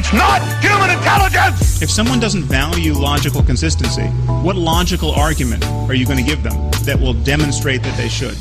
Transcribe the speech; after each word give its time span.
It's 0.00 0.12
not 0.12 0.40
human 0.62 0.96
intelligence! 0.96 1.82
If 1.82 1.90
someone 1.90 2.20
doesn't 2.20 2.44
value 2.44 2.92
logical 2.92 3.42
consistency, 3.42 4.04
what 4.44 4.54
logical 4.54 5.10
argument 5.10 5.64
are 5.66 5.94
you 5.94 6.06
going 6.06 6.18
to 6.18 6.22
give 6.24 6.44
them 6.44 6.70
that 6.84 7.00
will 7.00 7.14
demonstrate 7.14 7.82
that 7.82 7.96
they 7.96 8.08
should? 8.08 8.36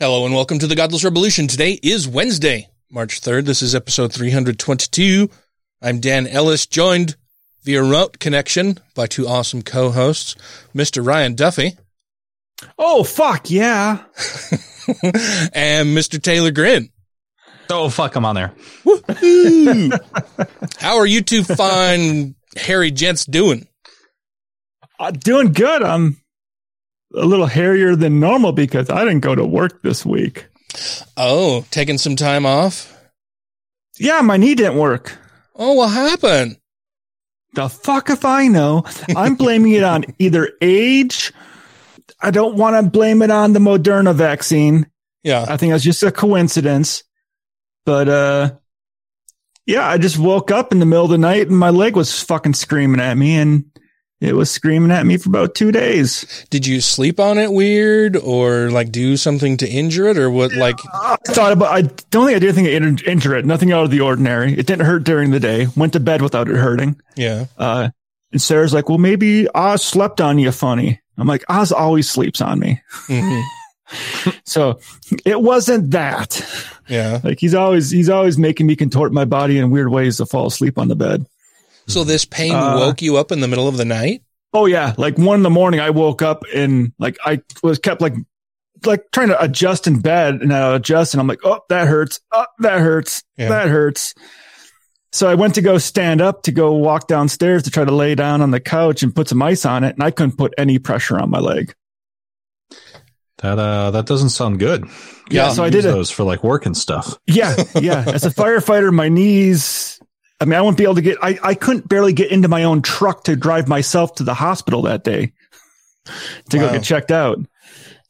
Hello 0.00 0.26
and 0.26 0.34
welcome 0.34 0.58
to 0.58 0.66
the 0.66 0.74
Godless 0.74 1.04
Revolution. 1.04 1.46
Today 1.46 1.78
is 1.84 2.08
Wednesday, 2.08 2.68
March 2.90 3.20
3rd. 3.20 3.44
This 3.44 3.62
is 3.62 3.76
episode 3.76 4.12
322. 4.12 5.30
I'm 5.80 6.00
Dan 6.00 6.26
Ellis, 6.26 6.66
joined 6.66 7.14
via 7.62 7.80
remote 7.80 8.18
connection 8.18 8.80
by 8.96 9.06
two 9.06 9.28
awesome 9.28 9.62
co-hosts, 9.62 10.34
Mr. 10.74 11.06
Ryan 11.06 11.36
Duffy 11.36 11.76
Oh 12.76 13.04
fuck 13.04 13.50
yeah! 13.50 14.02
and 15.52 15.96
Mr. 15.96 16.20
Taylor 16.20 16.50
Grin. 16.50 16.90
Oh 17.70 17.88
fuck, 17.88 18.14
I'm 18.16 18.24
on 18.24 18.34
there. 18.34 18.52
How 20.78 20.96
are 20.98 21.06
you 21.06 21.22
two 21.22 21.42
fine 21.44 22.34
hairy 22.56 22.90
gents 22.90 23.24
doing? 23.24 23.66
Uh, 24.98 25.10
doing 25.10 25.52
good. 25.52 25.82
I'm 25.82 26.16
a 27.14 27.24
little 27.24 27.46
hairier 27.46 27.96
than 27.96 28.20
normal 28.20 28.52
because 28.52 28.90
I 28.90 29.04
didn't 29.04 29.20
go 29.20 29.34
to 29.34 29.44
work 29.44 29.82
this 29.82 30.04
week. 30.04 30.46
Oh, 31.16 31.64
taking 31.70 31.98
some 31.98 32.16
time 32.16 32.46
off? 32.46 32.92
Yeah, 33.98 34.20
my 34.20 34.36
knee 34.36 34.54
didn't 34.54 34.78
work. 34.78 35.18
Oh, 35.54 35.72
what 35.74 35.88
happened? 35.88 36.58
The 37.54 37.68
fuck 37.68 38.10
if 38.10 38.24
I 38.24 38.48
know. 38.48 38.84
I'm 39.16 39.34
blaming 39.36 39.72
it 39.72 39.82
on 39.82 40.04
either 40.18 40.52
age. 40.60 41.32
I 42.20 42.30
don't 42.30 42.56
want 42.56 42.76
to 42.76 42.90
blame 42.90 43.22
it 43.22 43.30
on 43.30 43.52
the 43.54 43.58
Moderna 43.58 44.14
vaccine. 44.14 44.86
Yeah. 45.22 45.46
I 45.48 45.56
think 45.56 45.72
that's 45.72 45.82
just 45.84 46.02
a 46.02 46.12
coincidence. 46.12 47.02
But 47.86 48.08
uh 48.10 48.50
yeah, 49.64 49.88
I 49.88 49.96
just 49.98 50.18
woke 50.18 50.50
up 50.50 50.70
in 50.72 50.78
the 50.80 50.86
middle 50.86 51.06
of 51.06 51.10
the 51.10 51.18
night 51.18 51.48
and 51.48 51.56
my 51.58 51.70
leg 51.70 51.96
was 51.96 52.22
fucking 52.22 52.54
screaming 52.54 53.00
at 53.00 53.14
me 53.16 53.36
and 53.36 53.64
it 54.20 54.34
was 54.34 54.50
screaming 54.50 54.90
at 54.92 55.04
me 55.06 55.16
for 55.18 55.28
about 55.28 55.54
two 55.54 55.72
days. 55.72 56.46
Did 56.50 56.66
you 56.66 56.80
sleep 56.80 57.18
on 57.20 57.36
it 57.38 57.52
weird 57.52 58.16
or 58.16 58.70
like 58.70 58.90
do 58.92 59.16
something 59.16 59.56
to 59.58 59.68
injure 59.68 60.08
it 60.08 60.18
or 60.18 60.30
what 60.30 60.52
like 60.54 60.76
I 60.94 61.16
thought 61.28 61.52
about 61.52 61.72
I 61.72 61.82
don't 62.10 62.26
think 62.26 62.36
I 62.36 62.38
did 62.38 62.56
anything 62.58 62.96
to 62.96 63.10
injure 63.10 63.34
it. 63.36 63.44
Nothing 63.46 63.72
out 63.72 63.84
of 63.84 63.90
the 63.90 64.00
ordinary. 64.00 64.52
It 64.52 64.66
didn't 64.66 64.86
hurt 64.86 65.04
during 65.04 65.30
the 65.30 65.40
day. 65.40 65.66
Went 65.76 65.92
to 65.94 66.00
bed 66.00 66.22
without 66.22 66.48
it 66.48 66.56
hurting. 66.56 67.00
yeah. 67.16 67.46
Uh 67.56 67.88
and 68.32 68.42
Sarah's 68.42 68.74
like, 68.74 68.88
well, 68.88 68.98
maybe 68.98 69.46
Oz 69.54 69.82
slept 69.84 70.20
on 70.20 70.38
you 70.38 70.50
funny. 70.52 71.00
I'm 71.16 71.28
like, 71.28 71.44
Oz 71.48 71.70
always 71.72 72.10
sleeps 72.10 72.40
on 72.40 72.58
me. 72.58 72.82
Mhm. 73.08 73.42
So 74.44 74.78
it 75.24 75.40
wasn't 75.42 75.90
that. 75.90 76.40
Yeah. 76.88 77.20
Like 77.22 77.40
he's 77.40 77.54
always 77.54 77.90
he's 77.90 78.08
always 78.08 78.38
making 78.38 78.66
me 78.66 78.76
contort 78.76 79.12
my 79.12 79.24
body 79.24 79.58
in 79.58 79.70
weird 79.70 79.88
ways 79.90 80.16
to 80.18 80.26
fall 80.26 80.46
asleep 80.46 80.78
on 80.78 80.88
the 80.88 80.96
bed. 80.96 81.26
So 81.86 82.04
this 82.04 82.24
pain 82.24 82.52
Uh, 82.54 82.76
woke 82.78 83.02
you 83.02 83.16
up 83.16 83.32
in 83.32 83.40
the 83.40 83.48
middle 83.48 83.68
of 83.68 83.76
the 83.76 83.84
night? 83.84 84.22
Oh 84.52 84.66
yeah, 84.66 84.94
like 84.96 85.18
one 85.18 85.40
in 85.40 85.42
the 85.42 85.50
morning, 85.50 85.80
I 85.80 85.90
woke 85.90 86.22
up 86.22 86.44
and 86.54 86.92
like 86.98 87.16
I 87.24 87.42
was 87.62 87.78
kept 87.78 88.00
like 88.00 88.14
like 88.84 89.04
trying 89.12 89.28
to 89.28 89.42
adjust 89.42 89.86
in 89.86 90.00
bed, 90.00 90.36
and 90.36 90.52
I 90.52 90.74
adjust, 90.76 91.14
and 91.14 91.20
I'm 91.20 91.26
like, 91.26 91.40
oh, 91.44 91.60
that 91.68 91.88
hurts, 91.88 92.20
oh, 92.32 92.44
that 92.60 92.78
hurts, 92.80 93.22
Yeah. 93.36 93.48
that 93.48 93.68
hurts. 93.68 94.14
So 95.12 95.28
I 95.28 95.34
went 95.34 95.54
to 95.54 95.62
go 95.62 95.78
stand 95.78 96.20
up 96.20 96.42
to 96.42 96.52
go 96.52 96.72
walk 96.74 97.08
downstairs 97.08 97.62
to 97.64 97.70
try 97.70 97.84
to 97.84 97.92
lay 97.94 98.14
down 98.14 98.42
on 98.42 98.50
the 98.50 98.60
couch 98.60 99.02
and 99.02 99.14
put 99.14 99.28
some 99.28 99.42
ice 99.42 99.64
on 99.64 99.82
it, 99.82 99.94
and 99.94 100.02
I 100.02 100.10
couldn't 100.10 100.36
put 100.36 100.52
any 100.58 100.78
pressure 100.78 101.18
on 101.18 101.30
my 101.30 101.38
leg. 101.40 101.74
That 103.38 103.58
uh, 103.58 103.90
that 103.90 104.06
doesn't 104.06 104.30
sound 104.30 104.58
good. 104.58 104.84
Yeah, 105.30 105.50
so 105.50 105.62
I 105.62 105.70
did 105.70 105.84
it. 105.84 105.88
those 105.88 106.10
for 106.10 106.22
like 106.24 106.42
work 106.42 106.64
and 106.66 106.76
stuff. 106.76 107.18
Yeah, 107.26 107.54
yeah. 107.80 108.04
As 108.06 108.24
a 108.24 108.30
firefighter, 108.30 108.92
my 108.92 109.08
knees. 109.08 110.00
I 110.40 110.44
mean, 110.46 110.54
I 110.54 110.60
wouldn't 110.62 110.78
be 110.78 110.84
able 110.84 110.94
to 110.96 111.02
get. 111.02 111.18
I 111.22 111.38
I 111.42 111.54
couldn't 111.54 111.88
barely 111.88 112.12
get 112.14 112.30
into 112.32 112.48
my 112.48 112.64
own 112.64 112.80
truck 112.82 113.24
to 113.24 113.36
drive 113.36 113.68
myself 113.68 114.14
to 114.16 114.22
the 114.22 114.34
hospital 114.34 114.82
that 114.82 115.04
day 115.04 115.32
to 116.50 116.58
Wow. 116.58 116.66
go 116.68 116.72
get 116.72 116.82
checked 116.84 117.10
out. 117.10 117.38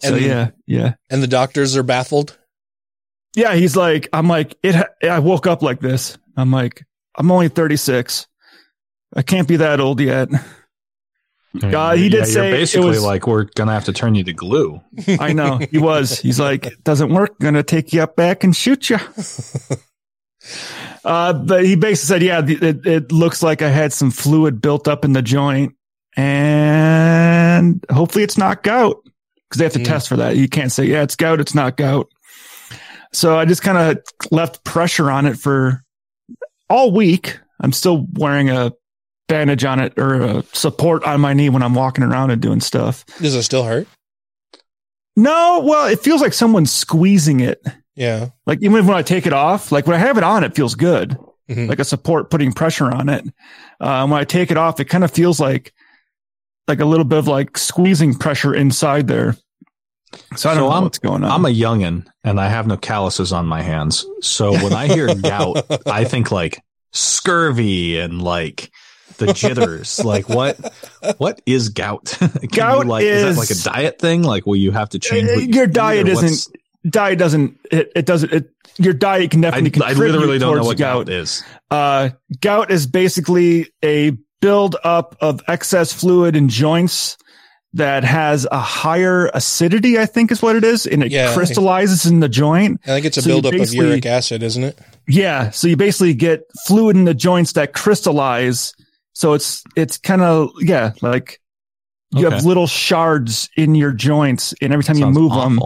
So 0.01 0.15
And- 0.15 0.25
yeah, 0.25 0.51
yeah. 0.67 0.95
And 1.11 1.23
the 1.23 1.27
doctors 1.29 1.77
are 1.77 1.83
baffled? 1.83 2.37
Yeah, 3.35 3.55
he's 3.55 3.77
like, 3.77 4.09
I'm 4.13 4.29
like, 4.29 4.57
it. 4.63 4.77
I 5.03 5.19
woke 5.19 5.47
up 5.47 5.63
like 5.63 5.81
this. 5.81 6.17
I'm 6.37 6.51
like, 6.51 6.85
I'm 7.17 7.31
only 7.31 7.49
36. 7.49 8.27
I 9.15 9.23
can't 9.23 9.49
be 9.49 9.57
that 9.57 9.81
old 9.81 10.01
yet. 10.01 10.29
God, 11.59 11.99
he 11.99 12.09
did 12.09 12.19
yeah, 12.21 12.25
say 12.25 12.51
basically 12.51 12.89
was- 12.91 13.03
like 13.05 13.27
we're 13.27 13.45
gonna 13.55 13.73
have 13.73 13.85
to 13.87 13.93
turn 13.93 14.15
you 14.15 14.25
to 14.25 14.33
glue. 14.33 14.81
I 15.21 15.33
know 15.33 15.59
he 15.59 15.79
was. 15.79 16.19
He's 16.21 16.39
like, 16.41 16.67
it 16.67 16.85
doesn't 16.85 17.13
work. 17.13 17.39
Gonna 17.39 17.63
take 17.63 17.93
you 17.93 18.03
up 18.03 18.17
back 18.17 18.45
and 18.45 18.55
shoot 18.55 18.91
you. 18.91 18.99
Uh, 21.05 21.33
but 21.33 21.65
he 21.65 21.77
basically 21.77 22.07
said, 22.07 22.23
yeah, 22.23 22.43
it, 22.69 22.87
it 22.87 23.13
looks 23.13 23.43
like 23.43 23.63
I 23.63 23.69
had 23.69 23.93
some 23.93 24.11
fluid 24.11 24.61
built 24.61 24.87
up 24.89 25.05
in 25.05 25.13
the 25.13 25.23
joint 25.23 25.75
and 26.17 27.85
hopefully 27.91 28.25
it's 28.25 28.39
not 28.39 28.63
gout 28.63 28.97
because 29.49 29.59
they 29.59 29.65
have 29.65 29.73
to 29.75 29.79
Mm. 29.81 29.85
test 29.85 30.09
for 30.09 30.17
that. 30.17 30.37
You 30.37 30.49
can't 30.49 30.73
say, 30.73 30.85
yeah, 30.85 31.03
it's 31.03 31.17
gout. 31.17 31.41
It's 31.41 31.55
not 31.55 31.77
gout. 31.77 32.09
So 33.13 33.39
I 33.39 33.45
just 33.45 33.63
kind 33.63 33.79
of 33.79 34.05
left 34.33 34.65
pressure 34.65 35.11
on 35.11 35.27
it 35.27 35.37
for 35.37 35.83
all 36.69 36.91
week. 36.93 37.39
I'm 37.61 37.73
still 37.73 38.07
wearing 38.15 38.51
a 38.51 38.73
bandage 39.29 39.65
on 39.65 39.81
it 39.81 39.95
or 39.99 40.15
a 40.23 40.43
support 40.53 41.03
on 41.05 41.21
my 41.21 41.33
knee 41.33 41.49
when 41.49 41.63
I'm 41.63 41.75
walking 41.75 42.05
around 42.05 42.31
and 42.31 42.41
doing 42.41 42.61
stuff. 42.61 43.05
Does 43.21 43.35
it 43.35 43.43
still 43.43 43.65
hurt? 43.65 43.87
No, 45.17 45.63
well, 45.65 45.87
it 45.87 46.01
feels 46.01 46.21
like 46.21 46.33
someone's 46.33 46.73
squeezing 46.73 47.41
it. 47.41 47.63
Yeah. 47.95 48.29
Like 48.45 48.59
even 48.63 48.87
when 48.87 48.97
I 48.97 49.03
take 49.03 49.27
it 49.27 49.33
off, 49.33 49.73
like 49.73 49.87
when 49.87 49.97
I 49.97 49.99
have 49.99 50.19
it 50.19 50.25
on, 50.25 50.45
it 50.45 50.55
feels 50.55 50.75
good, 50.75 51.17
Mhm. 51.49 51.69
like 51.69 51.79
a 51.79 51.85
support 51.85 52.31
putting 52.31 52.53
pressure 52.53 52.91
on 52.93 53.09
it. 53.09 53.25
Uh, 53.81 54.07
when 54.07 54.21
I 54.21 54.25
take 54.25 54.51
it 54.51 54.59
off, 54.59 54.79
it 54.81 54.85
kind 54.87 55.05
of 55.05 55.11
feels 55.11 55.41
like 55.41 55.73
like 56.69 56.81
a 56.81 56.85
little 56.85 57.05
bit 57.05 57.19
of 57.21 57.29
like 57.29 57.57
squeezing 57.57 58.13
pressure 58.15 58.53
inside 58.53 59.07
there. 59.07 59.37
So 60.35 60.51
I 60.51 60.55
don't 60.55 60.63
So 60.63 60.67
know 60.69 60.71
I'm- 60.71 60.83
what's 60.83 60.99
going 60.99 61.23
on. 61.25 61.31
I'm 61.31 61.45
a 61.47 61.49
youngin 61.55 62.07
and 62.25 62.41
I 62.41 62.49
have 62.49 62.67
no 62.67 62.77
calluses 62.77 63.33
on 63.33 63.47
my 63.47 63.63
hands. 63.63 64.05
So 64.21 64.53
when 64.53 64.73
I 64.73 64.89
hear 64.89 65.15
gout, 65.15 65.65
I 65.87 66.05
think 66.05 66.31
like 66.33 66.61
scurvy 66.93 67.99
and 67.99 68.21
like 68.21 68.71
the 69.19 69.33
jitters. 69.33 70.05
like 70.05 70.29
what 70.29 70.57
what 71.19 71.41
is 71.47 71.69
gout? 71.71 72.17
Gout 72.53 72.87
like 72.87 73.05
is, 73.05 73.23
is- 73.23 73.37
that 73.37 73.41
like 73.41 73.51
a 73.51 73.81
diet 73.83 73.99
thing? 73.99 74.23
Like 74.23 74.47
will 74.47 74.57
you 74.57 74.73
have 74.73 74.91
to 74.91 74.99
change 74.99 75.29
what 75.29 75.43
you 75.43 75.53
your 75.53 75.65
eat, 75.65 75.73
diet 75.73 76.09
isn't 76.09 76.57
diet 76.89 77.19
doesn't 77.19 77.59
it, 77.71 77.91
it 77.97 78.07
doesn't 78.07 78.33
it 78.33 78.51
your 78.79 78.93
diet 78.93 79.31
can 79.31 79.41
definitely 79.41 79.71
I 79.83 79.89
contribute 79.89 80.13
literally 80.13 80.39
don't 80.39 80.51
know 80.57 80.63
towards 80.63 80.67
what 80.67 80.77
gout 80.79 81.09
is. 81.09 81.43
Uh, 81.71 82.11
gout 82.41 82.71
is 82.71 82.87
basically 82.87 83.73
a 83.83 84.13
build 84.43 84.77
up 84.85 85.17
of 85.21 85.41
excess 85.49 85.93
fluid 85.93 86.37
in 86.37 86.49
joints 86.51 87.17
that 87.73 88.05
has 88.05 88.47
a 88.51 88.59
higher 88.59 89.31
acidity, 89.35 89.99
I 89.99 90.07
think 90.07 90.31
is 90.31 90.41
what 90.43 90.57
it 90.57 90.65
is, 90.65 90.87
and 90.87 91.03
it 91.03 91.11
Yeah. 91.11 91.33
crystallizes 91.35 92.07
in 92.07 92.21
the 92.21 92.29
joint. 92.29 92.81
I 92.85 92.89
think 92.89 93.07
it's 93.07 93.17
a 93.19 93.23
So 93.23 93.29
buildup 93.29 93.55
of 93.55 93.75
uric 93.75 94.07
acid, 94.07 94.43
isn't 94.43 94.63
it? 94.65 94.79
Yeah, 95.09 95.51
so 95.51 95.69
you 95.69 95.77
basically 95.77 96.15
get 96.15 96.43
fluid 96.67 96.97
in 96.97 97.05
the 97.05 97.15
joints 97.15 97.53
that 97.53 97.73
crystallize. 97.75 98.73
So 99.17 99.33
it's 99.33 99.65
it's 99.77 99.97
kind 99.97 100.21
of 100.21 100.51
yeah, 100.61 100.93
like 101.01 101.41
you 102.11 102.27
Okay. 102.27 102.37
have 102.37 102.45
little 102.45 102.67
shards 102.67 103.49
in 103.57 103.75
your 103.75 103.93
joints, 103.93 104.53
and 104.61 104.75
every 104.75 104.85
time 104.85 104.99
Sounds 104.99 105.17
you 105.17 105.23
move 105.23 105.33
them. 105.33 105.59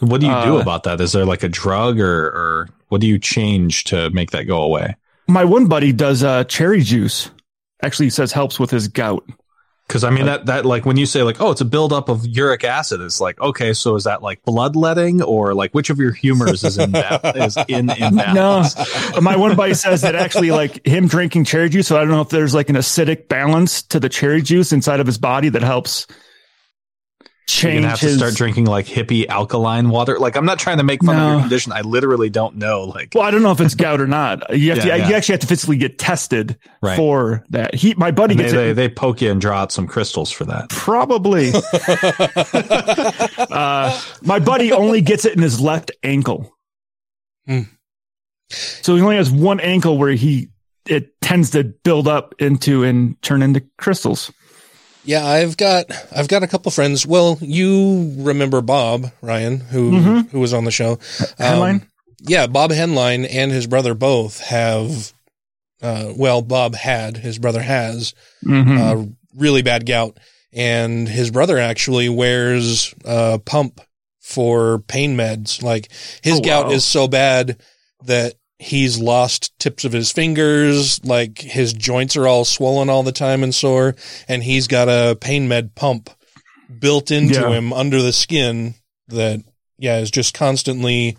What 0.00 0.20
do 0.20 0.26
you 0.26 0.32
do 0.42 0.56
Uh, 0.56 0.60
about 0.62 0.82
that? 0.82 1.00
Is 1.00 1.12
there 1.12 1.24
like 1.24 1.44
a 1.44 1.48
drug 1.48 2.00
or 2.00 2.26
or 2.26 2.68
what 2.88 3.00
do 3.00 3.06
you 3.06 3.20
change 3.20 3.84
to 3.84 4.10
make 4.10 4.32
that 4.32 4.44
go 4.48 4.60
away? 4.62 4.96
my 5.28 5.44
one 5.44 5.66
buddy 5.68 5.92
does 5.92 6.24
uh, 6.24 6.42
cherry 6.42 6.80
juice. 6.82 7.30
Actually, 7.84 8.06
he 8.06 8.10
says 8.10 8.32
helps 8.32 8.58
with 8.58 8.72
his 8.72 8.88
gout. 8.88 9.24
Because 9.88 10.04
I 10.04 10.10
mean 10.10 10.26
that 10.26 10.46
that 10.46 10.66
like 10.66 10.84
when 10.84 10.98
you 10.98 11.06
say 11.06 11.22
like 11.22 11.40
oh 11.40 11.50
it's 11.50 11.62
a 11.62 11.64
buildup 11.64 12.10
of 12.10 12.26
uric 12.26 12.62
acid 12.62 13.00
it's 13.00 13.22
like 13.22 13.40
okay 13.40 13.72
so 13.72 13.96
is 13.96 14.04
that 14.04 14.22
like 14.22 14.42
bloodletting 14.44 15.22
or 15.22 15.54
like 15.54 15.72
which 15.72 15.88
of 15.88 15.98
your 15.98 16.12
humors 16.12 16.62
is 16.62 16.76
in 16.76 16.92
ba- 16.92 17.32
is 17.36 17.56
in 17.68 17.86
No, 17.86 18.64
my 19.22 19.34
one 19.36 19.56
buddy 19.56 19.72
says 19.72 20.02
that 20.02 20.14
actually, 20.14 20.50
like 20.50 20.86
him 20.86 21.08
drinking 21.08 21.44
cherry 21.44 21.70
juice. 21.70 21.86
So 21.86 21.96
I 21.96 22.00
don't 22.00 22.10
know 22.10 22.20
if 22.20 22.28
there's 22.28 22.54
like 22.54 22.68
an 22.68 22.76
acidic 22.76 23.28
balance 23.28 23.82
to 23.84 23.98
the 23.98 24.10
cherry 24.10 24.42
juice 24.42 24.72
inside 24.72 25.00
of 25.00 25.06
his 25.06 25.16
body 25.16 25.48
that 25.48 25.62
helps 25.62 26.06
change 27.48 27.72
You're 27.72 27.80
gonna 27.82 27.88
have 27.90 28.00
his. 28.00 28.12
to 28.12 28.18
start 28.18 28.34
drinking 28.34 28.66
like 28.66 28.86
hippie 28.86 29.26
alkaline 29.26 29.88
water. 29.88 30.18
Like 30.18 30.36
I'm 30.36 30.44
not 30.44 30.58
trying 30.58 30.76
to 30.76 30.84
make 30.84 31.02
fun 31.02 31.16
of 31.16 31.30
your 31.32 31.40
condition. 31.40 31.72
I 31.72 31.80
literally 31.80 32.28
don't 32.30 32.56
know. 32.56 32.84
Like 32.84 33.12
well, 33.14 33.24
I 33.24 33.30
don't 33.30 33.42
know 33.42 33.50
if 33.52 33.60
it's 33.60 33.74
gout 33.74 34.00
or 34.00 34.06
not. 34.06 34.54
You 34.56 34.68
have 34.70 34.78
Yeah, 34.78 34.82
to. 34.84 34.88
yeah. 34.98 35.08
You 35.08 35.14
actually 35.14 35.32
have 35.32 35.40
to 35.40 35.46
physically 35.46 35.78
get 35.78 35.98
tested 35.98 36.58
Right. 36.82 36.96
for 36.96 37.44
that. 37.50 37.74
He, 37.74 37.94
my 37.94 38.10
buddy 38.10 38.34
they, 38.34 38.42
gets 38.44 38.52
they 38.52 38.70
it. 38.70 38.74
they 38.74 38.88
poke 38.88 39.22
you 39.22 39.30
and 39.30 39.40
draw 39.40 39.58
out 39.62 39.72
some 39.72 39.86
crystals 39.86 40.30
for 40.30 40.44
that. 40.44 40.68
Probably. 40.68 41.50
uh, 43.50 44.00
my 44.22 44.38
buddy 44.38 44.72
only 44.72 45.00
gets 45.00 45.24
it 45.24 45.34
in 45.34 45.42
his 45.42 45.60
left 45.60 45.90
ankle. 46.02 46.54
Hmm. 47.46 47.62
So 48.50 48.94
he 48.96 49.02
only 49.02 49.16
has 49.16 49.30
one 49.30 49.60
ankle 49.60 49.98
where 49.98 50.12
he 50.12 50.50
it 50.86 51.20
tends 51.20 51.50
to 51.50 51.64
build 51.64 52.08
up 52.08 52.34
into 52.38 52.82
and 52.84 53.20
turn 53.22 53.42
into 53.42 53.62
crystals. 53.76 54.32
Yeah, 55.04 55.24
I've 55.26 55.56
got 55.56 55.86
I've 56.14 56.28
got 56.28 56.42
a 56.42 56.46
couple 56.46 56.70
friends. 56.70 57.06
Well, 57.06 57.38
you 57.40 58.14
remember 58.18 58.60
Bob 58.60 59.10
Ryan, 59.22 59.60
who 59.60 59.92
Mhm. 59.92 60.30
who 60.30 60.40
was 60.40 60.52
on 60.52 60.64
the 60.64 60.70
show. 60.70 60.96
Henline? 61.38 61.82
Um, 61.82 61.88
yeah, 62.20 62.46
Bob 62.46 62.70
Henline 62.72 63.26
and 63.30 63.50
his 63.52 63.66
brother 63.66 63.94
both 63.94 64.40
have. 64.40 65.12
Uh, 65.80 66.12
well, 66.16 66.42
Bob 66.42 66.74
had 66.74 67.16
his 67.18 67.38
brother 67.38 67.62
has 67.62 68.12
Mhm. 68.44 68.78
uh, 68.78 69.08
really 69.36 69.62
bad 69.62 69.86
gout, 69.86 70.18
and 70.52 71.08
his 71.08 71.30
brother 71.30 71.58
actually 71.58 72.08
wears 72.08 72.92
a 73.04 73.38
pump 73.38 73.80
for 74.20 74.80
pain 74.88 75.16
meds. 75.16 75.62
Like 75.62 75.88
his 76.22 76.38
Oh, 76.38 76.40
gout 76.42 76.66
wow. 76.66 76.72
is 76.72 76.84
so 76.84 77.06
bad 77.08 77.56
that 78.04 78.34
he's 78.58 78.98
lost 78.98 79.56
tips 79.58 79.84
of 79.84 79.92
his 79.92 80.10
fingers. 80.12 81.04
Like 81.04 81.38
his 81.38 81.72
joints 81.72 82.16
are 82.16 82.26
all 82.26 82.44
swollen 82.44 82.90
all 82.90 83.02
the 83.02 83.12
time 83.12 83.42
and 83.42 83.54
sore, 83.54 83.94
and 84.28 84.42
he's 84.42 84.66
got 84.66 84.88
a 84.88 85.16
pain 85.20 85.48
med 85.48 85.74
pump 85.74 86.10
built 86.80 87.10
into 87.10 87.40
Yeah. 87.40 87.50
him 87.50 87.72
under 87.72 88.02
the 88.02 88.12
skin 88.12 88.74
that 89.08 89.40
yeah 89.78 89.98
is 89.98 90.10
just 90.10 90.34
constantly 90.34 91.16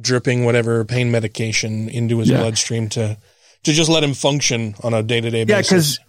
dripping 0.00 0.44
whatever 0.44 0.84
pain 0.84 1.10
medication 1.10 1.88
into 1.88 2.18
his 2.18 2.28
Yeah. 2.30 2.38
bloodstream 2.38 2.88
to 2.90 3.18
to 3.64 3.72
just 3.72 3.90
let 3.90 4.04
him 4.04 4.14
function 4.14 4.76
on 4.84 4.94
a 4.94 5.02
day 5.02 5.20
to 5.20 5.30
day 5.30 5.40
Yeah, 5.40 5.44
basis. 5.58 5.98
because 5.98 6.00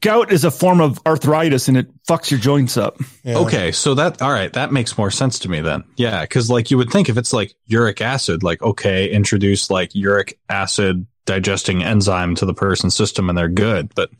gout 0.00 0.32
is 0.32 0.44
a 0.44 0.50
form 0.50 0.80
of 0.80 0.98
arthritis 1.06 1.68
and 1.68 1.76
it 1.76 1.88
fucks 2.04 2.30
your 2.30 2.40
joints 2.40 2.76
up. 2.76 2.98
Yeah. 3.22 3.38
Okay, 3.38 3.72
so 3.72 3.94
that 3.94 4.22
all 4.22 4.32
right, 4.32 4.52
that 4.54 4.72
makes 4.72 4.96
more 4.96 5.10
sense 5.10 5.38
to 5.40 5.50
me 5.50 5.60
then. 5.60 5.84
Yeah, 5.96 6.22
because 6.22 6.50
like 6.50 6.70
you 6.70 6.78
would 6.78 6.90
think 6.90 7.08
if 7.08 7.16
it's 7.16 7.32
like 7.32 7.54
uric 7.66 8.00
acid, 8.00 8.42
like 8.42 8.62
okay, 8.62 9.10
introduce 9.10 9.70
like 9.70 9.94
uric 9.94 10.38
acid 10.48 11.06
digesting 11.26 11.82
enzyme 11.82 12.34
to 12.36 12.46
the 12.46 12.54
person's 12.54 12.94
system 12.94 13.28
and 13.28 13.36
they're 13.36 13.48
good, 13.48 13.94
but 13.94 14.10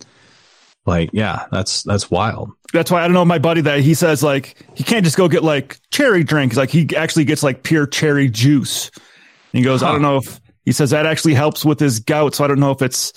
like 0.86 1.10
yeah, 1.12 1.46
that's 1.50 1.82
that's 1.82 2.10
wild. 2.10 2.50
That's 2.72 2.90
why 2.90 3.02
I 3.02 3.04
don't 3.04 3.14
know 3.14 3.24
my 3.24 3.38
buddy 3.38 3.62
that 3.62 3.80
he 3.80 3.94
says 3.94 4.22
like 4.22 4.56
he 4.74 4.84
can't 4.84 5.04
just 5.04 5.16
go 5.16 5.28
get 5.28 5.42
like 5.42 5.78
cherry 5.90 6.24
drink. 6.24 6.56
Like 6.56 6.70
he 6.70 6.88
actually 6.96 7.24
gets 7.24 7.42
like 7.42 7.62
pure 7.62 7.86
cherry 7.86 8.28
juice. 8.28 8.90
And 8.94 9.58
he 9.58 9.62
goes, 9.62 9.82
I 9.82 9.92
don't 9.92 10.02
know 10.02 10.16
if 10.18 10.40
he 10.64 10.72
says 10.72 10.90
that 10.90 11.06
actually 11.06 11.34
helps 11.34 11.64
with 11.64 11.78
his 11.78 12.00
gout. 12.00 12.34
So 12.34 12.44
I 12.44 12.48
don't 12.48 12.60
know 12.60 12.72
if 12.72 12.82
it's 12.82 13.12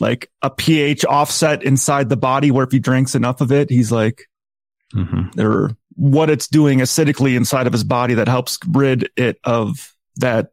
like 0.00 0.30
a 0.42 0.50
pH 0.50 1.04
offset 1.04 1.62
inside 1.62 2.08
the 2.08 2.16
body 2.16 2.50
where 2.50 2.64
if 2.64 2.72
he 2.72 2.78
drinks 2.78 3.14
enough 3.14 3.40
of 3.40 3.52
it, 3.52 3.70
he's 3.70 3.90
like, 3.92 4.28
Mm-hmm. 4.94 5.38
or 5.38 5.76
what 5.96 6.30
it's 6.30 6.46
doing 6.48 6.78
acidically 6.78 7.36
inside 7.36 7.66
of 7.66 7.74
his 7.74 7.84
body 7.84 8.14
that 8.14 8.26
helps 8.26 8.58
rid 8.70 9.10
it 9.16 9.38
of 9.44 9.94
that 10.16 10.50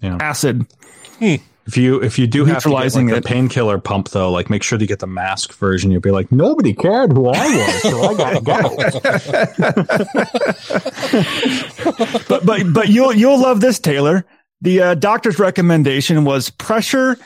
Yeah. 0.00 0.16
acid. 0.18 0.66
If 1.20 1.76
you 1.76 2.02
if 2.02 2.18
you 2.18 2.26
do 2.26 2.46
have 2.46 2.62
to 2.62 2.68
get 2.70 2.72
Neutralizing 2.72 3.08
like 3.08 3.18
it. 3.18 3.22
the 3.24 3.28
painkiller 3.28 3.78
pump 3.78 4.08
though, 4.08 4.30
like 4.32 4.48
make 4.48 4.62
sure 4.62 4.78
to 4.78 4.86
get 4.86 4.98
the 5.00 5.06
mask 5.06 5.52
version. 5.52 5.90
You'll 5.90 6.00
be 6.00 6.10
like, 6.10 6.32
nobody 6.32 6.72
cared 6.72 7.12
who 7.12 7.28
I 7.28 7.56
was, 7.56 7.82
so 7.82 8.02
I 8.02 8.14
gotta 8.16 8.40
go. 8.40 8.76
but 12.28 12.46
but 12.46 12.72
but 12.72 12.88
you'll 12.88 13.12
you'll 13.12 13.38
love 13.40 13.60
this, 13.60 13.78
Taylor. 13.78 14.24
The 14.62 14.80
uh, 14.80 14.94
doctor's 14.94 15.38
recommendation 15.38 16.24
was 16.24 16.50
pressure 16.50 17.18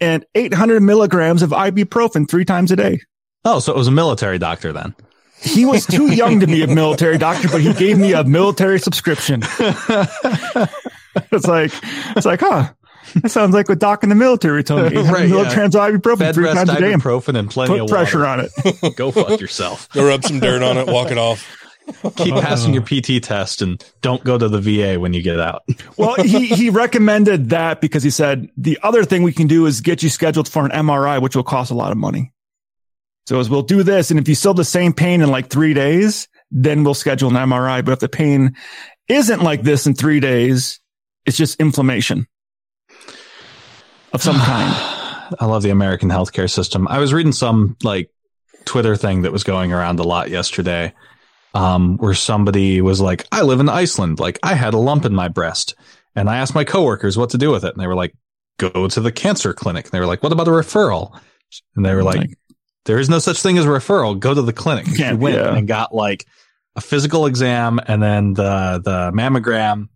and 0.00 0.24
800 0.34 0.80
milligrams 0.82 1.42
of 1.42 1.50
ibuprofen 1.50 2.28
three 2.28 2.44
times 2.44 2.70
a 2.72 2.76
day. 2.76 3.00
oh, 3.44 3.58
so 3.60 3.72
it 3.72 3.76
was 3.78 3.88
a 3.88 3.92
military 3.92 4.38
doctor 4.38 4.72
then. 4.72 4.94
He 5.42 5.64
was 5.64 5.86
too 5.86 6.12
young 6.12 6.40
to 6.40 6.46
be 6.46 6.62
a 6.62 6.66
military 6.66 7.16
doctor, 7.16 7.48
but 7.48 7.62
he 7.62 7.72
gave 7.72 7.98
me 7.98 8.12
a 8.12 8.22
military 8.24 8.78
subscription. 8.78 9.42
it's 11.32 11.46
like 11.46 11.72
it's 12.16 12.26
like, 12.26 12.40
huh? 12.40 12.72
That 13.16 13.30
sounds 13.30 13.54
like 13.54 13.68
what 13.68 13.78
Doc 13.80 14.02
in 14.04 14.08
the 14.08 14.14
military 14.14 14.62
told 14.62 14.82
me. 14.92 14.98
800 14.98 15.10
Right, 15.12 15.22
yeah. 15.28 15.34
milligrams 15.34 15.74
of 15.74 15.80
ibuprofen 15.82 16.18
Bed 16.18 16.34
three 16.34 16.44
rest, 16.44 16.56
times 16.58 16.70
a 16.70 16.80
day 16.80 16.92
and 16.92 17.02
ibuprofen, 17.02 17.36
and 17.38 17.50
plenty 17.50 17.72
put 17.72 17.80
of 17.80 17.88
pressure 17.88 18.20
water. 18.20 18.42
on 18.42 18.48
it. 18.64 18.96
Go 18.96 19.10
fuck 19.10 19.40
yourself. 19.40 19.88
Go 19.90 20.06
rub 20.06 20.22
some 20.24 20.38
dirt 20.40 20.62
on 20.62 20.76
it, 20.76 20.86
walk 20.86 21.10
it 21.10 21.18
off. 21.18 21.44
Keep 22.16 22.34
passing 22.40 22.74
your 22.74 22.82
PT 22.82 23.22
test 23.22 23.62
and 23.62 23.84
don't 24.02 24.22
go 24.24 24.38
to 24.38 24.48
the 24.48 24.60
VA 24.60 24.98
when 24.98 25.12
you 25.12 25.22
get 25.22 25.40
out. 25.40 25.62
Well, 25.96 26.14
he, 26.14 26.46
he 26.46 26.70
recommended 26.70 27.50
that 27.50 27.80
because 27.80 28.02
he 28.02 28.10
said 28.10 28.48
the 28.56 28.78
other 28.82 29.04
thing 29.04 29.22
we 29.22 29.32
can 29.32 29.46
do 29.46 29.66
is 29.66 29.80
get 29.80 30.02
you 30.02 30.08
scheduled 30.08 30.48
for 30.48 30.64
an 30.64 30.70
MRI, 30.70 31.20
which 31.20 31.36
will 31.36 31.42
cost 31.42 31.70
a 31.70 31.74
lot 31.74 31.92
of 31.92 31.98
money. 31.98 32.32
So 33.26 33.38
as 33.38 33.48
we'll 33.48 33.62
do 33.62 33.82
this, 33.82 34.10
and 34.10 34.18
if 34.18 34.28
you 34.28 34.34
still 34.34 34.50
have 34.50 34.56
the 34.56 34.64
same 34.64 34.92
pain 34.92 35.20
in 35.20 35.30
like 35.30 35.50
three 35.50 35.74
days, 35.74 36.28
then 36.50 36.82
we'll 36.82 36.94
schedule 36.94 37.30
an 37.30 37.36
MRI. 37.36 37.84
But 37.84 37.92
if 37.92 38.00
the 38.00 38.08
pain 38.08 38.56
isn't 39.08 39.42
like 39.42 39.62
this 39.62 39.86
in 39.86 39.94
three 39.94 40.20
days, 40.20 40.80
it's 41.26 41.36
just 41.36 41.60
inflammation 41.60 42.26
of 44.12 44.22
some 44.22 44.36
kind. 44.40 44.74
I 45.38 45.46
love 45.46 45.62
the 45.62 45.70
American 45.70 46.08
healthcare 46.08 46.50
system. 46.50 46.88
I 46.88 46.98
was 46.98 47.12
reading 47.12 47.32
some 47.32 47.76
like 47.82 48.10
Twitter 48.64 48.96
thing 48.96 49.22
that 49.22 49.32
was 49.32 49.44
going 49.44 49.72
around 49.72 50.00
a 50.00 50.02
lot 50.04 50.30
yesterday, 50.30 50.92
um, 51.54 51.96
where 51.98 52.14
somebody 52.14 52.80
was 52.80 53.00
like, 53.00 53.26
I 53.32 53.42
live 53.42 53.60
in 53.60 53.68
Iceland. 53.68 54.20
Like 54.20 54.38
I 54.42 54.54
had 54.54 54.74
a 54.74 54.78
lump 54.78 55.04
in 55.04 55.14
my 55.14 55.28
breast 55.28 55.74
and 56.14 56.28
I 56.28 56.38
asked 56.38 56.54
my 56.54 56.64
coworkers 56.64 57.16
what 57.16 57.30
to 57.30 57.38
do 57.38 57.50
with 57.50 57.64
it. 57.64 57.72
And 57.72 57.80
they 57.80 57.86
were 57.86 57.94
like, 57.94 58.14
go 58.58 58.88
to 58.88 59.00
the 59.00 59.12
cancer 59.12 59.52
clinic. 59.52 59.86
And 59.86 59.92
they 59.92 60.00
were 60.00 60.06
like, 60.06 60.22
what 60.22 60.32
about 60.32 60.48
a 60.48 60.52
referral? 60.52 61.18
And 61.76 61.84
they 61.84 61.94
were 61.94 62.02
like, 62.02 62.18
Like- 62.18 62.38
there 62.86 62.98
is 62.98 63.10
no 63.10 63.18
such 63.18 63.42
thing 63.42 63.58
as 63.58 63.66
a 63.66 63.68
referral. 63.68 64.18
Go 64.18 64.32
to 64.32 64.42
the 64.42 64.52
clinic. 64.52 64.86
She 64.86 65.12
went 65.12 65.36
yeah. 65.36 65.54
and 65.54 65.68
got 65.68 65.94
like 65.94 66.26
a 66.76 66.80
physical 66.80 67.26
exam 67.26 67.78
and 67.86 68.02
then 68.02 68.32
the, 68.34 68.80
the 68.82 69.12
mammogram 69.12 69.88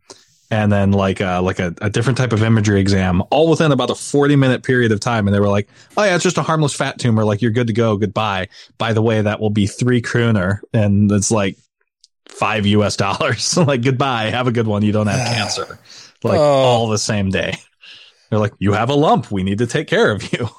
and 0.51 0.71
then 0.71 0.93
like 0.93 1.21
a, 1.21 1.41
like 1.41 1.59
a, 1.59 1.75
a 1.81 1.91
different 1.91 2.17
type 2.19 2.33
of 2.33 2.43
imagery 2.43 2.81
exam 2.81 3.23
all 3.31 3.49
within 3.49 3.73
about 3.73 3.91
a 3.91 3.95
40 3.95 4.37
minute 4.37 4.63
period 4.63 4.93
of 4.93 5.01
time. 5.01 5.27
And 5.27 5.35
they 5.35 5.41
were 5.41 5.49
like, 5.49 5.69
Oh 5.97 6.05
yeah, 6.05 6.15
it's 6.15 6.25
just 6.25 6.39
a 6.39 6.43
harmless 6.43 6.75
fat 6.75 6.99
tumor. 6.99 7.25
Like 7.25 7.43
you're 7.43 7.51
good 7.51 7.67
to 7.69 7.73
go. 7.73 7.97
Goodbye. 7.97 8.49
By 8.79 8.93
the 8.93 9.03
way, 9.03 9.21
that 9.23 9.41
will 9.41 9.51
be 9.51 9.67
three 9.67 10.03
krónur, 10.03 10.61
and 10.73 11.11
it's 11.11 11.31
like 11.31 11.57
five 12.29 12.67
US 12.67 12.97
dollars. 12.97 13.57
like 13.57 13.83
goodbye. 13.83 14.31
Have 14.31 14.47
a 14.47 14.53
good 14.53 14.67
one. 14.67 14.83
You 14.83 14.93
don't 14.93 15.07
have 15.07 15.27
cancer. 15.37 15.79
Like 16.23 16.39
Oh. 16.39 16.43
all 16.43 16.89
the 16.89 16.99
same 16.99 17.31
day. 17.31 17.55
They're 18.31 18.39
like, 18.39 18.55
you 18.59 18.73
have 18.73 18.89
a 18.91 18.95
lump. 18.95 19.31
We 19.31 19.43
need 19.43 19.59
to 19.59 19.67
take 19.67 19.87
care 19.87 20.11
of 20.11 20.33
you. 20.33 20.49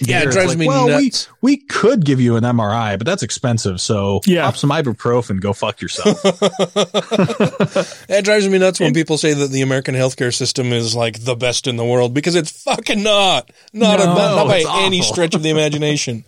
Yeah, 0.00 0.22
it 0.22 0.30
drives 0.30 0.50
like, 0.50 0.58
me 0.58 0.66
well, 0.66 0.88
nuts. 0.88 1.28
We, 1.42 1.52
we 1.52 1.56
could 1.58 2.04
give 2.04 2.20
you 2.20 2.36
an 2.36 2.42
MRI, 2.44 2.96
but 2.98 3.06
that's 3.06 3.22
expensive. 3.22 3.80
So 3.80 4.20
Yeah. 4.26 4.44
pop 4.46 4.56
some 4.56 4.70
ibuprofen. 4.70 5.40
Go 5.40 5.52
fuck 5.52 5.80
yourself. 5.80 6.18
It 8.08 8.24
drives 8.24 8.48
me 8.48 8.58
nuts 8.58 8.80
when 8.80 8.94
people 8.94 9.18
say 9.18 9.34
that 9.34 9.50
the 9.50 9.62
American 9.62 9.94
healthcare 9.94 10.34
system 10.34 10.72
is 10.72 10.94
like 10.94 11.24
the 11.24 11.34
best 11.36 11.66
in 11.66 11.76
the 11.76 11.84
world 11.84 12.14
because 12.14 12.34
it's 12.34 12.50
fucking 12.50 13.02
not. 13.02 13.50
Not, 13.72 13.98
No, 13.98 14.04
a, 14.04 14.14
not, 14.14 14.46
by 14.48 14.64
any 14.84 15.00
awful. 15.00 15.12
stretch 15.12 15.34
of 15.34 15.42
the 15.42 15.50
imagination. 15.56 16.24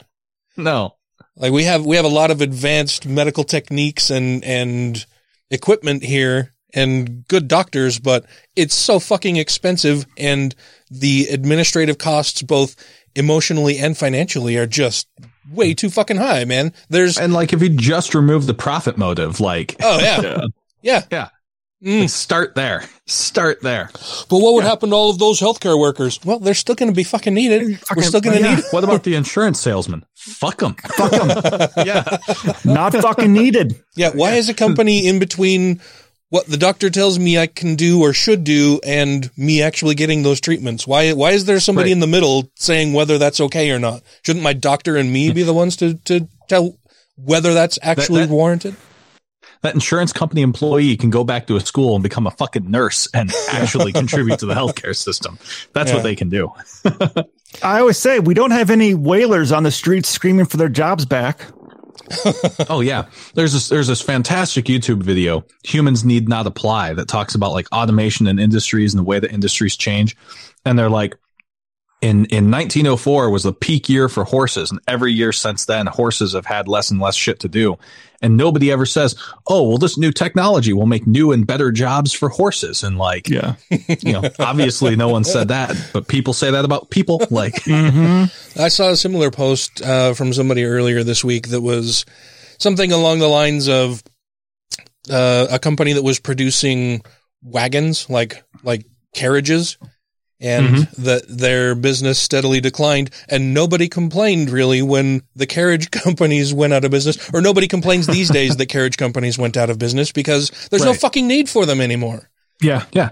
no. 0.57 0.97
Like 1.35 1.53
we 1.53 1.65
have 1.65 1.87
we 1.87 1.97
have 1.97 2.05
a 2.05 2.09
lot 2.09 2.31
of 2.31 2.43
advanced 2.43 3.07
medical 3.07 3.43
techniques 3.43 4.11
and 4.11 4.45
and 4.45 5.05
equipment 5.51 6.03
here 6.03 6.52
and 6.75 7.27
good 7.29 7.49
doctors, 7.49 7.99
but 7.99 8.25
it's 8.57 8.75
so 8.75 8.99
fucking 8.99 9.37
expensive 9.37 10.07
and 10.17 10.55
the 10.91 11.27
administrative 11.31 11.99
costs 11.99 12.43
both 12.43 12.77
emotionally 13.15 13.79
and 13.79 13.97
financially 13.97 14.57
are 14.57 14.67
just 14.67 15.07
way 15.53 15.75
too 15.75 15.91
fucking 15.91 16.17
high, 16.17 16.45
man. 16.45 16.73
There's 16.89 17.19
And 17.19 17.33
like, 17.33 17.53
if 17.53 17.61
you 17.63 17.69
just 17.69 18.15
remove 18.15 18.47
the 18.47 18.55
profit 18.55 18.97
motive, 18.97 19.41
like, 19.41 19.77
oh 19.83 19.99
yeah. 20.01 20.47
Yeah. 20.85 21.03
yeah, 21.13 21.29
Mm. 21.85 22.01
like, 22.01 22.11
start 22.11 22.55
there. 22.57 22.85
Start 23.07 23.61
there. 23.63 23.89
But 24.29 24.39
what 24.39 24.55
would 24.55 24.65
happen 24.65 24.91
to 24.91 24.97
all 24.97 25.11
of 25.11 25.19
those 25.19 25.39
healthcare 25.41 25.79
workers? 25.79 26.19
Well, 26.25 26.39
they're 26.41 26.55
still 26.55 26.75
going 26.75 26.91
to 26.91 26.95
be 26.97 27.05
fucking 27.05 27.35
needed. 27.35 27.79
We're 27.95 28.03
still 28.03 28.21
going 28.21 28.39
to 28.39 28.43
Yeah. 28.43 28.55
need. 28.57 28.65
What 28.71 28.83
about 28.85 29.03
the 29.05 29.15
insurance 29.15 29.61
salesman? 29.61 30.05
Fuck 30.17 30.59
them. 30.59 30.75
Fuck 30.75 31.11
them. 31.13 31.69
yeah. 31.87 32.19
Not 32.65 32.95
fucking 32.95 33.33
needed. 33.33 33.81
Yeah. 33.97 34.11
Why 34.15 34.35
is 34.35 34.49
a 34.49 34.55
company 34.55 35.07
in 35.07 35.19
between 35.19 35.81
what 36.33 36.47
the 36.47 36.57
doctor 36.57 36.89
tells 36.89 37.19
me 37.19 37.37
I 37.37 37.47
can 37.47 37.77
do 37.77 38.01
or 38.01 38.15
should 38.15 38.43
do 38.43 38.81
and 38.87 39.31
me 39.37 39.61
actually 39.61 39.95
getting 39.95 40.23
those 40.23 40.41
treatments? 40.41 40.87
Why? 40.87 41.13
Why 41.13 41.33
is 41.33 41.45
there 41.45 41.61
somebody 41.61 41.91
Right. 41.91 41.93
in 41.93 42.01
the 42.01 42.07
middle 42.07 42.51
saying 42.57 42.95
whether 42.95 43.19
that's 43.19 43.39
okay 43.39 43.71
or 43.71 43.79
not? 43.79 44.03
Shouldn't 44.25 44.43
my 44.43 44.55
doctor 44.55 44.97
and 44.97 45.13
me 45.13 45.31
be 45.31 45.43
the 45.43 45.53
ones 45.53 45.77
to 45.77 45.95
to 46.07 46.27
tell 46.49 46.75
whether 47.17 47.53
that's 47.53 47.79
actually 47.83 48.23
that- 48.23 48.31
warranted? 48.31 48.77
That 49.61 49.75
insurance 49.75 50.13
company 50.13 50.41
employee 50.41 50.97
can 50.97 51.11
go 51.11 51.23
back 51.23 51.47
to 51.49 51.57
a 51.57 51.61
school 51.61 51.95
and 51.95 52.03
become 52.03 52.27
a 52.27 52.31
fucking 52.33 52.69
nurse 52.71 53.09
and 53.13 53.31
actually 53.51 53.93
contribute 54.03 54.39
to 54.39 54.47
the 54.47 54.55
healthcare 54.55 54.97
system. 54.97 55.39
That's 55.75 55.91
Yeah. 55.91 55.97
what 55.97 56.03
they 56.03 56.17
can 56.17 56.31
do. 56.31 56.51
I 57.63 57.79
always 57.81 57.99
say 57.99 58.19
we 58.21 58.33
don't 58.33 58.51
have 58.53 58.71
any 58.71 58.95
whalers 58.95 59.53
on 59.53 59.65
the 59.65 59.71
streets 59.71 60.09
screaming 60.09 60.47
for 60.47 60.57
their 60.57 60.71
jobs 60.71 61.05
back. 61.05 61.43
oh 62.69 62.81
yeah, 62.81 63.07
there's 63.35 63.53
this 63.53 63.69
there's 63.69 63.87
this 63.87 64.01
fantastic 64.01 64.67
YouTube 64.67 65.03
video, 65.03 65.45
"Humans 65.65 66.05
Need 66.05 66.29
Not 66.29 66.47
Apply," 66.47 66.95
that 66.95 67.09
talks 67.09 67.35
about 67.35 67.53
like 67.53 67.67
automation 67.73 68.27
and 68.27 68.41
industries 68.41 68.95
and 68.95 68.99
the 68.99 69.05
way 69.05 69.19
that 69.19 69.33
industries 69.33 69.77
change, 69.77 70.17
and 70.65 70.79
they're 70.79 70.91
like. 70.91 71.17
In, 72.01 72.25
in 72.25 72.51
1904 72.51 73.31
was 73.31 73.45
the 73.45 73.53
peak 73.53 73.89
year 73.89 74.09
for 74.09 74.25
horses. 74.25 74.73
And 74.73 74.81
every 74.89 75.13
year 75.13 75.31
since 75.31 75.67
then, 75.67 75.87
horses 75.87 76.33
have 76.33 76.47
had 76.47 76.67
less 76.67 76.91
and 76.91 76.99
less 76.99 77.15
shit 77.15 77.39
to 77.39 77.49
do. 77.49 77.79
And 78.23 78.37
nobody 78.37 78.71
ever 78.71 78.87
says, 78.87 79.17
Oh, 79.49 79.69
well, 79.69 79.79
this 79.79 79.99
new 79.99 80.13
technology 80.13 80.73
will 80.73 80.87
make 80.87 81.07
new 81.07 81.33
and 81.33 81.47
better 81.47 81.73
jobs 81.73 82.13
for 82.13 82.29
horses. 82.29 82.83
And 82.85 82.97
like, 82.97 83.29
Yeah. 83.29 83.57
you 83.69 84.13
know, 84.13 84.23
obviously 84.39 84.95
no 84.97 85.09
one 85.09 85.25
said 85.25 85.49
that, 85.49 85.77
but 85.93 86.07
people 86.09 86.33
say 86.33 86.53
that 86.53 86.65
about 86.65 86.89
people. 86.91 87.21
Like, 87.31 87.55
Mm-hmm. 87.65 88.61
I 88.61 88.69
saw 88.69 88.91
a 88.91 88.97
similar 88.97 89.31
post 89.31 89.83
uh, 89.83 90.15
from 90.15 90.33
somebody 90.33 90.65
earlier 90.65 91.03
this 91.03 91.25
week 91.25 91.49
that 91.49 91.61
was 91.61 92.05
something 92.59 92.93
along 92.93 93.19
the 93.19 93.29
lines 93.29 93.69
of 93.69 94.03
uh, 95.11 95.49
a 95.51 95.59
company 95.59 95.95
that 95.95 96.03
was 96.05 96.21
producing 96.21 97.03
wagons, 97.43 98.09
like 98.09 98.45
like 98.63 98.87
carriages, 99.15 99.79
and 100.43 100.67
mm-hmm. 100.67 101.03
that 101.03 101.23
their 101.29 101.75
business 101.75 102.19
steadily 102.19 102.61
declined, 102.61 103.11
and 103.29 103.55
nobody 103.55 103.89
complained 103.89 104.51
really 104.51 104.83
when 104.83 105.23
the 105.35 105.47
carriage 105.47 105.91
companies 106.03 106.53
went 106.53 106.73
out 106.73 106.85
of 106.85 106.91
business, 106.91 107.31
or 107.33 107.41
nobody 107.41 107.69
complains 107.69 108.07
these 108.07 108.29
days 108.41 108.57
that 108.57 108.67
carriage 108.67 108.97
companies 108.97 109.39
went 109.39 109.57
out 109.57 109.71
of 109.71 109.79
business 109.79 110.13
because 110.13 110.51
there's 110.71 110.85
no 110.85 110.95
fucking 110.95 111.27
need 111.27 111.49
for 111.49 111.65
them 111.65 111.81
anymore. 111.81 112.29
Yeah. 112.61 112.85
yeah, 112.93 113.11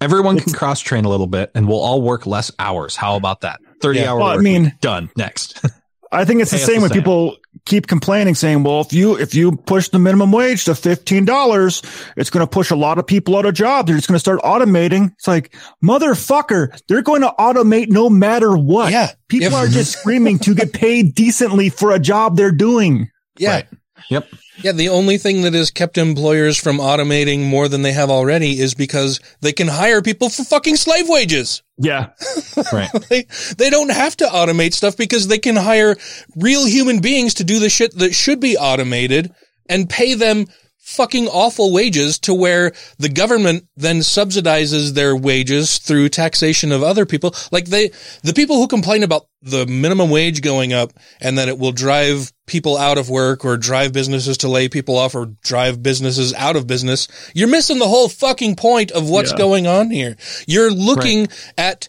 everyone 0.00 0.38
can 0.38 0.52
cross 0.52 0.80
train 0.80 1.04
a 1.04 1.08
little 1.08 1.26
bit 1.26 1.50
and 1.54 1.68
we'll 1.68 1.80
all 1.80 2.02
work 2.02 2.26
less 2.26 2.50
hours. 2.58 2.96
How 2.96 3.16
about 3.16 3.42
that? 3.42 3.60
30 3.82 4.00
Yeah. 4.00 4.10
hour 4.12 4.18
Well, 4.20 4.28
I 4.28 4.36
mean- 4.38 4.64
week. 4.64 4.80
done 4.80 5.10
next. 5.16 5.64
I 6.12 6.24
think 6.24 6.42
it's 6.42 6.50
the 6.50 6.58
same 6.58 6.76
the 6.76 6.80
when 6.82 6.90
same. 6.90 6.98
people 6.98 7.36
keep 7.66 7.86
complaining, 7.86 8.34
saying, 8.34 8.64
"Well, 8.64 8.80
if 8.80 8.92
you 8.92 9.16
if 9.16 9.34
you 9.34 9.52
push 9.52 9.88
the 9.90 9.98
minimum 9.98 10.32
wage 10.32 10.64
to 10.64 10.74
fifteen 10.74 11.24
dollars, 11.24 11.82
it's 12.16 12.30
going 12.30 12.44
to 12.44 12.50
push 12.50 12.70
a 12.70 12.76
lot 12.76 12.98
of 12.98 13.06
people 13.06 13.36
out 13.36 13.46
of 13.46 13.54
jobs. 13.54 13.86
They're 13.86 13.96
just 13.96 14.08
going 14.08 14.16
to 14.16 14.20
start 14.20 14.40
automating." 14.40 15.12
It's 15.12 15.28
like, 15.28 15.54
motherfucker, 15.82 16.80
they're 16.88 17.02
going 17.02 17.22
to 17.22 17.32
automate 17.38 17.90
no 17.90 18.10
matter 18.10 18.56
what. 18.56 18.90
Yeah. 18.92 19.10
people 19.28 19.48
If- 19.48 19.54
are 19.54 19.68
just 19.68 19.98
screaming 19.98 20.38
to 20.40 20.54
get 20.54 20.72
paid 20.72 21.14
decently 21.14 21.68
for 21.68 21.92
a 21.92 21.98
job 21.98 22.36
they're 22.36 22.50
doing. 22.52 23.10
Yeah. 23.38 23.50
Right. 23.50 23.66
Yep. 24.08 24.28
Yeah, 24.62 24.72
the 24.72 24.90
only 24.90 25.16
thing 25.18 25.42
that 25.42 25.54
has 25.54 25.70
kept 25.70 25.96
employers 25.96 26.58
from 26.58 26.78
automating 26.78 27.48
more 27.48 27.68
than 27.68 27.82
they 27.82 27.92
have 27.92 28.10
already 28.10 28.58
is 28.58 28.74
because 28.74 29.20
they 29.40 29.52
can 29.52 29.68
hire 29.68 30.02
people 30.02 30.28
for 30.28 30.44
fucking 30.44 30.76
slave 30.76 31.08
wages. 31.08 31.62
Yeah, 31.78 32.10
Right. 32.72 32.90
They 33.08 33.26
they 33.56 33.70
don't 33.70 33.90
have 33.90 34.16
to 34.18 34.26
automate 34.26 34.74
stuff 34.74 34.96
because 34.96 35.28
they 35.28 35.38
can 35.38 35.56
hire 35.56 35.96
real 36.36 36.66
human 36.66 37.00
beings 37.00 37.34
to 37.34 37.44
do 37.44 37.58
the 37.58 37.70
shit 37.70 37.96
that 37.98 38.14
should 38.14 38.40
be 38.40 38.56
automated 38.58 39.32
and 39.68 39.88
pay 39.88 40.14
them 40.14 40.46
fucking 40.80 41.28
awful 41.28 41.72
wages 41.72 42.18
to 42.18 42.34
where 42.34 42.72
the 42.98 43.08
government 43.08 43.64
then 43.76 43.98
subsidizes 43.98 44.94
their 44.94 45.14
wages 45.14 45.78
through 45.78 46.08
taxation 46.08 46.72
of 46.72 46.82
other 46.82 47.06
people. 47.06 47.34
Like 47.52 47.66
they, 47.66 47.90
the 48.22 48.32
people 48.34 48.56
who 48.56 48.66
complain 48.66 49.02
about 49.02 49.26
the 49.42 49.66
minimum 49.66 50.10
wage 50.10 50.42
going 50.42 50.72
up 50.72 50.92
and 51.20 51.38
that 51.38 51.48
it 51.48 51.58
will 51.58 51.72
drive 51.72 52.32
people 52.46 52.76
out 52.76 52.98
of 52.98 53.08
work 53.08 53.44
or 53.44 53.56
drive 53.56 53.92
businesses 53.92 54.38
to 54.38 54.48
lay 54.48 54.68
people 54.68 54.96
off 54.98 55.14
or 55.14 55.26
drive 55.42 55.82
businesses 55.82 56.34
out 56.34 56.56
of 56.56 56.66
business. 56.66 57.06
You're 57.34 57.48
missing 57.48 57.78
the 57.78 57.88
whole 57.88 58.08
fucking 58.08 58.56
point 58.56 58.90
of 58.90 59.08
what's 59.08 59.30
Yeah. 59.32 59.38
going 59.38 59.66
on 59.66 59.90
here. 59.90 60.16
You're 60.46 60.72
looking 60.72 61.28
at 61.56 61.88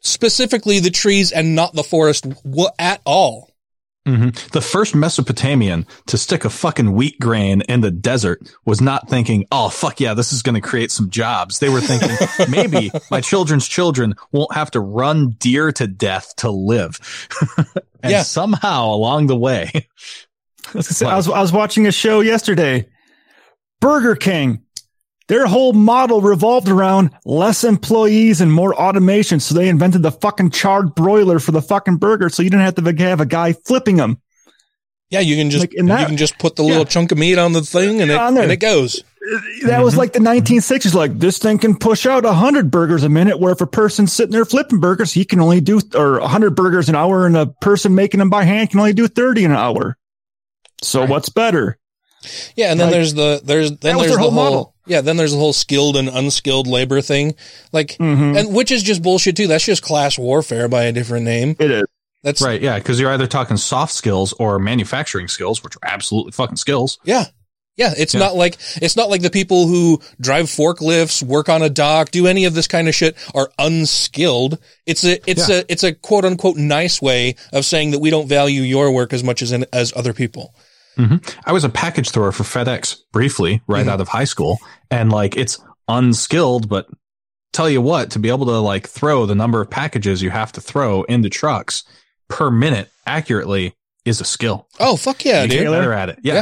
specifically 0.00 0.80
the 0.80 0.90
trees 0.90 1.30
and 1.30 1.54
not 1.54 1.74
the 1.74 1.84
forest 1.84 2.28
w- 2.42 2.68
at 2.78 3.00
all. 3.04 3.49
Hmm 4.06 4.28
The 4.52 4.60
first 4.62 4.94
Mesopotamian 4.94 5.86
to 6.06 6.16
stick 6.16 6.44
a 6.44 6.50
fucking 6.50 6.92
wheat 6.92 7.20
grain 7.20 7.60
in 7.62 7.80
the 7.82 7.90
desert 7.90 8.40
was 8.64 8.80
not 8.80 9.08
thinking, 9.10 9.44
oh, 9.52 9.68
fuck 9.68 10.00
yeah, 10.00 10.14
this 10.14 10.32
is 10.32 10.42
going 10.42 10.54
to 10.54 10.60
create 10.60 10.90
some 10.90 11.10
jobs. 11.10 11.58
They 11.58 11.68
were 11.68 11.80
thinking, 11.82 12.16
maybe 12.48 12.90
my 13.10 13.20
children's 13.20 13.68
children 13.68 14.14
won't 14.32 14.54
have 14.54 14.70
to 14.72 14.80
run 14.80 15.30
deer 15.38 15.70
to 15.72 15.86
death 15.86 16.34
to 16.36 16.50
live. 16.50 16.98
and 18.02 18.12
Yeah. 18.12 18.22
somehow 18.22 18.86
along 18.86 19.26
the 19.26 19.36
way, 19.36 19.70
I 19.74 20.76
was, 20.76 20.86
gonna 20.88 20.94
say, 20.94 21.06
I 21.06 21.16
was 21.16 21.28
I 21.28 21.40
was 21.40 21.52
watching 21.52 21.86
a 21.86 21.92
show 21.92 22.20
yesterday. 22.20 22.88
Burger 23.80 24.14
King, 24.14 24.62
their 25.30 25.46
whole 25.46 25.72
model 25.72 26.20
revolved 26.20 26.68
around 26.68 27.10
less 27.24 27.62
employees 27.62 28.40
and 28.40 28.52
more 28.52 28.74
automation. 28.74 29.38
So 29.38 29.54
they 29.54 29.68
invented 29.68 30.02
the 30.02 30.10
fucking 30.10 30.50
charred 30.50 30.96
broiler 30.96 31.38
for 31.38 31.52
the 31.52 31.62
fucking 31.62 31.98
burger, 31.98 32.28
so 32.28 32.42
you 32.42 32.50
didn't 32.50 32.64
have 32.64 32.74
to 32.74 33.04
have 33.04 33.20
a 33.20 33.26
guy 33.26 33.52
flipping 33.52 33.96
them. 33.96 34.20
Yeah, 35.08 35.20
you 35.20 35.36
can 35.36 35.50
just 35.50 35.62
Like, 35.62 35.86
that- 35.86 36.00
you 36.00 36.06
can 36.06 36.16
just 36.16 36.36
put 36.40 36.56
the 36.56 36.64
little 36.64 36.84
chunk 36.84 37.12
of 37.12 37.18
meat 37.18 37.38
on 37.38 37.52
the 37.52 37.62
thing 37.62 38.02
and 38.02 38.10
it 38.10 38.14
Yeah, 38.14 38.26
on 38.26 38.36
and 38.36 38.50
it 38.50 38.56
goes. 38.56 39.04
That 39.66 39.84
was 39.84 39.92
mm-hmm. 39.92 39.98
like 40.00 40.12
the 40.14 40.18
1960s. 40.18 40.94
Like 40.94 41.16
this 41.16 41.38
thing 41.38 41.58
can 41.58 41.76
push 41.76 42.06
out 42.06 42.24
hundred 42.24 42.72
burgers 42.72 43.04
a 43.04 43.08
minute, 43.08 43.38
where 43.38 43.52
if 43.52 43.60
a 43.60 43.66
person's 43.68 44.12
sitting 44.12 44.32
there 44.32 44.44
flipping 44.44 44.80
burgers, 44.80 45.12
he 45.12 45.24
can 45.24 45.40
only 45.40 45.60
do 45.60 45.80
or 45.94 46.18
hundred 46.20 46.56
burgers 46.56 46.88
an 46.88 46.96
hour, 46.96 47.26
and 47.26 47.36
a 47.36 47.46
person 47.46 47.94
making 47.94 48.18
them 48.18 48.30
by 48.30 48.42
hand 48.42 48.70
can 48.70 48.80
only 48.80 48.94
do 48.94 49.06
thirty 49.06 49.44
an 49.44 49.52
hour. 49.52 49.96
So 50.82 51.04
what's 51.06 51.28
better? 51.28 51.78
Yeah, 52.54 52.70
and 52.70 52.80
then 52.80 52.88
Like, 52.88 52.94
there's 52.94 53.14
the 53.14 53.40
there's 53.44 53.76
then 53.78 53.96
was 53.96 54.06
there's 54.06 54.16
their 54.16 54.16
the 54.16 54.22
whole 54.22 54.30
whole 54.30 54.44
model. 54.44 54.74
Yeah 54.90 55.00
then 55.00 55.16
there's 55.16 55.32
the 55.32 55.38
whole 55.38 55.52
skilled 55.54 55.96
and 55.96 56.08
unskilled 56.08 56.66
labor 56.66 57.00
thing, 57.00 57.34
like 57.72 57.96
Mhm. 57.98 58.38
and 58.38 58.54
which 58.54 58.70
is 58.70 58.82
just 58.82 59.02
bullshit 59.02 59.36
too. 59.36 59.46
That's 59.46 59.64
just 59.64 59.82
class 59.82 60.18
warfare 60.18 60.68
by 60.68 60.84
a 60.84 60.92
different 60.92 61.24
name. 61.24 61.56
It 61.58 61.70
is. 61.70 61.84
That's 62.22 62.42
right? 62.42 62.60
Yeah. 62.60 62.78
Cause 62.80 63.00
you're 63.00 63.10
either 63.12 63.26
talking 63.26 63.56
soft 63.56 63.94
skills 63.94 64.34
or 64.34 64.58
manufacturing 64.58 65.28
skills, 65.28 65.64
which 65.64 65.76
are 65.76 65.88
absolutely 65.90 66.32
fucking 66.32 66.56
skills. 66.56 66.98
Yeah. 67.04 67.24
Yeah, 67.76 67.94
it's 67.96 68.12
Yeah. 68.12 68.20
not 68.20 68.36
like 68.36 68.58
it's 68.82 68.94
not 68.96 69.08
like 69.08 69.22
the 69.22 69.30
people 69.30 69.66
who 69.66 70.02
drive 70.20 70.46
forklifts, 70.46 71.22
work 71.22 71.48
on 71.48 71.62
a 71.62 71.70
dock, 71.70 72.10
do 72.10 72.26
any 72.26 72.44
of 72.44 72.52
this 72.52 72.66
kind 72.66 72.88
of 72.88 72.94
shit 72.94 73.16
are 73.34 73.50
unskilled. 73.58 74.58
It's 74.86 75.02
a 75.04 75.18
it's 75.30 75.48
Yeah. 75.48 75.58
a 75.60 75.64
it's 75.68 75.82
a 75.82 75.92
quote 75.94 76.26
unquote 76.26 76.56
nice 76.56 77.00
way 77.00 77.36
of 77.54 77.64
saying 77.64 77.92
that 77.92 78.00
we 78.00 78.10
don't 78.10 78.28
value 78.28 78.62
your 78.62 78.90
work 78.90 79.12
as 79.14 79.24
much 79.24 79.40
as 79.40 79.52
in, 79.52 79.64
as 79.72 79.92
other 79.96 80.12
people. 80.12 80.54
I 81.44 81.52
was 81.52 81.64
a 81.64 81.68
package 81.68 82.10
thrower 82.10 82.32
for 82.32 82.42
FedEx 82.44 82.98
briefly 83.12 83.62
right 83.66 83.86
out 83.88 84.00
of 84.00 84.08
high 84.08 84.24
school 84.24 84.58
and 84.90 85.10
like 85.10 85.36
it's 85.36 85.58
unskilled, 85.88 86.68
but 86.68 86.86
tell 87.52 87.68
you 87.68 87.80
what, 87.80 88.10
to 88.12 88.18
be 88.18 88.28
able 88.28 88.46
to 88.46 88.58
like 88.58 88.88
throw 88.88 89.26
the 89.26 89.34
number 89.34 89.60
of 89.60 89.70
packages 89.70 90.22
you 90.22 90.30
have 90.30 90.52
to 90.52 90.60
throw 90.60 91.02
into 91.04 91.28
trucks 91.28 91.84
per 92.28 92.50
minute 92.50 92.90
accurately 93.06 93.74
is 94.04 94.20
a 94.20 94.24
skill. 94.24 94.68
Oh 94.78 94.96
fuck 94.96 95.24
yeah, 95.24 95.42
you 95.42 95.48
dude. 95.48 95.60
get 95.64 95.70
better 95.70 95.92
at 95.92 96.08
it. 96.10 96.18
Yeah. 96.22 96.34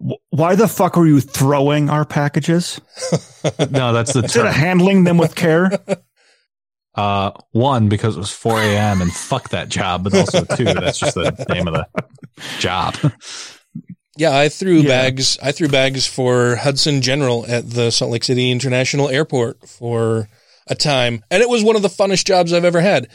Yeah. 0.00 0.14
Why 0.30 0.54
the 0.54 0.68
fuck 0.68 0.96
were 0.96 1.06
you 1.08 1.20
throwing 1.20 1.90
our 1.90 2.04
packages 2.04 2.80
No, 3.70 3.92
that's 3.92 4.12
the 4.12 4.20
instead 4.22 4.46
of 4.46 4.54
handling 4.54 5.04
them 5.04 5.18
with 5.18 5.34
care? 5.34 5.70
Uh, 6.94 7.30
one, 7.52 7.88
because 7.88 8.16
it 8.16 8.18
was 8.18 8.32
4 8.32 8.58
a.m. 8.58 9.00
and 9.00 9.12
fuck 9.12 9.50
that 9.50 9.68
job, 9.68 10.02
but 10.02 10.12
also 10.16 10.44
two, 10.56 10.64
that's 10.64 10.98
just 10.98 11.14
the 11.14 11.30
name 11.48 11.68
of 11.68 11.74
the 11.74 11.86
job. 12.58 12.96
Yeah, 14.18 14.36
I 14.36 14.48
threw 14.48 14.80
Yeah. 14.80 14.88
bags. 14.88 15.38
I 15.42 15.52
threw 15.52 15.68
bags 15.68 16.06
for 16.06 16.56
Hudson 16.56 17.00
General 17.02 17.44
at 17.48 17.70
the 17.70 17.90
Salt 17.90 18.10
Lake 18.10 18.24
City 18.24 18.50
International 18.50 19.08
Airport 19.08 19.68
for 19.68 20.28
a 20.66 20.74
time, 20.74 21.22
and 21.30 21.40
it 21.42 21.48
was 21.48 21.62
one 21.62 21.76
of 21.76 21.82
the 21.82 21.88
funnest 21.88 22.24
jobs 22.24 22.52
I've 22.52 22.64
ever 22.64 22.80
had. 22.80 23.08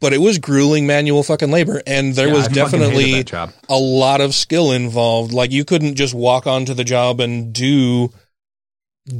But 0.00 0.12
it 0.12 0.18
was 0.20 0.36
grueling 0.38 0.86
manual 0.86 1.22
fucking 1.22 1.50
labor, 1.50 1.80
and 1.86 2.14
there 2.14 2.26
Yeah, 2.28 2.34
was 2.34 2.48
I 2.48 2.52
definitely 2.52 3.24
a 3.70 3.78
lot 3.78 4.20
of 4.20 4.34
skill 4.34 4.72
involved. 4.72 5.32
Like 5.32 5.52
you 5.52 5.64
couldn't 5.64 5.94
just 5.94 6.12
walk 6.12 6.46
onto 6.46 6.74
the 6.74 6.84
job 6.84 7.18
and 7.20 7.52
do 7.52 8.12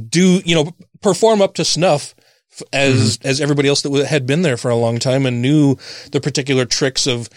do 0.09 0.41
you 0.45 0.53
know 0.55 0.71
perform 1.01 1.41
up 1.41 1.55
to 1.55 1.65
snuff 1.65 2.13
as 2.73 3.17
as 3.23 3.39
everybody 3.39 3.69
else 3.69 3.81
that 3.83 4.05
had 4.07 4.25
been 4.27 4.41
there 4.41 4.57
for 4.57 4.69
a 4.69 4.75
long 4.75 4.99
time 4.99 5.25
and 5.25 5.41
knew 5.41 5.77
the 6.11 6.19
particular 6.21 6.65
tricks 6.65 7.07
of 7.07 7.29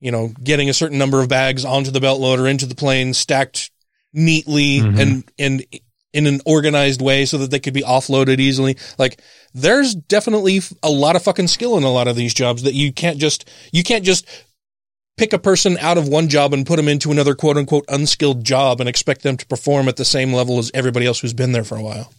you 0.00 0.10
know 0.10 0.32
getting 0.42 0.68
a 0.68 0.74
certain 0.74 0.98
number 0.98 1.20
of 1.20 1.28
bags 1.28 1.64
onto 1.64 1.90
the 1.90 2.00
belt 2.00 2.20
loader 2.20 2.46
into 2.46 2.66
the 2.66 2.74
plane 2.74 3.14
stacked 3.14 3.70
neatly 4.12 4.80
mm-hmm. 4.80 4.98
and 4.98 5.32
and 5.38 5.64
in 6.14 6.26
an 6.26 6.40
organized 6.46 7.02
way 7.02 7.26
so 7.26 7.38
that 7.38 7.50
they 7.50 7.60
could 7.60 7.74
be 7.74 7.82
offloaded 7.82 8.38
easily 8.38 8.76
like 8.98 9.20
there's 9.52 9.94
definitely 9.94 10.60
a 10.82 10.90
lot 10.90 11.16
of 11.16 11.22
fucking 11.22 11.46
skill 11.46 11.76
in 11.76 11.84
a 11.84 11.90
lot 11.90 12.08
of 12.08 12.16
these 12.16 12.32
jobs 12.32 12.62
that 12.62 12.74
you 12.74 12.92
can't 12.92 13.18
just 13.18 13.48
you 13.72 13.84
can't 13.84 14.04
just 14.04 14.26
pick 15.18 15.32
a 15.32 15.38
person 15.38 15.76
out 15.78 15.98
of 15.98 16.08
one 16.08 16.28
job 16.28 16.54
and 16.54 16.66
put 16.66 16.76
them 16.76 16.88
into 16.88 17.10
another 17.10 17.34
quote 17.34 17.58
unquote 17.58 17.84
unskilled 17.88 18.44
job 18.44 18.80
and 18.80 18.88
expect 18.88 19.22
them 19.22 19.36
to 19.36 19.46
perform 19.46 19.88
at 19.88 19.96
the 19.96 20.04
same 20.04 20.32
level 20.32 20.58
as 20.58 20.70
everybody 20.72 21.04
else 21.04 21.20
who's 21.20 21.34
been 21.34 21.52
there 21.52 21.64
for 21.64 21.76
a 21.76 21.82
while. 21.82 22.12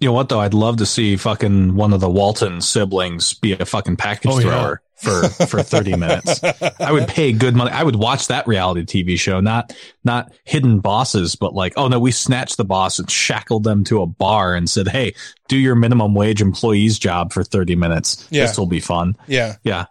You 0.00 0.08
know 0.08 0.12
what 0.12 0.28
though? 0.28 0.40
I'd 0.40 0.52
love 0.52 0.78
to 0.78 0.86
see 0.86 1.16
fucking 1.16 1.76
one 1.76 1.92
of 1.92 2.00
the 2.00 2.10
Walton 2.10 2.60
siblings 2.60 3.34
be 3.34 3.52
a 3.52 3.64
fucking 3.64 3.96
package 3.96 4.32
Oh, 4.32 4.38
yeah. 4.40 4.74
Thrower 5.02 5.28
for 5.28 5.46
for 5.46 5.62
30 5.62 5.96
minutes. 5.96 6.40
I 6.80 6.92
would 6.92 7.08
pay 7.08 7.32
good 7.32 7.54
money. 7.54 7.70
I 7.70 7.82
would 7.82 7.96
watch 7.96 8.28
that 8.28 8.46
reality 8.46 8.84
TV 8.84 9.18
show, 9.18 9.40
not 9.40 9.74
not 10.04 10.32
hidden 10.44 10.80
bosses, 10.80 11.34
but 11.34 11.54
like, 11.54 11.74
oh 11.76 11.88
no, 11.88 11.98
we 11.98 12.12
snatched 12.12 12.56
the 12.56 12.64
boss 12.64 12.98
and 12.98 13.10
shackled 13.10 13.64
them 13.64 13.84
to 13.84 14.02
a 14.02 14.06
bar 14.06 14.54
and 14.54 14.68
said, 14.68 14.88
"Hey, 14.88 15.14
do 15.48 15.56
your 15.56 15.74
minimum 15.74 16.14
wage 16.14 16.40
employee's 16.40 16.98
job 16.98 17.32
for 17.32 17.44
30 17.44 17.76
minutes. 17.76 18.26
Yeah. 18.30 18.46
This 18.46 18.58
will 18.58 18.66
be 18.66 18.80
fun." 18.80 19.16
Yeah. 19.26 19.56
Yeah. 19.62 19.86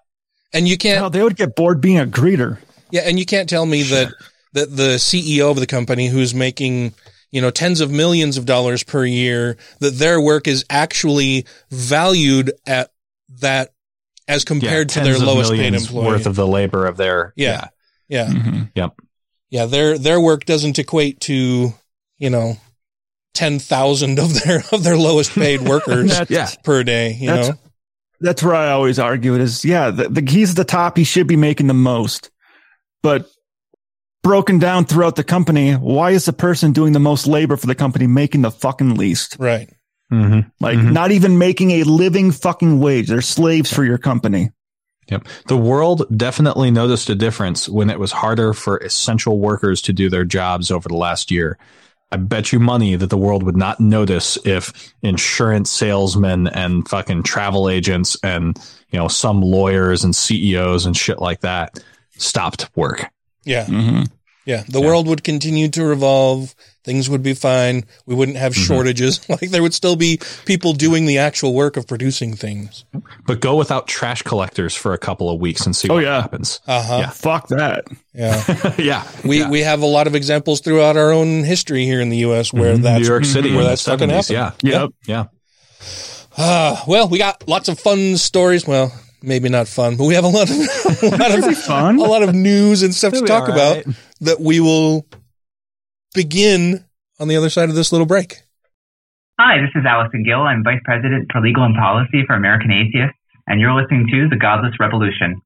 And 0.54 0.68
you 0.68 0.78
can't 0.78 0.98
Hell, 0.98 1.10
they 1.10 1.24
would 1.24 1.38
get 1.38 1.56
bored 1.56 1.82
being 1.82 2.00
a 2.00 2.06
greeter. 2.06 2.58
Yeah, 2.92 3.02
and 3.06 3.18
you 3.18 3.26
can't 3.26 3.50
tell 3.50 3.66
me 3.66 3.84
that 3.84 4.12
that 4.54 4.76
the 4.76 4.96
CEO 4.98 5.50
of 5.50 5.58
the 5.58 5.68
company 5.68 6.08
who's 6.08 6.34
making, 6.34 6.94
you 7.32 7.42
know, 7.42 7.52
tens 7.52 7.80
of 7.80 7.90
millions 7.90 8.38
of 8.38 8.46
dollars 8.46 8.84
per 8.84 9.06
year, 9.06 9.58
that 9.80 9.96
their 9.96 10.20
work 10.20 10.48
is 10.48 10.66
actually 10.70 11.46
valued 11.70 12.52
at 12.68 12.92
that 13.40 13.74
as 14.32 14.44
compared 14.46 14.96
Yeah, 14.96 15.04
to 15.04 15.10
their 15.10 15.20
lowest 15.20 15.52
paid 15.52 15.58
millions 15.58 15.88
employee. 15.88 16.06
worth 16.08 16.26
of 16.26 16.36
the 16.36 16.48
labor 16.48 16.86
of 16.86 16.98
their 16.98 17.34
yeah. 17.36 17.68
Yeah. 18.08 18.28
Mm-hmm. 18.28 18.62
Yep. 18.76 19.00
Yeah. 19.50 19.66
Their, 19.66 19.98
their 19.98 20.20
work 20.20 20.46
doesn't 20.46 20.80
equate 20.80 21.20
to, 21.22 21.74
you 22.18 22.30
know, 22.30 22.58
10,000 23.34 24.20
of 24.20 24.34
their, 24.44 24.64
of 24.72 24.84
their 24.84 24.98
lowest 24.98 25.32
paid 25.34 25.62
workers 25.68 26.20
Yeah. 26.30 26.50
per 26.64 26.84
day, 26.84 27.14
you 27.14 27.28
That's- 27.28 27.50
know? 27.50 27.56
That's 28.24 28.44
where 28.44 28.54
I 28.54 28.70
always 28.70 29.00
argue 29.00 29.34
it 29.34 29.42
is. 29.42 29.66
Yeah, 29.66 29.90
the, 29.90 30.08
the, 30.08 30.22
he's 30.32 30.54
the 30.54 30.64
top. 30.64 30.96
He 30.96 31.04
should 31.04 31.26
be 31.26 31.36
making 31.38 31.66
the 31.66 31.74
most, 31.74 32.30
but 33.02 33.28
broken 34.22 34.60
down 34.60 34.86
throughout 34.86 35.16
the 35.16 35.24
company, 35.24 35.74
why 35.74 36.12
is 36.12 36.26
the 36.26 36.34
person 36.34 36.72
doing 36.72 36.94
the 36.94 37.00
most 37.00 37.26
labor 37.26 37.58
for 37.58 37.66
the 37.66 37.74
company 37.74 38.06
making 38.06 38.44
the 38.44 38.52
fucking 38.52 38.94
least? 38.94 39.38
Right. 39.40 39.74
Mm-hmm. 40.12 40.40
Like 40.60 40.78
Mhm. 40.78 40.92
not 40.92 41.12
even 41.12 41.38
making 41.38 41.72
a 41.72 41.84
living 41.84 42.32
fucking 42.32 42.80
wage. 42.80 43.08
They're 43.08 43.22
slaves 43.22 43.72
for 43.74 43.84
your 43.86 43.98
company. 43.98 44.52
Yep. 45.10 45.28
The 45.48 45.58
world 45.58 46.06
definitely 46.16 46.72
noticed 46.72 47.10
a 47.10 47.16
difference 47.16 47.68
when 47.68 47.90
it 47.90 48.00
was 48.00 48.12
harder 48.12 48.54
for 48.54 48.78
essential 48.78 49.40
workers 49.40 49.82
to 49.84 49.94
do 49.94 50.10
their 50.10 50.26
jobs 50.26 50.70
over 50.72 50.88
the 50.88 50.96
last 50.96 51.32
year. 51.32 51.58
I 52.14 52.18
bet 52.18 52.52
you 52.52 52.60
money 52.60 52.96
that 52.98 53.10
the 53.10 53.18
world 53.18 53.44
would 53.44 53.56
not 53.58 53.80
notice 53.80 54.38
if 54.46 54.94
insurance 55.02 55.70
salesmen 55.72 56.48
and 56.48 56.88
fucking 56.88 57.24
travel 57.24 57.70
agents 57.70 58.18
and, 58.22 58.58
you 58.90 59.00
know, 59.00 59.08
some 59.08 59.42
lawyers 59.42 60.04
and 60.04 60.14
CEOs 60.16 60.86
and 60.86 60.96
shit 60.96 61.20
like 61.20 61.40
that 61.42 61.80
stopped 62.18 62.70
work. 62.76 63.10
Yeah. 63.46 63.66
Mm-hmm. 63.66 64.04
Yeah. 64.46 64.64
The 64.68 64.82
world 64.82 65.08
would 65.08 65.24
continue 65.24 65.70
to 65.70 65.84
revolve. 65.86 66.54
Things 66.84 67.08
would 67.12 67.22
be 67.22 67.36
fine. 67.36 67.84
We 68.08 68.16
wouldn't 68.16 68.38
have 68.38 68.54
Mm-hmm. 68.54 68.64
shortages. 68.64 69.20
Like 69.30 69.52
there 69.52 69.62
would 69.62 69.74
still 69.74 69.96
be 69.96 70.20
people 70.46 70.74
doing 70.74 71.06
the 71.06 71.20
actual 71.20 71.54
work 71.54 71.78
of 71.78 71.88
producing 71.88 72.36
things. 72.36 72.86
But 73.28 73.40
go 73.40 73.56
without 73.56 73.88
trash 73.88 74.24
collectors 74.24 74.76
for 74.76 74.94
a 74.94 74.98
couple 74.98 75.30
of 75.30 75.40
weeks 75.40 75.66
and 75.68 75.76
see 75.76 75.88
Oh, 75.90 75.96
what 75.96 76.04
yeah. 76.04 76.20
happens. 76.22 76.60
Uh 76.68 76.82
huh. 76.84 76.98
Yeah. 77.02 77.10
Fuck 77.12 77.48
that. 77.50 77.86
Yeah. 78.14 78.74
yeah. 78.80 79.08
We, 79.24 79.40
yeah. 79.42 79.50
we 79.50 79.60
have 79.62 79.82
a 79.84 79.86
lot 79.86 80.08
of 80.08 80.16
examples 80.16 80.60
throughout 80.62 80.98
our 80.98 81.12
own 81.12 81.44
history 81.44 81.86
here 81.86 82.02
in 82.02 82.10
the 82.10 82.18
U.S. 82.18 82.52
where 82.52 82.76
Mhm. 82.76 82.82
that's 82.82 83.02
New 83.02 83.08
York 83.08 83.26
City 83.26 83.54
where 83.56 83.64
that's 83.64 83.86
the 83.86 83.92
fucking 83.92 84.10
70s, 84.10 84.36
happened. 84.36 84.64
Yeah. 84.64 84.82
Yep. 84.82 84.90
Yeah. 85.06 85.26
Ah, 86.38 86.84
well, 86.88 87.08
we 87.10 87.18
got 87.18 87.48
lots 87.48 87.68
of 87.70 87.80
fun 87.80 88.18
stories. 88.18 88.66
Well, 88.66 88.92
maybe 89.22 89.50
not 89.50 89.68
fun, 89.68 89.98
but 89.98 90.06
we 90.06 90.16
have 90.16 90.24
a 90.24 90.28
lot 90.30 90.50
of 90.50 90.56
a 91.04 91.08
lot 91.10 91.50
of 91.50 91.58
Fun. 91.58 91.98
a 92.00 92.04
lot 92.04 92.24
of 92.24 92.34
news 92.34 92.84
and 92.84 92.94
stuff 92.94 93.12
to 93.12 93.18
It'll 93.18 93.26
be 93.26 93.28
talk 93.28 93.50
all 93.50 93.54
about 93.54 93.86
that 94.22 94.40
we 94.40 94.60
will 94.60 95.06
begin 96.14 96.86
on 97.20 97.28
the 97.28 97.36
other 97.36 97.50
side 97.50 97.70
of 97.70 97.76
this 97.76 97.92
little 97.92 98.08
break. 98.08 98.44
Hi, 99.40 99.60
this 99.60 99.72
is 99.76 99.86
Alison 99.88 100.24
Gill. 100.24 100.42
I'm 100.42 100.64
Vice 100.64 100.82
President 100.84 101.32
for 101.32 101.42
Legal 101.42 101.64
and 101.64 101.76
Policy 101.76 102.24
for 102.28 102.36
American 102.36 102.72
Atheists, 102.72 103.18
and 103.48 103.60
you're 103.60 103.74
listening 103.74 104.08
to 104.12 104.30
The 104.30 104.36
Godless 104.36 104.76
Revolution. 104.80 105.42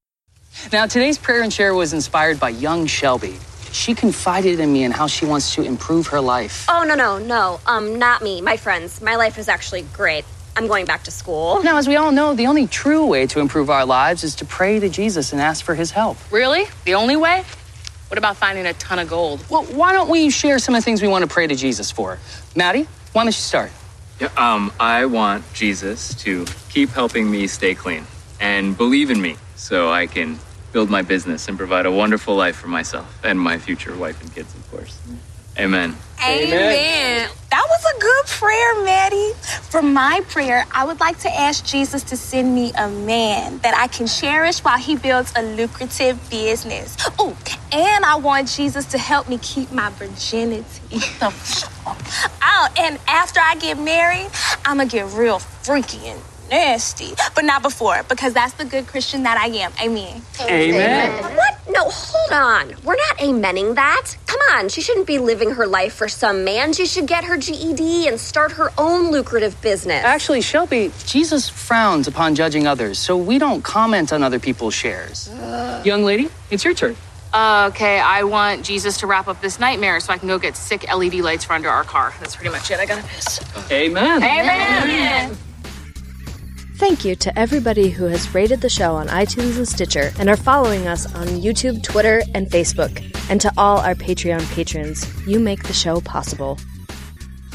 Now, 0.72 0.86
today's 0.86 1.18
prayer 1.18 1.44
and 1.44 1.52
share 1.52 1.74
was 1.74 1.94
inspired 1.94 2.40
by 2.40 2.50
young 2.50 2.88
Shelby. 2.88 3.36
She 3.72 3.94
confided 3.94 4.60
in 4.60 4.72
me 4.72 4.84
in 4.84 4.92
how 4.92 5.08
she 5.08 5.26
wants 5.26 5.54
to 5.56 5.62
improve 5.62 6.08
her 6.08 6.22
life. 6.22 6.66
Oh, 6.70 6.84
no, 6.88 6.96
no, 6.96 7.18
no. 7.18 7.60
Um, 7.66 8.00
not 8.00 8.22
me. 8.22 8.42
My 8.42 8.56
friends. 8.58 9.02
My 9.02 9.18
life 9.18 9.38
is 9.38 9.50
actually 9.50 9.84
great. 9.94 10.24
I'm 10.56 10.68
going 10.68 10.86
back 10.86 11.04
to 11.04 11.12
school. 11.12 11.62
Now, 11.62 11.78
as 11.78 11.88
we 11.88 11.98
all 11.98 12.14
know, 12.14 12.34
the 12.34 12.48
only 12.48 12.68
true 12.68 13.06
way 13.06 13.28
to 13.28 13.42
improve 13.42 13.70
our 13.70 13.86
lives 13.86 14.24
is 14.24 14.36
to 14.36 14.46
pray 14.46 14.80
to 14.80 14.88
Jesus 14.88 15.34
and 15.34 15.42
ask 15.42 15.66
for 15.66 15.76
his 15.76 15.92
help. 15.92 16.18
Really? 16.32 16.66
The 16.86 16.96
only 16.96 17.18
way? 17.18 17.44
What 18.08 18.18
about 18.18 18.38
finding 18.38 18.66
a 18.66 18.74
ton 18.74 19.00
of 19.00 19.10
gold? 19.10 19.44
Well, 19.50 19.64
why 19.64 19.92
don't 19.92 20.10
we 20.10 20.30
share 20.30 20.60
some 20.60 20.76
of 20.76 20.82
the 20.82 20.86
things 20.86 21.02
we 21.02 21.08
want 21.08 21.24
to 21.24 21.28
pray 21.28 21.48
to 21.48 21.56
Jesus 21.56 21.92
for? 21.92 22.20
Maddie, 22.56 22.88
why 23.14 23.24
don't 23.24 23.28
you 23.28 23.32
start? 23.34 23.72
Yeah, 24.20 24.30
um, 24.38 24.72
I 24.80 25.06
want 25.06 25.44
Jesus 25.54 26.14
to 26.24 26.46
keep 26.70 26.90
helping 26.90 27.30
me 27.30 27.48
stay 27.48 27.76
clean 27.76 28.06
and 28.40 28.78
believe 28.78 29.10
in 29.10 29.22
me 29.22 29.38
so 29.56 29.92
I 29.92 30.08
can 30.08 30.40
build 30.72 30.90
my 30.90 31.02
business 31.02 31.48
and 31.48 31.58
provide 31.58 31.86
a 31.86 31.92
wonderful 31.92 32.36
life 32.36 32.56
for 32.56 32.68
myself 32.68 33.20
and 33.24 33.40
my 33.40 33.58
future 33.58 33.96
wife 33.96 34.22
and 34.22 34.34
kids, 34.34 34.54
of 34.54 34.70
course. 34.72 35.00
Amen. 35.58 35.96
Amen. 36.24 37.30
That 37.52 37.66
was 37.70 37.86
a 37.96 38.00
good 38.00 38.26
prayer, 38.28 38.84
Maddie. 38.84 39.34
For 39.70 39.82
my 39.82 40.22
prayer, 40.30 40.66
I 40.74 40.86
would 40.86 41.00
like 41.00 41.20
to 41.20 41.30
ask 41.30 41.66
Jesus 41.66 42.04
to 42.06 42.18
send 42.18 42.54
me 42.54 42.72
a 42.78 42.90
man 42.90 43.60
that 43.60 43.76
I 43.78 43.88
can 43.88 44.08
cherish 44.08 44.60
while 44.60 44.78
he 44.78 44.96
builds 44.96 45.34
a 45.36 45.42
lucrative 45.44 46.20
business. 46.30 46.98
Oh, 47.20 47.38
and 47.72 48.06
I 48.06 48.16
want 48.18 48.50
Jesus 48.50 48.86
to 48.88 48.98
help 48.98 49.30
me 49.30 49.38
keep 49.40 49.72
my 49.72 49.90
virginity. 49.92 50.66
oh, 51.22 52.70
and 52.78 53.00
after 53.08 53.40
I 53.40 53.56
get 53.56 53.78
married, 53.80 54.30
I'm 54.66 54.78
gonna 54.78 54.90
get 54.90 55.08
real 55.14 55.40
freaky 55.40 56.08
and 56.08 56.20
nasty, 56.50 57.14
but 57.36 57.46
not 57.46 57.62
before, 57.62 58.04
because 58.08 58.34
that's 58.34 58.54
the 58.54 58.66
good 58.66 58.88
Christian 58.88 59.24
that 59.24 59.38
I 59.38 59.48
am. 59.48 59.72
Amen. 59.82 60.22
Amen. 60.42 61.36
What? 61.36 61.60
No, 61.70 61.90
hold 61.90 62.32
on. 62.32 62.76
We're 62.84 62.96
not 62.96 63.18
amening 63.18 63.76
that. 63.76 64.16
Come 64.28 64.40
on, 64.54 64.70
she 64.70 64.82
shouldn't 64.82 65.08
be 65.08 65.18
living 65.18 65.52
her 65.52 65.66
life 65.68 65.94
for 65.94 66.08
some 66.08 66.44
man. 66.44 66.74
She 66.74 66.86
should 66.86 67.08
get 67.08 67.24
her 67.26 67.38
GED 67.38 68.08
and 68.08 68.20
start 68.20 68.52
her 68.54 68.72
own 68.78 69.12
lucrative 69.12 69.60
business. 69.62 70.04
Actually, 70.04 70.42
Shelby, 70.42 70.92
Jesus 71.06 71.50
frowns 71.50 72.08
upon 72.08 72.36
judging 72.36 72.68
others, 72.68 73.00
so 73.00 73.18
we 73.18 73.40
don't 73.40 73.64
comment 73.64 74.14
on 74.14 74.24
other 74.24 74.40
people's 74.40 74.74
shares. 74.74 75.30
Young 75.84 76.04
lady, 76.04 76.30
it's 76.52 76.64
your 76.64 76.74
turn. 76.74 76.96
Uh, 77.34 77.70
okay, 77.70 78.00
I 78.00 78.24
want 78.24 78.64
Jesus 78.64 78.98
to 79.00 79.08
wrap 79.08 79.28
up 79.28 79.42
this 79.42 79.60
nightmare 79.60 80.00
so 80.00 80.14
I 80.14 80.18
can 80.18 80.30
go 80.30 80.40
get 80.40 80.56
sick 80.56 80.86
LED 80.94 81.16
lights 81.16 81.44
for 81.44 81.52
under 81.52 81.68
our 81.68 81.84
car. 81.84 82.14
That's 82.22 82.34
pretty 82.36 82.52
much 82.52 82.72
it. 82.72 82.80
I 82.80 82.86
gotta 82.86 83.06
piss. 83.06 83.42
Amen. 83.70 84.24
Amen. 84.24 85.38
Thank 86.78 87.06
you 87.06 87.16
to 87.16 87.40
everybody 87.40 87.90
who 87.90 88.04
has 88.06 88.36
rated 88.36 88.60
the 88.60 88.68
show 88.68 88.96
on 88.96 89.08
iTunes 89.08 89.56
and 89.56 89.66
Stitcher 89.66 90.12
and 90.20 90.30
are 90.30 90.36
following 90.36 90.88
us 90.88 91.06
on 91.16 91.26
YouTube, 91.28 91.82
Twitter, 91.82 92.22
and 92.34 92.48
Facebook. 92.48 93.02
And 93.30 93.40
to 93.40 93.54
all 93.56 93.78
our 93.78 93.96
Patreon 93.96 94.46
patrons, 94.54 95.08
you 95.26 95.40
make 95.40 95.64
the 95.64 95.72
show 95.72 96.02
possible. 96.02 96.60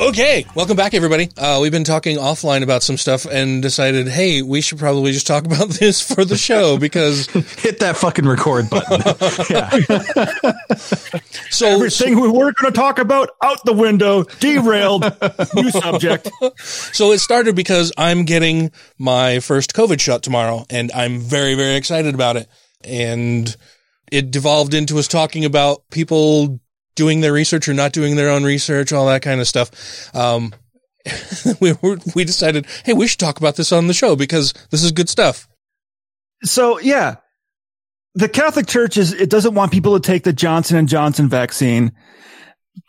Okay, 0.00 0.46
welcome 0.54 0.78
back, 0.78 0.94
everybody. 0.94 1.28
Uh, 1.36 1.58
we've 1.60 1.72
been 1.72 1.84
talking 1.84 2.16
offline 2.16 2.62
about 2.62 2.82
some 2.82 2.96
stuff 2.96 3.26
and 3.26 3.60
decided, 3.60 4.08
hey, 4.08 4.40
we 4.40 4.62
should 4.62 4.78
probably 4.78 5.12
just 5.12 5.26
talk 5.26 5.44
about 5.44 5.68
this 5.68 6.00
for 6.00 6.24
the 6.24 6.38
show 6.38 6.78
because 6.78 7.26
hit 7.58 7.80
that 7.80 7.98
fucking 7.98 8.26
record 8.26 8.70
button. 8.70 9.02
Yeah. 9.50 9.68
So 11.50 11.66
everything 11.66 12.18
we 12.18 12.28
were 12.28 12.52
going 12.52 12.72
to 12.72 12.72
talk 12.72 12.98
about 12.98 13.30
out 13.42 13.62
the 13.66 13.74
window, 13.74 14.22
derailed. 14.22 15.02
new 15.54 15.70
subject. 15.70 16.30
So 16.92 17.12
it 17.12 17.18
started 17.18 17.54
because 17.54 17.92
I'm 17.98 18.24
getting 18.24 18.70
my 18.96 19.40
first 19.40 19.74
COVID 19.74 20.00
shot 20.00 20.22
tomorrow, 20.22 20.64
and 20.70 20.90
I'm 20.92 21.20
very, 21.20 21.54
very 21.54 21.74
excited 21.74 22.14
about 22.14 22.36
it. 22.36 22.48
And 22.84 23.54
it 24.10 24.30
devolved 24.30 24.72
into 24.72 24.98
us 24.98 25.08
talking 25.08 25.44
about 25.44 25.82
people 25.90 26.60
doing 26.94 27.20
their 27.20 27.32
research 27.32 27.68
or 27.68 27.74
not 27.74 27.92
doing 27.92 28.16
their 28.16 28.30
own 28.30 28.44
research, 28.44 28.92
all 28.92 29.06
that 29.06 29.22
kind 29.22 29.40
of 29.40 29.48
stuff. 29.48 30.14
Um, 30.14 30.52
we 31.60 31.74
we 32.14 32.24
decided, 32.24 32.66
hey, 32.84 32.92
we 32.92 33.06
should 33.06 33.20
talk 33.20 33.38
about 33.38 33.56
this 33.56 33.72
on 33.72 33.86
the 33.86 33.94
show 33.94 34.16
because 34.16 34.52
this 34.70 34.82
is 34.82 34.92
good 34.92 35.08
stuff. 35.08 35.48
So 36.42 36.78
yeah, 36.78 37.16
the 38.14 38.28
Catholic 38.28 38.66
Church 38.66 38.96
is 38.96 39.12
it 39.12 39.30
doesn't 39.30 39.54
want 39.54 39.72
people 39.72 39.98
to 39.98 40.06
take 40.06 40.24
the 40.24 40.32
Johnson 40.32 40.76
and 40.76 40.88
Johnson 40.88 41.28
vaccine 41.28 41.92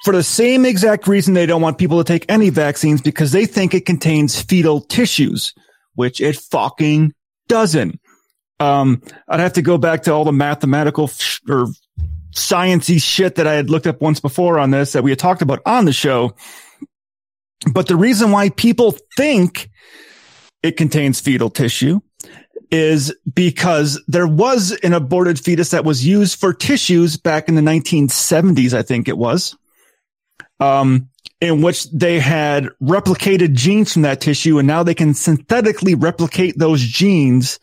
for 0.03 0.13
the 0.13 0.23
same 0.23 0.65
exact 0.65 1.07
reason 1.07 1.33
they 1.33 1.45
don't 1.45 1.61
want 1.61 1.77
people 1.77 1.97
to 1.97 2.03
take 2.03 2.25
any 2.29 2.49
vaccines 2.49 3.01
because 3.01 3.31
they 3.31 3.45
think 3.45 3.73
it 3.73 3.85
contains 3.85 4.41
fetal 4.41 4.81
tissues, 4.81 5.53
which 5.95 6.21
it 6.21 6.35
fucking 6.35 7.13
doesn't. 7.47 7.99
Um, 8.59 9.01
I'd 9.27 9.39
have 9.39 9.53
to 9.53 9.61
go 9.61 9.77
back 9.77 10.03
to 10.03 10.13
all 10.13 10.23
the 10.23 10.31
mathematical 10.31 11.05
f- 11.05 11.39
or 11.49 11.67
sciencey 12.33 13.01
shit 13.01 13.35
that 13.35 13.47
I 13.47 13.53
had 13.53 13.69
looked 13.69 13.87
up 13.87 14.01
once 14.01 14.19
before 14.19 14.59
on 14.59 14.71
this 14.71 14.93
that 14.93 15.03
we 15.03 15.11
had 15.11 15.19
talked 15.19 15.41
about 15.41 15.61
on 15.65 15.85
the 15.85 15.93
show. 15.93 16.35
But 17.71 17.87
the 17.87 17.95
reason 17.95 18.31
why 18.31 18.49
people 18.49 18.95
think 19.15 19.69
it 20.63 20.77
contains 20.77 21.19
fetal 21.19 21.49
tissue 21.49 21.99
is 22.71 23.13
because 23.31 24.01
there 24.07 24.27
was 24.27 24.71
an 24.83 24.93
aborted 24.93 25.39
fetus 25.39 25.71
that 25.71 25.83
was 25.83 26.05
used 26.05 26.39
for 26.39 26.53
tissues 26.53 27.17
back 27.17 27.49
in 27.49 27.55
the 27.55 27.61
1970s, 27.61 28.73
I 28.73 28.81
think 28.81 29.07
it 29.07 29.17
was, 29.17 29.57
um, 30.59 31.09
in 31.41 31.61
which 31.61 31.89
they 31.91 32.19
had 32.19 32.69
replicated 32.81 33.53
genes 33.53 33.91
from 33.91 34.03
that 34.03 34.21
tissue. 34.21 34.57
And 34.57 34.67
now 34.67 34.83
they 34.83 34.93
can 34.93 35.13
synthetically 35.13 35.95
replicate 35.95 36.57
those 36.57 36.81
genes 36.81 37.59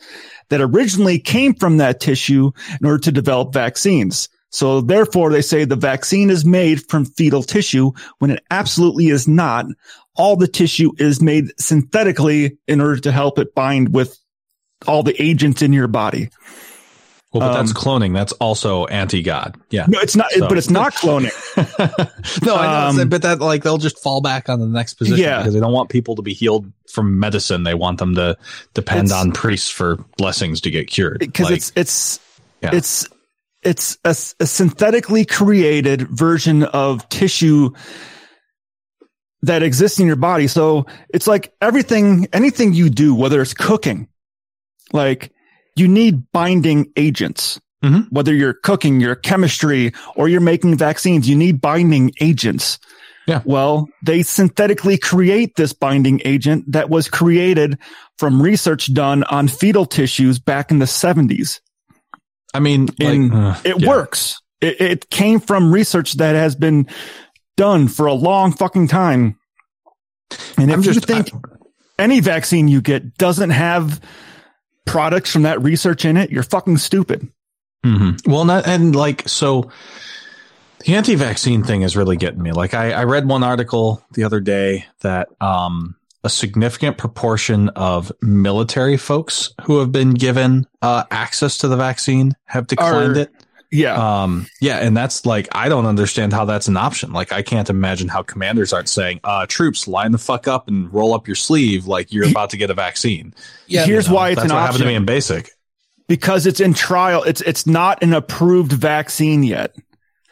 that 0.51 0.61
originally 0.61 1.19
came 1.19 1.55
from 1.55 1.79
that 1.79 2.01
tissue 2.01 2.51
in 2.79 2.87
order 2.87 2.99
to 2.99 3.13
develop 3.13 3.53
vaccines. 3.53 4.29
So 4.51 4.81
therefore 4.81 5.31
they 5.31 5.43
say 5.43 5.65
the 5.65 5.77
vaccine 5.77 6.31
is 6.31 6.45
made 6.45 6.89
from 6.89 7.05
fetal 7.05 7.43
tissue 7.43 7.93
when 8.19 8.31
it 8.31 8.43
absolutely 8.51 9.09
is 9.09 9.29
not. 9.29 9.67
All 10.17 10.37
the 10.37 10.49
tissue 10.49 10.93
is 10.99 11.21
made 11.21 11.53
synthetically 11.61 12.59
in 12.67 12.81
order 12.81 12.99
to 13.01 13.13
help 13.13 13.39
it 13.39 13.55
bind 13.55 13.93
with 13.95 14.19
all 14.87 15.03
the 15.03 15.21
agents 15.23 15.61
in 15.63 15.73
your 15.73 15.89
body. 15.89 16.31
Well, 17.33 17.41
but 17.47 17.53
that's 17.59 17.71
Um, 17.73 17.77
cloning. 17.77 18.15
That's 18.15 18.33
also 18.33 18.87
anti-God. 18.87 19.57
Yeah. 19.69 19.85
No, 19.87 20.01
it's 20.01 20.17
not. 20.17 20.31
So- 20.31 20.49
But 20.49 20.57
it's 20.57 20.71
not 20.71 20.95
cloning. 20.95 21.31
no, 22.47 22.55
I 22.57 22.93
know, 22.95 23.03
Um, 23.03 23.09
but 23.11 23.21
that 23.23 23.41
like 23.41 23.63
they'll 23.65 23.77
just 23.77 23.99
fall 24.03 24.23
back 24.23 24.49
on 24.49 24.61
the 24.61 24.67
next 24.67 24.95
position 24.95 25.23
Yeah. 25.23 25.39
because 25.39 25.53
they 25.53 25.61
don't 25.61 25.75
want 25.75 25.91
people 25.91 26.17
to 26.17 26.23
be 26.23 26.33
healed 26.33 26.65
from 26.91 27.21
medicine. 27.21 27.65
They 27.65 27.75
want 27.75 27.99
them 27.99 28.15
to 28.15 28.37
depend 28.73 29.09
It's- 29.09 29.21
on 29.21 29.33
priests 29.33 29.69
for 29.69 29.99
blessings 30.17 30.63
to 30.63 30.71
get 30.71 30.89
cured. 30.89 31.19
because 31.19 31.45
Like, 31.51 31.57
it's 31.59 31.73
it's 31.77 32.21
Yeah. 32.63 32.71
it's 32.73 33.07
it's 33.63 33.99
a, 34.05 34.11
a 34.11 34.47
synthetically 34.47 35.25
created 35.25 36.03
version 36.09 36.63
of 36.65 37.09
tissue 37.09 37.71
that 39.43 39.63
exists 39.63 40.01
in 40.01 40.07
your 40.07 40.17
body. 40.17 40.47
So 40.47 40.87
it's 41.11 41.27
like 41.27 41.53
everything, 41.61 42.29
anything 42.33 42.73
you 42.73 42.91
do, 42.91 43.15
whether 43.15 43.41
it's 43.41 43.55
cooking, 43.55 44.09
like 44.93 45.33
you 45.77 45.89
need 45.89 46.31
binding 46.33 46.93
agents. 46.97 47.61
Mm-hmm. 47.85 48.13
Whether 48.13 48.35
you're 48.35 48.55
cooking, 48.55 48.99
your 48.99 49.15
chemistry, 49.15 49.93
or 50.17 50.29
you're 50.29 50.41
making 50.41 50.77
vaccines, 50.77 51.29
you 51.29 51.37
need 51.37 51.61
binding 51.61 52.13
agents. 52.21 52.81
Yeah. 53.29 53.43
Well, 53.45 53.89
they 54.03 54.23
synthetically 54.23 54.99
create 54.99 55.55
this 55.55 55.73
binding 55.73 56.21
agent 56.25 56.73
that 56.73 56.91
was 56.91 57.09
created 57.09 57.79
from 58.17 58.43
research 58.43 58.93
done 58.93 59.23
on 59.25 59.47
fetal 59.47 59.87
tissues 59.87 60.41
back 60.41 60.73
in 60.73 60.81
the 60.81 60.87
70s. 60.87 61.61
I 62.55 62.61
mean, 62.61 62.89
and 63.01 63.31
like, 63.31 63.57
uh, 63.57 63.61
it 63.65 63.83
yeah. 63.83 63.89
works. 63.89 64.41
It, 64.61 64.81
it 64.81 65.11
came 65.11 65.41
from 65.41 65.73
research 65.73 66.15
that 66.15 66.35
has 66.35 66.57
been 66.57 66.89
done 67.57 67.89
for 67.89 68.07
a 68.07 68.15
long 68.15 68.53
fucking 68.53 68.89
time. 68.89 69.39
And 70.57 70.71
if 70.71 70.77
I'm 70.79 70.83
you 70.83 70.93
just- 70.93 71.07
think 71.07 71.31
any 71.99 72.21
vaccine 72.21 72.69
you 72.69 72.81
get 72.81 73.17
doesn't 73.19 73.51
have 73.51 74.01
products 74.87 75.31
from 75.31 75.43
that 75.43 75.61
research 75.63 76.05
in 76.05 76.17
it, 76.17 76.31
you're 76.31 76.43
fucking 76.43 76.79
stupid. 76.79 77.29
Mm-hmm. 77.85 78.31
Well, 78.31 78.45
not, 78.45 78.67
and 78.67 78.97
like, 78.97 79.29
so 79.29 79.71
the 80.85 80.95
anti-vaccine 80.95 81.63
thing 81.63 81.83
is 81.83 81.97
really 81.97 82.17
getting 82.17 82.43
me. 82.43 82.53
Like, 82.53 82.75
I, 82.75 82.93
I 82.93 83.05
read 83.05 83.29
one 83.29 83.45
article 83.45 84.03
the 84.15 84.25
other 84.25 84.41
day 84.41 84.87
that, 85.03 85.29
um, 85.41 85.97
a 86.25 86.29
significant 86.29 86.99
proportion 86.99 87.69
of 87.71 88.11
military 88.21 88.97
folks 88.97 89.55
who 89.63 89.79
have 89.79 89.93
been 89.93 90.15
given, 90.15 90.67
uh, 90.83 91.05
access 91.11 91.59
to 91.59 91.69
the 91.69 91.77
vaccine 91.77 92.35
have 92.45 92.67
declined 92.67 93.17
Are- 93.17 93.21
it. 93.21 93.31
Yeah. 93.71 94.23
Um, 94.23 94.47
yeah. 94.63 94.79
And 94.79 94.97
that's 94.97 95.27
like, 95.27 95.47
I 95.53 95.69
don't 95.69 95.85
understand 95.85 96.33
how 96.33 96.47
that's 96.47 96.69
an 96.69 96.79
option. 96.79 97.13
Like, 97.13 97.33
I 97.33 97.43
can't 97.43 97.69
imagine 97.69 98.09
how 98.09 98.23
commanders 98.23 98.73
aren't 98.73 98.89
saying, 98.89 99.21
uh, 99.25 99.45
troops 99.47 99.87
line 99.87 100.13
the 100.13 100.19
fuck 100.19 100.49
up 100.49 100.69
and 100.69 100.93
roll 100.93 101.13
up 101.13 101.27
your 101.29 101.37
sleeve 101.37 101.87
like 101.87 102.11
you're 102.11 102.27
about 102.31 102.49
to 102.51 102.57
get 102.57 102.71
a 102.71 102.75
vaccine. 102.75 103.35
Yeah, 103.67 103.85
Here's 103.85 104.07
You 104.07 104.13
know, 104.13 104.17
why 104.17 104.29
it's 104.31 104.37
that's 104.41 104.51
an 104.51 104.57
what 104.57 104.63
happened 104.63 104.81
to 104.81 104.87
me 104.87 104.95
in 104.95 105.05
basic. 105.05 105.51
Because 106.07 106.47
it's 106.47 106.61
in 106.61 106.73
trial. 106.73 107.23
It's, 107.25 107.43
it's 107.43 107.67
not 107.67 108.03
an 108.03 108.15
approved 108.15 108.73
vaccine 108.73 109.43
yet. 109.43 109.77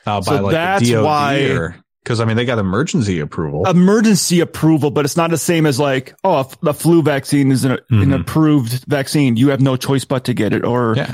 Uh, 0.07 0.20
by 0.20 0.37
So 0.38 0.42
like 0.42 0.53
that's 0.53 0.85
the 0.88 0.92
DOD 0.94 1.05
why- 1.05 1.40
or, 1.51 1.77
cause 2.07 2.21
I 2.21 2.25
mean, 2.25 2.37
they 2.38 2.47
got 2.47 2.59
emergency 2.59 3.21
approval. 3.21 3.66
Emergency 3.66 4.40
approval, 4.40 4.90
but 4.90 5.05
it's 5.05 5.16
not 5.19 5.29
the 5.31 5.37
same 5.37 5.66
as 5.66 5.79
like, 5.79 6.14
oh, 6.25 6.49
the 6.62 6.73
flu 6.73 7.03
vaccine 7.03 7.53
is 7.53 7.64
an, 7.66 7.73
an 7.73 7.79
Mm-hmm. 7.90 8.12
approved 8.14 8.85
vaccine. 8.88 9.37
You 9.37 9.51
have 9.51 9.61
no 9.61 9.77
choice 9.77 10.05
but 10.07 10.25
to 10.25 10.33
get 10.35 10.55
it. 10.55 10.64
Or 10.64 10.95
Yeah. 10.97 11.12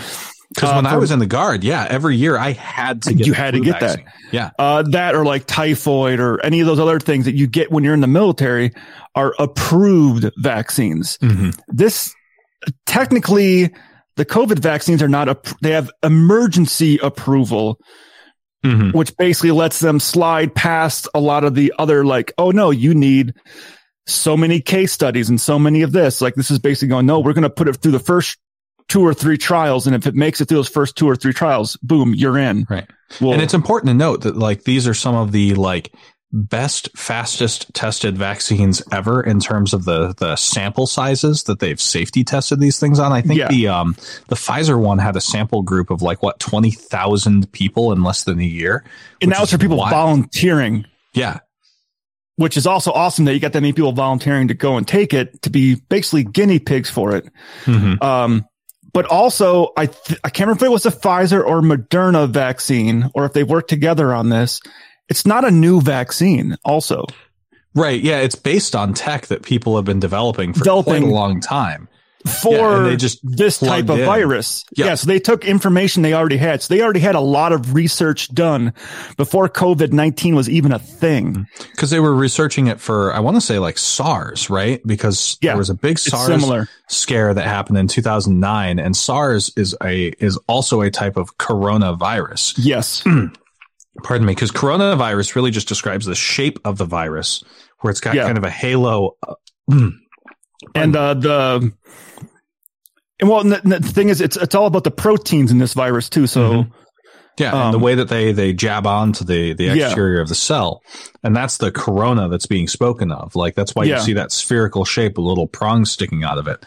Because 0.55 0.69
Uh, 0.71 0.75
when 0.75 0.87
I 0.87 0.99
was 0.99 1.11
in 1.11 1.19
the 1.19 1.25
guard, 1.27 1.65
yeah, 1.65 1.87
every 1.89 2.15
year 2.15 2.37
I 2.37 2.53
had 2.53 3.01
to 3.05 3.15
get 3.15 3.27
you 3.27 3.33
had 3.33 3.55
to 3.55 3.61
get 3.61 3.81
vaccine. 3.81 4.05
that. 4.05 4.15
Yeah. 4.33 4.51
Uh, 4.59 4.83
that 4.91 5.15
or 5.15 5.25
like 5.25 5.47
typhoid 5.47 6.21
or 6.21 6.45
any 6.45 6.61
of 6.61 6.67
those 6.67 6.79
other 6.79 7.01
things 7.01 7.25
that 7.25 7.35
you 7.35 7.47
get 7.47 7.73
when 7.73 7.85
you're 7.85 7.95
in 7.95 8.01
the 8.03 8.07
military 8.07 8.71
are 9.15 9.35
approved 9.39 10.31
vaccines. 10.37 11.17
Mm-hmm. 11.23 11.51
This 11.69 12.15
technically 12.85 13.71
the 14.17 14.25
COVID 14.27 14.59
vaccines 14.59 15.03
are 15.03 15.09
not, 15.09 15.53
they 15.63 15.71
have 15.71 15.91
emergency 16.03 16.99
approval, 16.99 17.79
Mm-hmm. 18.65 18.97
which 18.97 19.17
basically 19.17 19.51
lets 19.51 19.81
them 19.81 19.99
slide 19.99 20.55
past 20.55 21.09
a 21.15 21.21
lot 21.21 21.43
of 21.43 21.57
the 21.57 21.75
other 21.81 22.05
like, 22.05 22.33
oh 22.39 22.53
no, 22.53 22.71
you 22.71 22.95
need 22.95 23.35
so 24.07 24.37
many 24.37 24.61
case 24.61 24.93
studies 24.93 25.29
and 25.29 25.41
so 25.41 25.59
many 25.59 25.83
of 25.83 25.91
this. 25.91 26.21
Like 26.21 26.37
this 26.37 26.51
is 26.51 26.61
basically 26.61 26.89
going, 26.89 27.07
no, 27.07 27.19
we're 27.19 27.33
going 27.33 27.43
to 27.43 27.51
put 27.51 27.67
it 27.67 27.77
through 27.77 27.91
the 27.93 27.99
first 27.99 28.39
two 28.89 29.03
or 29.03 29.15
three 29.15 29.39
trials. 29.39 29.87
And 29.87 29.97
if 29.97 30.07
it 30.07 30.15
makes 30.15 30.41
it 30.41 30.49
through 30.49 30.59
those 30.59 30.69
first 30.69 30.97
two 30.97 31.09
or 31.09 31.17
three 31.17 31.33
trials, 31.33 31.77
boom, 31.79 32.15
you're 32.15 32.39
in. 32.39 32.67
Right. 32.69 32.89
Well, 33.21 33.33
and 33.33 33.43
it's 33.43 33.55
important 33.55 33.89
to 33.89 33.95
note 33.95 34.23
that 34.23 34.37
like 34.37 34.65
these 34.65 34.87
are 34.87 34.95
some 34.95 35.15
of 35.15 35.33
the 35.33 35.55
like 35.55 35.93
best, 36.33 36.89
fastest 36.97 37.73
tested 37.75 38.17
vaccines 38.17 38.83
ever 38.91 39.23
in 39.23 39.39
terms 39.41 39.75
of 39.75 39.85
the 39.85 40.15
the 40.17 40.35
sample 40.37 40.87
sizes 40.87 41.43
that 41.45 41.59
they've 41.59 41.81
safety 41.81 42.25
tested 42.25 42.59
these 42.59 42.79
things 42.79 42.99
on. 42.99 43.13
I 43.13 43.21
think 43.21 43.39
Yeah. 43.39 43.49
the 43.49 43.69
um 43.69 43.97
the 44.29 44.37
Pfizer 44.37 44.81
one 44.81 44.99
had 44.99 45.15
a 45.17 45.21
sample 45.21 45.63
group 45.63 45.91
of 45.91 46.01
like 46.03 46.23
what 46.23 46.41
twenty 46.41 46.71
thousand 46.71 47.53
people 47.53 47.93
in 47.93 48.03
less 48.03 48.25
than 48.25 48.39
a 48.41 48.45
year. 48.45 48.85
and 49.21 49.31
that 49.33 49.41
was 49.41 49.51
for 49.51 49.59
people 49.59 49.77
wild. 49.77 49.91
volunteering, 49.93 50.87
Yeah. 51.15 51.41
which 52.37 52.57
is 52.57 52.67
also 52.67 52.93
awesome 52.93 53.27
that 53.27 53.35
you 53.35 53.41
got 53.41 53.53
that 53.53 53.61
many 53.61 53.73
people 53.75 53.93
volunteering 53.93 54.49
to 54.49 54.55
go 54.55 54.77
and 54.79 54.89
take 54.89 55.13
it 55.13 55.43
to 55.43 55.51
be 55.51 55.75
basically 55.89 56.25
guinea 56.25 56.59
pigs 56.59 56.89
for 56.89 57.15
it. 57.15 57.29
Mhm. 57.67 58.03
Um, 58.03 58.47
but 58.95 59.05
also, 59.07 59.69
I 59.77 59.87
th- 59.87 60.19
I 60.25 60.29
can't 60.31 60.49
remember 60.49 60.65
if 60.65 60.69
it 60.69 60.73
was 60.73 60.87
a 60.87 60.91
Pfizer 60.91 61.45
or 61.45 61.61
Moderna 61.63 62.29
vaccine, 62.29 63.11
or 63.15 63.25
if 63.27 63.33
they 63.33 63.43
worked 63.45 63.71
together 63.71 64.13
on 64.15 64.29
this. 64.29 64.61
It's 65.13 65.27
not 65.27 65.45
a 65.45 65.51
new 65.51 65.83
vaccine. 65.83 66.57
Also, 66.65 67.05
Right. 67.75 68.01
Yeah. 68.03 68.19
It's 68.21 68.35
based 68.35 68.75
on 68.75 68.95
tech 68.95 69.27
that 69.27 69.43
people 69.43 69.77
have 69.77 69.85
been 69.85 70.01
developing 70.01 70.53
for 70.55 70.61
Developing 70.61 71.03
quite 71.03 71.11
a 71.13 71.15
long 71.15 71.41
time. 71.41 71.89
for 72.43 72.53
Yeah, 72.53 72.79
they 72.91 72.97
just 72.97 73.19
this 73.23 73.59
type 73.59 73.89
of 73.91 73.99
in. 73.99 74.07
virus. 74.07 74.65
Yeah. 74.77 74.87
Yeah. 74.87 74.95
So 74.95 75.07
they 75.09 75.19
took 75.19 75.45
information 75.45 76.03
they 76.03 76.15
already 76.15 76.37
had. 76.39 76.63
So 76.63 76.73
they 76.73 76.81
already 76.83 77.01
had 77.01 77.15
a 77.15 77.21
lot 77.21 77.53
of 77.53 77.75
research 77.75 78.29
done 78.33 78.73
before 79.17 79.49
COVID 79.49 79.93
nineteen 79.93 80.35
was 80.37 80.49
even 80.49 80.71
a 80.73 80.79
thing. 80.79 81.47
because 81.73 81.91
they 81.91 81.99
were 82.01 82.15
researching 82.15 82.69
it 82.69 82.79
for 82.81 83.13
I 83.13 83.21
want 83.21 83.37
to 83.37 83.41
say 83.41 83.59
like 83.59 83.77
SARS, 83.77 84.49
right? 84.51 84.81
Because 84.87 85.37
Yeah, 85.43 85.51
there 85.53 85.59
was 85.59 85.69
a 85.71 85.75
big 85.75 85.99
SARS 85.99 86.27
similar. 86.27 86.69
scare 86.89 87.35
that 87.35 87.45
happened 87.47 87.77
in 87.79 87.89
2009, 87.89 88.79
and 88.79 88.97
SARS 88.97 89.51
is 89.57 89.75
a 89.83 90.09
is 90.21 90.39
also 90.47 90.81
a 90.83 90.91
type 90.91 91.17
of 91.17 91.37
coronavirus. 91.39 92.55
Yes. 92.59 93.03
Pardon 94.03 94.27
me, 94.27 94.33
because 94.35 94.51
coronavirus 94.51 95.35
really 95.35 95.51
just 95.51 95.69
describes 95.69 96.07
the 96.07 96.15
shape 96.15 96.59
of 96.65 96.79
the 96.79 96.85
virus, 96.87 97.45
where 97.81 97.91
it's 97.91 98.01
got 98.01 98.15
Yeah. 98.15 98.25
kind 98.25 98.39
of 98.39 98.45
a 98.45 98.51
halo. 98.51 99.17
uh, 99.27 99.35
and 100.75 100.97
uh, 100.97 101.15
the 101.15 101.73
and 103.21 103.29
well, 103.31 103.41
and 103.41 103.53
the, 103.53 103.79
the 103.81 103.89
thing 103.89 104.09
is, 104.09 104.21
it's 104.21 104.37
it's 104.37 104.55
all 104.55 104.67
about 104.67 104.85
the 104.85 104.91
proteins 104.91 105.51
in 105.51 105.59
this 105.59 105.75
virus 105.75 106.09
too. 106.09 106.27
So 106.27 106.67
Yeah, 107.39 107.65
and 107.67 107.73
the 107.75 107.79
Um, 107.79 107.83
way 107.83 107.95
that 107.95 108.09
they 108.09 108.33
they 108.33 108.53
jab 108.53 108.87
onto 108.87 109.25
the 109.25 109.53
the 109.55 109.65
Yeah. 109.65 109.87
exterior 109.87 110.21
of 110.21 110.29
the 110.29 110.35
cell, 110.35 110.83
and 111.23 111.35
that's 111.37 111.59
the 111.59 111.71
corona 111.71 112.29
that's 112.29 112.47
being 112.47 112.69
spoken 112.69 113.13
of. 113.13 113.37
Like 113.37 113.55
that's 113.55 113.75
why 113.75 113.85
Yeah. 113.85 113.97
you 113.99 114.03
see 114.03 114.13
that 114.15 114.33
spherical 114.33 114.85
shape, 114.85 115.17
with 115.19 115.27
little 115.27 115.47
prongs 115.47 115.91
sticking 115.91 116.25
out 116.25 116.39
of 116.39 116.47
it, 116.49 116.65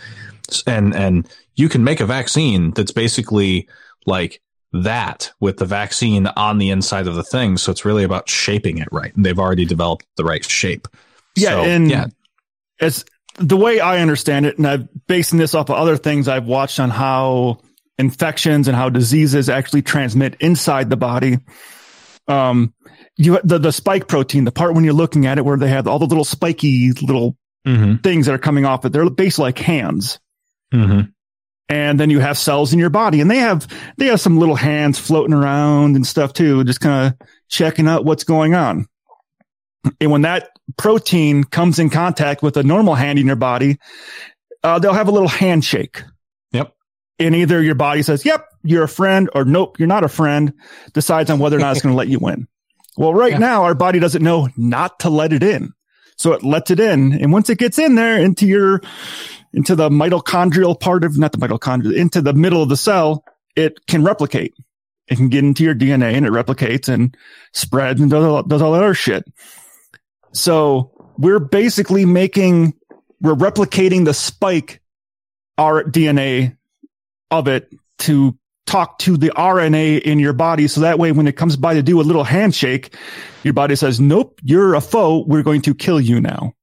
and 0.68 0.96
and 0.96 1.28
you 1.56 1.70
can 1.70 1.84
make 1.84 2.00
a 2.02 2.06
vaccine 2.06 2.72
that's 2.72 2.92
basically 2.92 3.68
like 4.06 4.42
that 4.74 5.32
with 5.40 5.58
the 5.58 5.66
vaccine 5.66 6.28
on 6.28 6.58
the 6.58 6.70
inside 6.70 7.08
of 7.08 7.16
the 7.16 7.24
thing. 7.24 7.58
So 7.58 7.72
it's 7.72 7.86
really 7.86 8.04
about 8.04 8.30
shaping 8.30 8.78
it 8.78 8.88
right, 8.92 9.16
and 9.16 9.26
they've 9.26 9.40
already 9.40 9.66
developed 9.66 10.06
the 10.18 10.24
right 10.24 10.44
shape. 10.44 10.88
yeah, 11.36 11.52
So, 11.52 11.64
and 11.64 11.90
yeah, 11.90 12.08
it's 12.80 13.06
the 13.38 13.58
way 13.58 13.80
I 13.80 14.00
understand 14.00 14.46
it, 14.46 14.58
and 14.58 14.68
I'm 14.68 14.90
basing 15.08 15.40
this 15.40 15.54
off 15.54 15.70
of 15.70 15.76
other 15.76 15.98
things 15.98 16.28
I've 16.28 16.46
watched 16.46 16.80
on 16.80 16.90
how 16.90 17.60
infections 17.98 18.68
and 18.68 18.76
how 18.76 18.90
diseases 18.90 19.50
actually 19.50 19.82
transmit 19.82 20.36
inside 20.40 20.90
the 20.90 20.98
body. 20.98 21.38
Um, 22.28 22.74
you 23.18 23.40
the 23.44 23.60
the 23.60 23.72
spike 23.72 24.08
protein, 24.08 24.46
the 24.46 24.52
part 24.52 24.74
when 24.74 24.84
you're 24.84 24.94
looking 24.94 25.26
at 25.26 25.38
it, 25.38 25.46
where 25.46 25.58
they 25.58 25.70
have 25.70 25.88
all 25.88 26.00
the 26.00 26.06
little 26.06 26.26
spiky 26.26 26.92
little 26.92 27.38
mm-hmm, 27.66 27.98
things 27.98 28.26
that 28.26 28.36
are 28.36 28.40
coming 28.40 28.66
off 28.66 28.86
it, 28.86 28.92
they're 28.92 29.10
basically 29.10 29.44
like 29.44 29.60
hands. 29.60 30.20
mm-hmm. 30.74 31.10
And 31.70 32.00
then 32.00 32.10
you 32.10 32.20
have 32.20 32.38
cells 32.38 32.74
in 32.74 32.80
your 32.80 32.90
body 32.90 33.22
and 33.22 33.30
they 33.32 33.38
have 33.40 33.68
they 33.98 34.06
have 34.06 34.22
some 34.22 34.38
little 34.38 34.56
hands 34.56 35.00
floating 35.00 35.34
around 35.34 35.96
and 35.96 36.06
stuff 36.06 36.32
too 36.34 36.64
just 36.64 36.80
kind 36.80 37.08
of 37.20 37.28
checking 37.50 37.88
out 37.88 38.06
what's 38.06 38.24
going 38.24 38.54
on 38.54 38.86
and 40.00 40.12
when 40.12 40.22
that 40.22 40.50
protein 40.78 41.44
comes 41.44 41.80
in 41.80 41.90
contact 41.90 42.42
with 42.44 42.58
a 42.58 42.64
normal 42.64 42.96
hand 42.96 43.18
in 43.20 43.26
your 43.28 43.36
body 43.36 43.78
uh, 44.64 44.80
they'll 44.80 44.94
have 44.94 45.08
a 45.08 45.12
little 45.12 45.28
handshake 45.28 46.04
Yep. 46.52 46.74
and 47.20 47.36
either 47.36 47.62
your 47.62 47.76
body 47.76 48.02
says 48.04 48.26
yep 48.26 48.46
you're 48.64 48.84
a 48.84 48.88
friend 48.90 49.30
or 49.34 49.44
nope 49.46 49.80
you're 49.80 49.88
not 49.88 50.04
a 50.04 50.10
friend 50.10 50.54
decides 50.94 51.30
on 51.30 51.40
whether 51.40 51.58
or 51.58 51.60
not 51.62 51.72
it's 51.76 51.82
going 51.84 51.94
to 51.94 51.98
let 51.98 52.08
you 52.08 52.20
in 52.30 52.48
well 52.98 53.14
right 53.14 53.32
Yeah. 53.34 53.38
now 53.40 53.64
our 53.64 53.76
body 53.76 54.00
doesn't 54.00 54.24
know 54.24 54.50
not 54.58 55.00
to 55.02 55.10
let 55.10 55.34
it 55.34 55.42
in 55.44 55.72
so 56.18 56.32
it 56.34 56.44
lets 56.44 56.72
it 56.72 56.80
in 56.80 57.14
and 57.14 57.32
once 57.32 57.50
it 57.50 57.58
gets 57.58 57.78
in 57.80 57.96
there 57.96 58.18
into 58.20 58.46
your 58.48 58.82
into 59.56 59.76
the 59.76 59.90
mitochondrial 59.90 60.80
part 60.80 61.04
of 61.04 61.18
not 61.18 61.32
the 61.32 61.38
mitochondria 61.38 61.96
into 61.96 62.22
the 62.22 62.34
middle 62.34 62.62
of 62.62 62.70
the 62.70 62.78
cell 62.78 63.24
it 63.56 63.86
can 63.88 64.04
replicate 64.04 64.54
it 65.08 65.16
can 65.16 65.30
get 65.30 65.44
into 65.44 65.64
your 65.64 65.76
dna 65.76 66.14
and 66.14 66.26
it 66.26 66.32
replicates 66.32 66.88
and 66.88 67.16
spreads 67.54 68.02
and 68.02 68.12
does 68.12 68.24
all, 68.24 68.44
does 68.44 68.62
all 68.62 68.72
that 68.72 68.84
other 68.84 68.94
shit 68.94 69.24
so 70.34 70.92
we're 71.18 71.40
basically 71.40 72.06
making 72.06 72.74
we're 73.22 73.36
replicating 73.36 74.06
the 74.06 74.14
spike 74.14 74.82
our 75.58 75.84
dna 75.84 76.56
of 77.32 77.48
it 77.48 77.70
to 77.98 78.38
talk 78.66 78.98
to 79.00 79.18
the 79.18 79.30
RNA 79.30 80.02
in 80.02 80.20
your 80.20 80.34
body. 80.34 80.68
So 80.68 80.82
that 80.82 81.00
way, 81.00 81.12
when 81.12 81.28
it 81.28 81.38
comes 81.38 81.56
by 81.56 81.76
to 81.76 81.84
do 81.84 82.02
a 82.02 82.04
little 82.04 82.24
handshake, 82.24 82.96
your 83.44 83.54
body 83.54 83.76
says, 83.76 84.00
nope, 84.00 84.40
you're 84.44 84.74
a 84.74 84.82
foe. 84.82 85.24
We're 85.28 85.44
going 85.44 85.62
to 85.64 85.76
kill 85.76 86.02
you 86.02 86.20
now. 86.20 86.54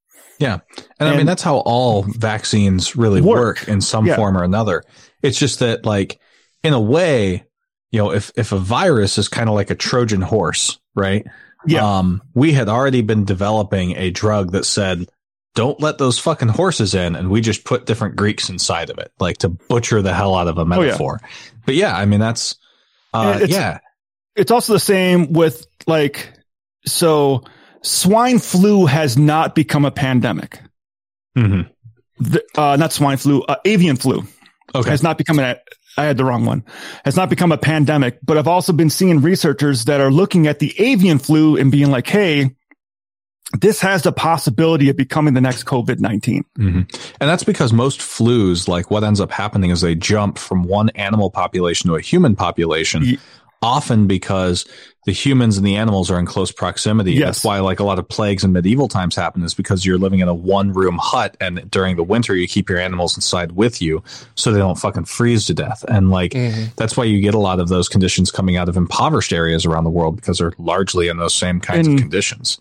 Yeah. 0.43 0.59
And, 0.99 1.09
I 1.09 1.17
mean, 1.17 1.27
that's 1.27 1.43
how 1.43 1.57
all 1.59 2.03
vaccines 2.03 2.97
really 2.97 3.21
work, 3.21 3.61
Work. 3.61 3.69
in 3.69 3.81
some 3.81 4.07
Yeah. 4.07 4.17
form 4.17 4.37
or 4.37 4.43
another. 4.45 4.83
It's 5.23 5.39
just 5.39 5.61
that, 5.61 5.87
like, 5.87 6.19
in 6.65 6.73
a 6.73 6.81
way, 6.81 7.45
you 7.91 7.99
know, 7.99 8.13
if, 8.13 8.33
if 8.37 8.53
a 8.53 8.59
virus 8.59 9.19
is 9.19 9.29
kind 9.29 9.49
of 9.49 9.55
like 9.55 9.71
a 9.71 9.75
Trojan 9.75 10.21
horse, 10.23 10.79
right? 10.95 11.27
Yeah. 11.67 11.99
Um, 11.99 12.23
we 12.35 12.53
had 12.53 12.69
already 12.69 13.03
been 13.03 13.25
developing 13.25 13.97
a 13.97 14.11
drug 14.11 14.53
that 14.53 14.65
said, 14.65 15.07
don't 15.55 15.79
let 15.81 15.99
those 15.99 16.19
fucking 16.19 16.49
horses 16.49 16.95
in. 16.95 17.15
And 17.15 17.31
we 17.31 17.41
just 17.41 17.65
put 17.65 17.87
different 17.87 18.17
Greeks 18.17 18.49
inside 18.49 18.91
of 18.91 18.99
it, 18.99 19.13
like 19.21 19.39
to 19.39 19.49
butcher 19.51 20.03
the 20.03 20.15
hell 20.15 20.35
out 20.35 20.49
of 20.49 20.57
a 20.59 20.63
Oh, 20.63 20.65
yeah. 20.65 20.69
metaphor. 20.69 21.21
But 21.67 21.75
yeah, 21.77 21.95
I 21.97 22.07
mean, 22.07 22.21
that's, 22.21 22.57
uh, 23.15 23.35
It's- 23.37 23.51
yeah. 23.51 23.79
It's 24.35 24.51
also 24.51 24.73
the 24.73 24.81
same 24.81 25.35
with 25.35 25.67
like, 25.87 26.33
so 26.87 27.45
swine 27.83 28.39
flu 28.39 28.87
has 28.87 29.17
not 29.19 29.55
become 29.55 29.85
a 29.85 29.91
pandemic. 29.91 30.61
Mhm. 31.37 31.69
The, 32.19 32.43
uh, 32.57 32.77
not 32.77 32.93
swine 32.93 33.17
flu, 33.17 33.43
uh, 33.43 33.57
avian 33.65 33.97
flu 33.97 34.25
Okay. 34.75 34.91
has 34.91 35.03
not 35.03 35.19
become 35.19 35.39
a, 35.39 35.57
I 35.97 36.05
had 36.05 36.17
the 36.17 36.25
wrong 36.25 36.45
one, 36.45 36.65
has 37.05 37.17
not 37.17 37.29
become 37.29 37.53
a 37.53 37.59
pandemic, 37.59 38.19
but 38.23 38.39
I've 38.39 38.49
also 38.49 38.73
been 38.73 38.91
seeing 38.91 39.21
researchers 39.21 39.85
that 39.87 40.01
are 40.01 40.11
looking 40.11 40.47
at 40.47 40.59
the 40.59 40.75
avian 40.79 41.19
flu 41.19 41.57
and 41.57 41.71
being 41.73 41.91
like, 41.91 42.07
Hey, 42.07 42.55
this 43.61 43.81
has 43.83 44.03
the 44.03 44.13
possibility 44.13 44.89
of 44.89 44.97
becoming 44.97 45.35
the 45.35 45.41
next 45.41 45.65
COVID-19. 45.65 46.43
hmm 46.57 46.69
And 46.69 46.87
that's 47.21 47.45
because 47.45 47.73
most 47.73 48.01
flus, 48.01 48.67
like 48.69 48.91
what 48.91 49.05
ends 49.05 49.21
up 49.21 49.31
happening 49.31 49.71
is 49.71 49.81
they 49.83 49.95
jump 49.95 50.39
from 50.39 50.63
one 50.65 50.89
animal 50.91 51.31
population 51.31 51.89
to 51.91 51.97
a 51.97 52.01
human 52.01 52.35
population, 52.37 53.19
often 53.63 54.07
because 54.07 54.67
the 55.05 55.13
humans 55.13 55.57
and 55.57 55.67
the 55.67 55.77
animals 55.77 56.11
are 56.11 56.19
in 56.19 56.27
close 56.27 56.53
proximity. 56.53 57.13
Yes. 57.13 57.27
That's 57.27 57.45
why 57.45 57.61
like 57.61 57.81
a 57.81 57.85
lot 57.85 57.99
of 57.99 58.09
plagues 58.09 58.45
in 58.45 58.53
medieval 58.53 58.87
times 58.87 59.17
happen 59.17 59.43
is 59.43 59.55
because 59.55 59.85
you're 59.85 59.99
living 59.99 60.21
in 60.21 60.29
a 60.29 60.35
one 60.35 60.73
room 60.73 60.99
hut 61.01 61.37
and 61.41 61.69
during 61.71 61.97
the 61.97 62.05
winter 62.05 62.37
you 62.37 62.47
keep 62.47 62.69
your 62.69 62.79
animals 62.79 63.17
inside 63.17 63.53
with 63.53 63.83
you 63.83 64.03
so 64.37 64.53
they 64.53 64.59
don't 64.59 64.79
fucking 64.79 65.07
freeze 65.07 65.47
to 65.47 65.55
death. 65.55 65.85
And 65.89 66.11
like 66.11 66.33
mm-hmm. 66.33 66.67
that's 66.77 66.97
why 66.97 67.05
you 67.05 67.21
get 67.21 67.35
a 67.35 67.39
lot 67.39 67.59
of 67.59 67.69
those 67.69 67.89
conditions 67.89 68.31
coming 68.31 68.57
out 68.57 68.69
of 68.69 68.77
impoverished 68.77 69.33
areas 69.33 69.67
around 69.67 69.85
the 69.85 69.91
world 69.91 70.17
because 70.17 70.39
they're 70.39 70.53
largely 70.59 71.09
in 71.09 71.17
those 71.17 71.35
same 71.35 71.61
kinds 71.61 71.89
And- 71.89 71.99
of 71.99 72.03
conditions. 72.03 72.59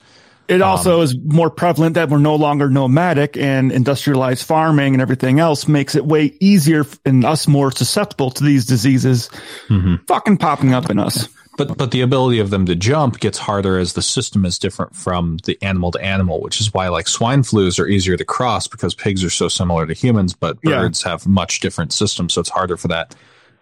It 0.52 0.62
um, 0.62 0.70
also 0.70 1.00
is 1.02 1.16
more 1.18 1.50
prevalent 1.50 1.96
that 1.96 2.10
we're 2.10 2.18
no 2.18 2.36
longer 2.36 2.70
nomadic 2.70 3.38
and 3.38 3.72
industrialized 3.72 4.46
farming 4.46 4.94
and 4.94 5.02
everything 5.02 5.40
else 5.40 5.66
makes 5.66 5.96
it 5.96 6.06
way 6.06 6.36
easier 6.42 6.86
and 7.06 7.24
us 7.24 7.48
more 7.48 7.72
susceptible 7.72 8.32
to 8.32 8.44
these 8.44 8.66
diseases 8.66 9.30
mm-hmm. 9.70 9.96
fucking 10.08 10.38
popping 10.38 10.74
up 10.74 10.90
in 10.90 11.00
us. 11.00 11.30
But 11.58 11.78
but 11.78 11.92
the 11.92 12.02
ability 12.02 12.40
of 12.40 12.50
them 12.50 12.66
to 12.66 12.76
jump 12.76 13.20
gets 13.20 13.38
harder 13.38 13.78
as 13.78 13.94
the 13.94 14.02
system 14.02 14.46
is 14.46 14.60
different 14.60 14.96
from 14.96 15.38
the 15.46 15.58
animal 15.62 15.92
to 15.92 16.02
animal, 16.02 16.42
which 16.42 16.60
is 16.60 16.74
why 16.74 16.90
like 16.90 17.08
swine 17.08 17.44
flus 17.44 17.80
are 17.80 17.88
easier 17.88 18.18
to 18.18 18.26
cross 18.26 18.68
because 18.68 18.94
pigs 18.94 19.24
are 19.24 19.30
so 19.30 19.48
similar 19.48 19.86
to 19.86 19.94
humans, 19.94 20.34
but 20.34 20.58
Yeah. 20.64 20.80
birds 20.80 21.04
have 21.04 21.28
much 21.28 21.60
different 21.62 21.94
systems, 21.94 22.34
so 22.34 22.42
it's 22.42 22.50
harder 22.50 22.78
for 22.78 22.90
that 22.90 23.16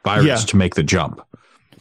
virus 0.04 0.26
Yeah. 0.26 0.36
to 0.38 0.58
make 0.58 0.76
the 0.76 0.84
jump. 0.84 1.22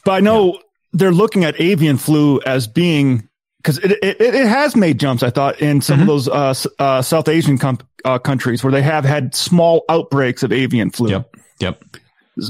But 0.05 0.13
I 0.13 0.21
know 0.21 0.59
they're 0.93 1.13
looking 1.13 1.45
at 1.45 1.61
avian 1.61 1.99
flu 1.99 2.41
as 2.45 2.67
being 2.67 3.28
because 3.59 3.79
it, 3.79 3.93
it 4.03 4.21
it 4.21 4.47
has 4.47 4.75
made 4.77 4.99
jumps. 4.99 5.23
I 5.23 5.31
thought 5.31 5.61
in 5.61 5.81
some 5.81 6.01
of 6.01 6.07
those 6.07 6.29
uh, 6.29 6.55
uh, 6.79 7.03
South 7.03 7.29
Asian 7.29 7.59
com- 7.59 7.79
uh, 8.05 8.19
countries 8.19 8.63
where 8.65 8.73
they 8.73 8.83
have 8.83 9.05
had 9.05 9.35
small 9.35 9.85
outbreaks 9.89 10.43
of 10.43 10.53
avian 10.53 10.91
flu. 10.91 11.11
Yep. 11.11 11.35
Yep. 11.61 11.85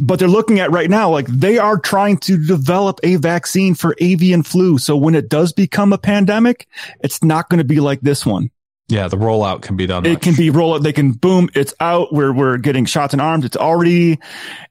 But 0.02 0.18
they're 0.18 0.28
looking 0.28 0.60
at 0.60 0.70
right 0.70 0.90
now 0.90 1.08
like 1.10 1.26
they 1.28 1.56
are 1.56 1.78
trying 1.78 2.18
to 2.18 2.36
develop 2.36 3.00
a 3.02 3.16
vaccine 3.16 3.74
for 3.74 3.94
avian 3.98 4.42
flu. 4.42 4.76
So 4.76 4.96
when 4.98 5.14
it 5.14 5.30
does 5.30 5.54
become 5.54 5.94
a 5.94 5.98
pandemic, 5.98 6.66
it's 7.00 7.24
not 7.24 7.48
going 7.48 7.58
to 7.58 7.64
be 7.64 7.80
like 7.80 8.02
this 8.02 8.26
one. 8.26 8.50
Yeah, 8.90 9.08
the 9.08 9.16
rollout 9.16 9.62
can 9.62 9.76
be 9.76 9.86
done. 9.86 10.04
It 10.06 10.12
much- 10.14 10.22
can 10.22 10.34
be 10.34 10.50
roll 10.50 10.78
They 10.78 10.92
can 10.92 11.12
boom. 11.12 11.48
It's 11.54 11.72
out. 11.80 12.12
We're 12.12 12.32
we're 12.32 12.58
getting 12.58 12.84
shots 12.84 13.14
in 13.14 13.20
arms. 13.20 13.46
It's 13.46 13.56
already 13.56 14.18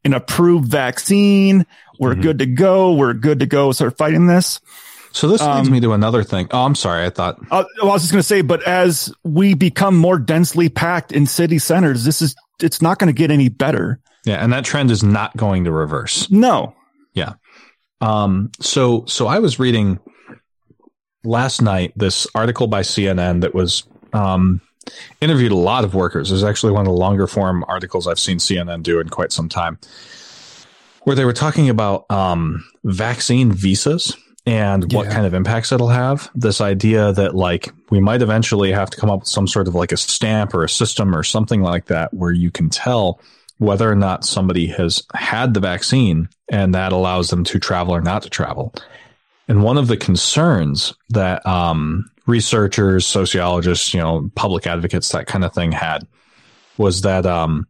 an 0.05 0.13
approved 0.13 0.69
vaccine. 0.69 1.65
We're 1.99 2.11
Mm-hmm. 2.13 2.21
good 2.21 2.39
to 2.39 2.45
go. 2.45 2.93
We're 2.93 3.13
good 3.13 3.39
to 3.39 3.47
go. 3.47 3.71
Start 3.71 3.97
fighting 3.97 4.27
this. 4.27 4.59
So 5.17 5.27
this 5.27 5.41
leads 5.41 5.67
um, 5.67 5.71
me 5.71 5.79
to 5.79 5.93
another 5.93 6.23
thing. 6.23 6.47
Oh, 6.51 6.63
I'm 6.63 6.75
sorry. 6.75 7.03
I 7.05 7.09
thought 7.09 7.39
Uh, 7.49 7.63
well, 7.81 7.89
I 7.89 7.93
was 7.93 8.03
just 8.03 8.11
going 8.11 8.19
to 8.19 8.27
say, 8.27 8.41
but 8.41 8.61
as 8.67 9.11
we 9.23 9.55
become 9.55 9.97
more 9.97 10.19
densely 10.19 10.69
packed 10.69 11.11
in 11.11 11.25
city 11.25 11.57
centers, 11.57 12.03
this 12.03 12.21
is 12.21 12.35
it's 12.61 12.81
not 12.81 12.99
going 12.99 13.07
to 13.07 13.17
get 13.17 13.31
any 13.31 13.49
better. 13.49 13.99
yeah, 14.25 14.43
and 14.43 14.53
that 14.53 14.63
trend 14.63 14.91
is 14.91 15.03
not 15.03 15.35
going 15.35 15.63
to 15.63 15.71
reverse. 15.71 16.29
No. 16.29 16.75
Yeah. 17.13 17.33
Um, 17.99 18.51
so, 18.59 19.05
so 19.07 19.25
I 19.27 19.39
was 19.39 19.59
reading 19.59 19.99
last 21.23 21.61
night 21.61 21.93
this 21.95 22.27
article 22.35 22.67
by 22.67 22.81
CNN 22.81 23.41
that 23.41 23.55
was, 23.55 23.83
um, 24.13 24.61
interviewed 25.19 25.51
a 25.51 25.55
lot 25.57 25.83
of 25.83 25.95
workers. 25.95 26.29
It 26.29 26.35
was 26.35 26.43
actually 26.43 26.73
one 26.73 26.81
of 26.81 26.93
the 26.93 26.99
longer 26.99 27.25
form 27.27 27.65
articles 27.67 28.07
I've 28.07 28.19
seen 28.19 28.37
CNN 28.37 28.83
do 28.83 28.99
in 28.99 29.09
quite 29.09 29.31
some 29.31 29.49
time 29.49 29.79
where 31.03 31.15
they 31.15 31.25
were 31.25 31.33
talking 31.33 31.69
about, 31.69 32.09
um, 32.11 32.63
vaccine 32.83 33.51
visas 33.51 34.15
and 34.47 34.91
what 34.93 35.07
Yeah. 35.07 35.13
kind 35.13 35.25
of 35.27 35.33
impacts 35.33 35.71
it'll 35.71 35.89
have. 35.89 36.31
This 36.33 36.61
idea 36.61 37.11
that 37.13 37.35
like 37.35 37.69
we 37.91 37.99
might 37.99 38.21
eventually 38.21 38.71
have 38.71 38.89
to 38.89 38.97
come 38.97 39.09
up 39.11 39.19
with 39.19 39.27
some 39.27 39.45
sort 39.45 39.67
of 39.67 39.75
like 39.75 39.91
a 39.91 39.97
stamp 39.97 40.53
or 40.55 40.63
a 40.63 40.69
system 40.69 41.13
or 41.15 41.21
something 41.21 41.61
like 41.61 41.85
that 41.87 42.13
where 42.13 42.31
you 42.31 42.49
can 42.49 42.69
tell 42.69 43.19
whether 43.59 43.91
or 43.91 43.95
not 43.95 44.23
somebody 44.23 44.67
has 44.67 45.03
had 45.13 45.53
the 45.53 45.59
vaccine 45.59 46.29
and 46.49 46.73
that 46.73 46.93
allows 46.93 47.29
them 47.29 47.43
to 47.43 47.59
travel 47.59 47.93
or 47.93 48.01
not 48.01 48.21
to 48.23 48.29
travel. 48.29 48.73
And 49.49 49.63
one 49.63 49.77
of 49.77 49.87
the 49.87 49.97
concerns 49.97 50.93
that 51.09 51.45
um, 51.45 52.09
researchers, 52.25 53.05
sociologists, 53.05 53.93
you 53.93 53.99
know, 53.99 54.29
public 54.35 54.65
advocates, 54.67 55.09
that 55.09 55.27
kind 55.27 55.43
of 55.43 55.53
thing 55.53 55.71
had 55.71 56.07
was 56.77 57.01
that 57.01 57.25
um, 57.25 57.65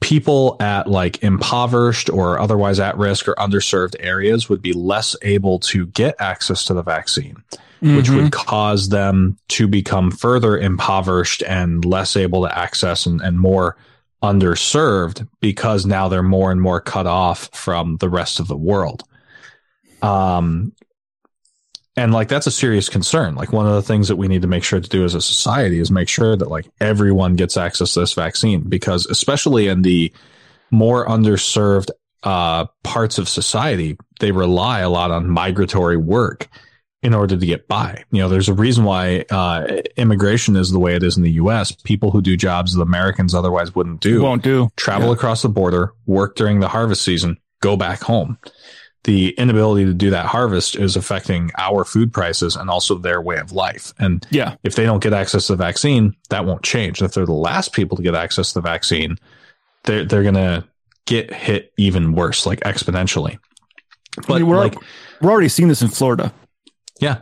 people 0.00 0.56
at 0.60 0.86
like 0.86 1.22
impoverished 1.22 2.08
or 2.08 2.38
otherwise 2.38 2.78
at 2.80 2.96
risk 2.96 3.28
or 3.28 3.34
underserved 3.34 3.96
areas 4.00 4.48
would 4.48 4.62
be 4.62 4.72
less 4.72 5.16
able 5.22 5.58
to 5.58 5.86
get 5.86 6.14
access 6.20 6.64
to 6.64 6.74
the 6.74 6.82
vaccine, 6.82 7.42
which 7.96 8.08
would 8.10 8.32
cause 8.32 8.88
them 8.90 9.36
to 9.48 9.66
become 9.66 10.10
further 10.10 10.56
impoverished 10.56 11.42
and 11.42 11.84
less 11.84 12.16
able 12.16 12.42
to 12.42 12.58
access 12.58 13.06
and, 13.06 13.20
and 13.20 13.40
more 13.40 13.76
underserved 14.22 15.28
because 15.40 15.86
now 15.86 16.08
they're 16.08 16.22
more 16.22 16.50
and 16.50 16.60
more 16.60 16.80
cut 16.80 17.06
off 17.06 17.48
from 17.52 17.96
the 17.96 18.08
rest 18.08 18.40
of 18.40 18.48
the 18.48 18.56
world. 18.56 19.04
Um, 20.02 20.72
and 21.98 22.12
like 22.12 22.28
that's 22.28 22.46
a 22.46 22.50
serious 22.50 22.88
concern. 22.88 23.34
Like 23.34 23.52
one 23.52 23.66
of 23.66 23.74
the 23.74 23.82
things 23.82 24.08
that 24.08 24.16
we 24.16 24.28
need 24.28 24.42
to 24.42 24.48
make 24.48 24.64
sure 24.64 24.80
to 24.80 24.88
do 24.88 25.04
as 25.04 25.14
a 25.14 25.20
society 25.20 25.80
is 25.80 25.90
make 25.90 26.08
sure 26.08 26.36
that 26.36 26.48
like 26.48 26.66
everyone 26.80 27.36
gets 27.36 27.56
access 27.56 27.92
to 27.94 28.00
this 28.00 28.12
vaccine 28.14 28.60
because 28.68 29.06
especially 29.06 29.68
in 29.68 29.82
the 29.82 30.12
more 30.70 31.06
underserved 31.06 31.90
uh, 32.22 32.66
parts 32.82 33.18
of 33.18 33.28
society, 33.28 33.96
they 34.20 34.32
rely 34.32 34.80
a 34.80 34.88
lot 34.90 35.10
on 35.10 35.28
migratory 35.28 35.96
work 35.96 36.48
in 37.00 37.14
order 37.14 37.36
to 37.36 37.46
get 37.46 37.68
by. 37.68 38.02
You 38.10 38.20
know, 38.20 38.28
there's 38.28 38.48
a 38.48 38.54
reason 38.54 38.82
why 38.84 39.24
uh, 39.30 39.82
immigration 39.96 40.56
is 40.56 40.72
the 40.72 40.80
way 40.80 40.96
it 40.96 41.02
is 41.04 41.16
in 41.16 41.22
the 41.22 41.30
U.S. 41.32 41.70
People 41.70 42.10
who 42.10 42.20
do 42.20 42.36
jobs 42.36 42.74
that 42.74 42.82
Americans 42.82 43.34
otherwise 43.36 43.72
wouldn't 43.74 44.00
do 44.00 44.20
Won't 44.20 44.42
do. 44.42 44.68
travel 44.76 45.08
Yeah. 45.08 45.14
across 45.14 45.42
the 45.42 45.48
border, 45.48 45.92
work 46.06 46.34
during 46.34 46.58
the 46.58 46.66
harvest 46.68 47.02
season, 47.02 47.38
go 47.60 47.76
back 47.76 48.00
home. 48.02 48.36
The 49.08 49.30
inability 49.38 49.86
to 49.86 49.94
do 49.94 50.10
that 50.10 50.26
harvest 50.26 50.76
is 50.76 50.94
affecting 50.94 51.50
our 51.56 51.86
food 51.86 52.12
prices 52.12 52.56
and 52.56 52.68
also 52.68 52.94
their 52.98 53.22
way 53.22 53.38
of 53.38 53.52
life. 53.52 53.94
And 53.98 54.26
Yeah. 54.28 54.56
if 54.64 54.74
they 54.74 54.84
don't 54.84 55.02
get 55.02 55.14
access 55.14 55.46
to 55.46 55.54
the 55.54 55.64
vaccine, 55.64 56.14
that 56.28 56.44
won't 56.44 56.62
change. 56.62 57.00
If 57.00 57.14
they're 57.14 57.24
the 57.24 57.32
last 57.32 57.72
people 57.72 57.96
to 57.96 58.02
get 58.02 58.14
access 58.14 58.48
to 58.52 58.54
the 58.60 58.68
vaccine, 58.68 59.16
they're 59.84 60.04
they're 60.04 60.22
gonna 60.24 60.66
get 61.06 61.32
hit 61.32 61.72
even 61.78 62.12
worse, 62.12 62.44
like 62.44 62.60
exponentially. 62.60 63.38
But 64.26 64.34
I 64.34 64.38
mean, 64.40 64.46
we're 64.48 64.58
like, 64.58 64.76
we're 65.22 65.30
already 65.30 65.48
seeing 65.48 65.68
this 65.70 65.80
in 65.80 65.88
Florida. 65.88 66.30
yeah. 67.00 67.20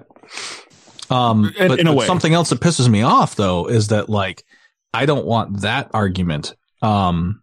Um, 1.08 1.54
In- 1.56 1.68
but, 1.68 1.78
in 1.78 1.86
a 1.86 1.94
way. 1.94 2.04
something 2.06 2.34
else 2.34 2.48
that 2.50 2.58
pisses 2.58 2.88
me 2.88 3.02
off 3.02 3.36
though 3.36 3.68
is 3.68 3.88
that 3.88 4.08
like 4.08 4.44
I 4.92 5.06
don't 5.06 5.24
want 5.24 5.60
that 5.60 5.88
argument 5.94 6.56
um 6.82 7.42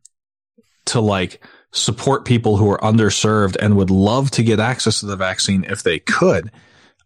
to 0.87 0.99
like 0.99 1.41
support 1.73 2.23
people 2.23 2.55
who 2.57 2.69
are 2.69 2.79
underserved 2.79 3.57
and 3.59 3.75
would 3.75 3.89
love 3.89 4.31
to 4.31 4.43
get 4.43 4.59
access 4.59 5.01
to 5.01 5.05
the 5.05 5.15
vaccine 5.15 5.65
if 5.65 5.83
they 5.83 5.99
could 5.99 6.51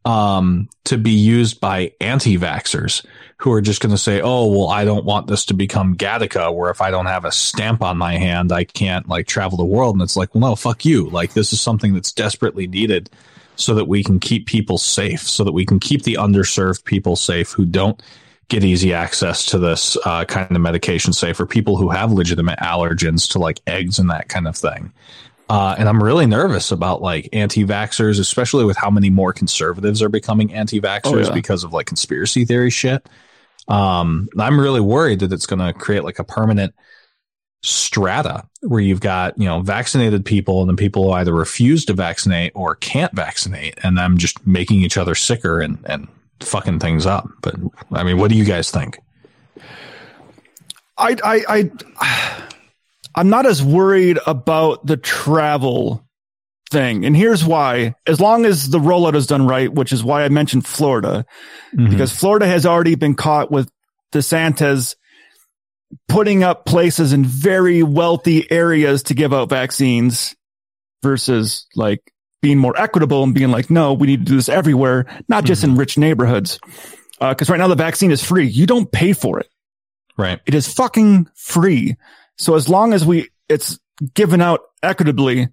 um 0.05 0.69
to 0.85 0.97
be 0.97 1.11
used 1.11 1.59
by 1.59 1.91
anti-vaxxers 1.99 3.05
who 3.37 3.51
are 3.51 3.61
just 3.61 3.81
going 3.81 3.91
to 3.91 3.97
say 3.97 4.21
oh 4.21 4.47
well 4.47 4.69
I 4.69 4.85
don't 4.85 5.05
want 5.05 5.27
this 5.27 5.45
to 5.45 5.53
become 5.53 5.95
Gattaca 5.95 6.53
where 6.53 6.69
if 6.69 6.81
I 6.81 6.91
don't 6.91 7.07
have 7.07 7.25
a 7.25 7.31
stamp 7.31 7.81
on 7.81 7.97
my 7.97 8.17
hand 8.17 8.51
I 8.51 8.63
can't 8.63 9.07
like 9.09 9.27
travel 9.27 9.57
the 9.57 9.65
world. 9.65 9.95
And 9.95 10.01
it's 10.01 10.15
like 10.15 10.33
well 10.33 10.51
no 10.51 10.55
fuck 10.55 10.85
you. 10.85 11.09
Like 11.09 11.33
this 11.33 11.51
is 11.51 11.59
something 11.59 11.93
that's 11.93 12.11
desperately 12.11 12.67
needed 12.67 13.09
so 13.57 13.73
that 13.73 13.85
we 13.85 14.03
can 14.03 14.19
keep 14.19 14.45
people 14.45 14.77
safe, 14.77 15.21
so 15.21 15.43
that 15.43 15.51
we 15.51 15.65
can 15.65 15.79
keep 15.79 16.03
the 16.03 16.13
underserved 16.13 16.83
people 16.85 17.15
safe 17.15 17.51
who 17.51 17.65
don't 17.65 18.01
get 18.49 18.63
easy 18.63 18.93
access 18.93 19.45
to 19.47 19.57
this 19.57 19.97
uh, 20.05 20.23
kind 20.25 20.51
of 20.55 20.61
medication 20.61 21.11
safe, 21.13 21.39
or 21.39 21.45
people 21.45 21.77
who 21.77 21.89
have 21.89 22.11
legitimate 22.11 22.59
allergens 22.59 23.29
to 23.31 23.39
like 23.39 23.59
eggs 23.67 23.99
and 23.99 24.09
that 24.09 24.29
kind 24.29 24.47
of 24.47 24.55
thing. 24.55 24.93
Uh, 25.49 25.75
and 25.77 25.87
I'm 25.87 26.03
really 26.03 26.25
nervous 26.25 26.71
about 26.71 27.01
like 27.01 27.29
anti-vaxxers, 27.31 28.19
especially 28.19 28.65
with 28.65 28.75
how 28.77 28.89
many 28.89 29.09
more 29.09 29.31
conservatives 29.31 30.01
are 30.01 30.09
becoming 30.09 30.53
anti-vaxxers 30.53 31.05
Oh, 31.05 31.17
yeah. 31.19 31.33
because 31.33 31.63
of 31.63 31.71
like 31.73 31.85
conspiracy 31.87 32.43
theory 32.43 32.69
shit. 32.69 33.07
Um, 33.69 34.27
I'm 34.37 34.59
really 34.59 34.81
worried 34.81 35.19
that 35.19 35.33
it's 35.33 35.45
going 35.45 35.59
to 35.59 35.77
create 35.77 36.03
like 36.03 36.19
a 36.19 36.23
permanent 36.23 36.73
strata 37.63 38.43
where 38.61 38.79
you've 38.79 39.01
got, 39.01 39.37
you 39.37 39.45
know, 39.45 39.61
vaccinated 39.61 40.23
people 40.25 40.61
and 40.61 40.69
then 40.69 40.75
people 40.77 41.03
who 41.03 41.11
either 41.11 41.33
refuse 41.33 41.85
to 41.85 41.93
vaccinate 41.93 42.51
or 42.55 42.75
can't 42.75 43.13
vaccinate 43.13 43.77
and 43.83 43.97
them 43.97 44.17
just 44.17 44.45
making 44.45 44.81
each 44.81 44.97
other 44.97 45.15
sicker 45.15 45.59
and, 45.59 45.77
and 45.85 46.07
fucking 46.41 46.79
things 46.79 47.05
up. 47.05 47.27
But 47.41 47.55
I 47.91 48.03
mean, 48.03 48.17
what 48.17 48.29
do 48.31 48.37
you 48.37 48.45
guys 48.45 48.71
think? 48.71 48.97
I, 50.97 51.15
I, 51.23 51.71
I, 51.99 52.43
I'm 53.15 53.29
not 53.29 53.45
as 53.45 53.61
worried 53.63 54.17
about 54.25 54.85
the 54.85 54.97
travel 54.97 56.03
thing. 56.71 57.05
And 57.05 57.15
here's 57.15 57.45
why. 57.45 57.95
As 58.05 58.19
long 58.19 58.45
as 58.45 58.69
the 58.69 58.79
rollout 58.79 59.15
is 59.15 59.27
done 59.27 59.47
right, 59.47 59.71
which 59.71 59.91
is 59.93 60.03
why 60.03 60.23
I 60.23 60.29
mentioned 60.29 60.65
Florida, 60.65 61.25
Mhm. 61.75 61.89
because 61.91 62.11
Florida 62.11 62.47
has 62.47 62.65
already 62.65 62.95
been 62.95 63.15
caught 63.15 63.51
with 63.51 63.71
DeSantis 64.13 64.95
putting 66.09 66.43
up 66.43 66.65
places 66.65 67.13
in 67.13 67.23
very 67.23 67.83
wealthy 67.83 68.49
areas 68.51 69.03
to 69.03 69.13
give 69.13 69.33
out 69.33 69.49
vaccines 69.49 70.35
versus 71.03 71.65
like 71.75 72.01
being 72.41 72.57
more 72.57 72.79
equitable 72.79 73.23
and 73.23 73.33
being 73.33 73.51
like, 73.51 73.69
no, 73.69 73.93
we 73.93 74.07
need 74.07 74.25
to 74.25 74.31
do 74.31 74.35
this 74.35 74.49
everywhere, 74.49 75.05
not 75.27 75.43
just 75.43 75.63
in 75.63 75.75
rich 75.75 75.97
neighborhoods. 75.97 76.59
Uh, 77.19 77.33
cause 77.33 77.49
right 77.49 77.57
now 77.57 77.67
the 77.67 77.75
vaccine 77.75 78.11
is 78.11 78.23
free. 78.23 78.45
You 78.47 78.65
don't 78.65 78.91
pay 78.91 79.13
for 79.13 79.39
it. 79.39 79.49
Right. 80.17 80.39
It 80.45 80.53
is 80.53 80.71
fucking 80.71 81.29
free. 81.35 81.95
So 82.37 82.55
as 82.55 82.69
long 82.69 82.93
as 82.93 83.05
we, 83.05 83.29
it's 83.49 83.79
given 84.13 84.41
out 84.41 84.61
equitably 84.83 85.49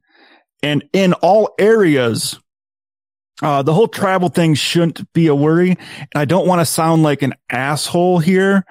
and 0.62 0.84
in 0.92 1.12
all 1.14 1.54
areas, 1.58 2.38
uh, 3.42 3.62
the 3.62 3.74
whole 3.74 3.88
travel 3.88 4.28
thing 4.28 4.54
shouldn't 4.54 5.12
be 5.12 5.26
a 5.26 5.34
worry. 5.34 5.70
And 5.70 6.08
I 6.14 6.24
don't 6.24 6.46
want 6.46 6.60
to 6.60 6.66
sound 6.66 7.02
like 7.02 7.22
an 7.22 7.34
asshole 7.50 8.18
here, 8.18 8.64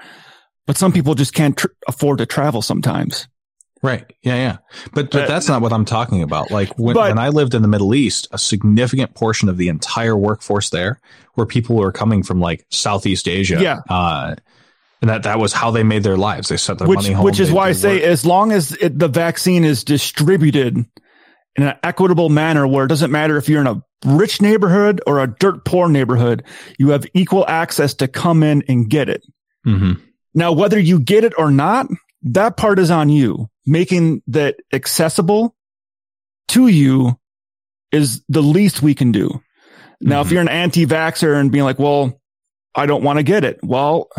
but 0.65 0.77
some 0.77 0.91
people 0.91 1.15
just 1.15 1.33
can't 1.33 1.57
tr- 1.57 1.67
afford 1.87 2.19
to 2.19 2.25
travel 2.25 2.61
sometimes. 2.61 3.27
Right. 3.83 4.05
Yeah. 4.23 4.35
Yeah. 4.35 4.57
But, 4.93 5.11
but 5.11 5.23
Uh, 5.23 5.27
that's 5.27 5.47
not 5.49 5.61
what 5.61 5.73
I'm 5.73 5.83
talking 5.85 6.23
about. 6.23 6.49
Like 6.51 6.69
when, 6.79 6.93
but- 6.95 7.09
when 7.09 7.19
I 7.19 7.29
lived 7.29 7.53
in 7.53 7.61
the 7.61 7.67
Middle 7.67 7.93
East, 7.93 8.27
a 8.31 8.37
significant 8.37 9.13
portion 9.13 9.49
of 9.49 9.57
the 9.57 9.67
entire 9.67 10.15
workforce 10.17 10.69
there 10.69 10.99
were 11.35 11.45
people 11.45 11.75
who 11.75 11.81
were 11.81 11.91
coming 11.91 12.23
from 12.23 12.39
like 12.39 12.65
Southeast 12.71 13.27
Asia. 13.27 13.61
Yeah. 13.61 13.79
Uh, 13.89 14.35
and 15.01 15.09
that, 15.09 15.23
that 15.23 15.37
was 15.37 15.51
how 15.51 15.69
they 15.69 15.83
made 15.83 16.03
their 16.03 16.15
lives. 16.15 16.47
They 16.47 16.55
sent 16.55 16.79
their 16.79 16.87
which, 16.87 16.99
money 16.99 17.11
home. 17.11 17.25
which 17.25 17.41
is 17.41 17.51
why 17.51 17.67
I 17.67 17.71
say 17.73 17.95
worked. 17.95 18.05
as 18.05 18.25
long 18.25 18.51
as 18.53 18.71
it, 18.71 18.97
the 18.97 19.09
vaccine 19.09 19.65
is 19.65 19.83
distributed 19.83 20.77
in 21.57 21.63
an 21.63 21.75
equitable 21.83 22.29
manner 22.29 22.65
where 22.65 22.85
it 22.85 22.87
doesn't 22.87 23.11
matter 23.11 23.35
if 23.35 23.49
you're 23.49 23.59
in 23.61 23.67
a 23.67 23.83
rich 24.05 24.41
neighborhood 24.41 25.01
or 25.05 25.19
a 25.19 25.27
dirt 25.27 25.65
poor 25.65 25.89
neighborhood, 25.89 26.43
you 26.79 26.89
have 26.91 27.05
equal 27.13 27.45
access 27.49 27.93
to 27.95 28.07
come 28.07 28.43
in 28.43 28.63
and 28.69 28.89
get 28.89 29.09
it. 29.09 29.23
Mhm. 29.67 29.99
Now, 30.33 30.51
whether 30.53 30.79
you 30.79 30.99
get 30.99 31.23
it 31.25 31.33
or 31.37 31.51
not, 31.51 31.87
that 32.23 32.57
part 32.57 32.79
is 32.79 32.91
on 32.91 33.09
you. 33.09 33.49
Making 33.65 34.21
that 34.27 34.55
accessible 34.73 35.55
to 36.49 36.67
you 36.67 37.17
is 37.91 38.23
the 38.27 38.41
least 38.41 38.81
we 38.81 38.95
can 38.95 39.11
do. 39.11 39.41
Now, 40.01 40.21
if 40.21 40.31
you're 40.31 40.41
an 40.41 40.49
anti-vaxxer 40.49 41.39
and 41.39 41.51
being 41.51 41.63
like, 41.63 41.79
well, 41.79 42.19
I 42.75 42.85
don't 42.85 43.03
want 43.03 43.19
to 43.19 43.23
get 43.23 43.45
it. 43.45 43.59
Well, 43.63 44.09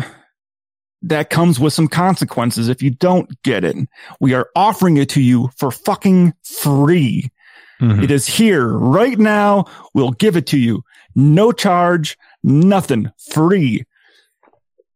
that 1.03 1.29
comes 1.29 1.59
with 1.59 1.73
some 1.73 1.87
consequences 1.87 2.69
if 2.69 2.81
you 2.81 2.89
don't 2.89 3.29
get 3.43 3.63
it. 3.63 3.75
We 4.19 4.33
are 4.33 4.49
offering 4.55 4.97
it 4.97 5.09
to 5.09 5.21
you 5.21 5.51
for 5.57 5.69
fucking 5.69 6.33
free. 6.41 7.29
It 7.81 8.09
is 8.09 8.25
here 8.25 8.67
right 8.67 9.19
now. 9.19 9.65
We'll 9.93 10.11
give 10.11 10.37
it 10.37 10.47
to 10.47 10.57
you. 10.57 10.83
No 11.13 11.51
charge, 11.51 12.17
nothing, 12.41 13.11
free. 13.31 13.83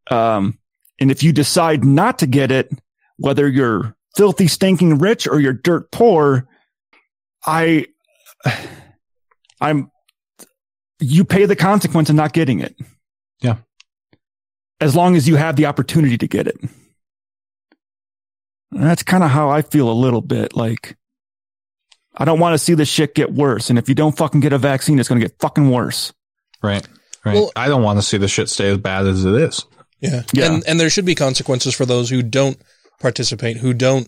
Um, 0.10 0.58
and 1.00 1.12
if 1.12 1.22
you 1.22 1.34
decide 1.34 1.84
not 1.84 2.20
to 2.20 2.26
get 2.26 2.52
it, 2.52 2.72
whether 3.20 3.48
you're 3.48 3.96
filthy, 4.16 4.48
stinking 4.48 4.98
rich 4.98 5.28
or 5.28 5.40
you're 5.40 5.54
dirt 5.54 5.92
poor, 5.92 6.48
I, 7.46 7.86
I'm, 9.62 9.92
you 11.00 11.24
pay 11.24 11.46
the 11.46 11.56
consequence 11.56 12.10
of 12.10 12.16
not 12.16 12.34
getting 12.34 12.60
it. 12.60 12.76
Yeah. 13.42 13.58
As 14.82 14.96
long 14.96 15.16
as 15.16 15.28
you 15.28 15.36
have 15.36 15.56
the 15.56 15.66
opportunity 15.66 16.18
to 16.18 16.28
get 16.28 16.48
it. 16.48 16.58
And 18.72 18.84
that's 18.84 19.04
kind 19.04 19.24
of 19.24 19.30
how 19.30 19.50
I 19.50 19.62
feel 19.62 19.90
a 19.90 19.94
little 19.94 20.22
bit. 20.22 20.56
Like, 20.56 20.98
I 22.16 22.26
don't 22.26 22.40
want 22.40 22.54
to 22.54 22.58
see 22.58 22.74
the 22.74 22.86
shit 22.86 23.16
get 23.16 23.32
worse. 23.34 23.70
And 23.70 23.80
if 23.80 23.90
you 23.90 23.96
don't 23.96 24.16
fucking 24.16 24.42
get 24.42 24.54
a 24.54 24.58
vaccine, 24.58 25.00
it's 25.00 25.10
going 25.10 25.20
to 25.22 25.28
get 25.28 25.40
fucking 25.40 25.70
worse. 25.70 26.14
Right. 26.62 26.86
Right. 27.26 27.36
Well- 27.36 27.52
I 27.56 27.68
don't 27.68 27.84
want 27.84 27.98
to 27.98 28.04
see 28.04 28.18
the 28.18 28.28
shit 28.28 28.50
stay 28.50 28.70
as 28.70 28.78
bad 28.78 29.06
as 29.08 29.26
it 29.26 29.34
is. 29.36 29.66
Yeah. 30.00 30.24
Yeah. 30.32 30.54
And 30.54 30.64
and 30.66 30.80
there 30.80 30.90
should 30.90 31.06
be 31.06 31.16
consequences 31.16 31.76
for 31.76 31.86
those 31.86 32.10
who 32.10 32.22
don't 32.22 32.58
participate, 33.00 33.58
who 33.58 33.74
don't, 33.74 34.08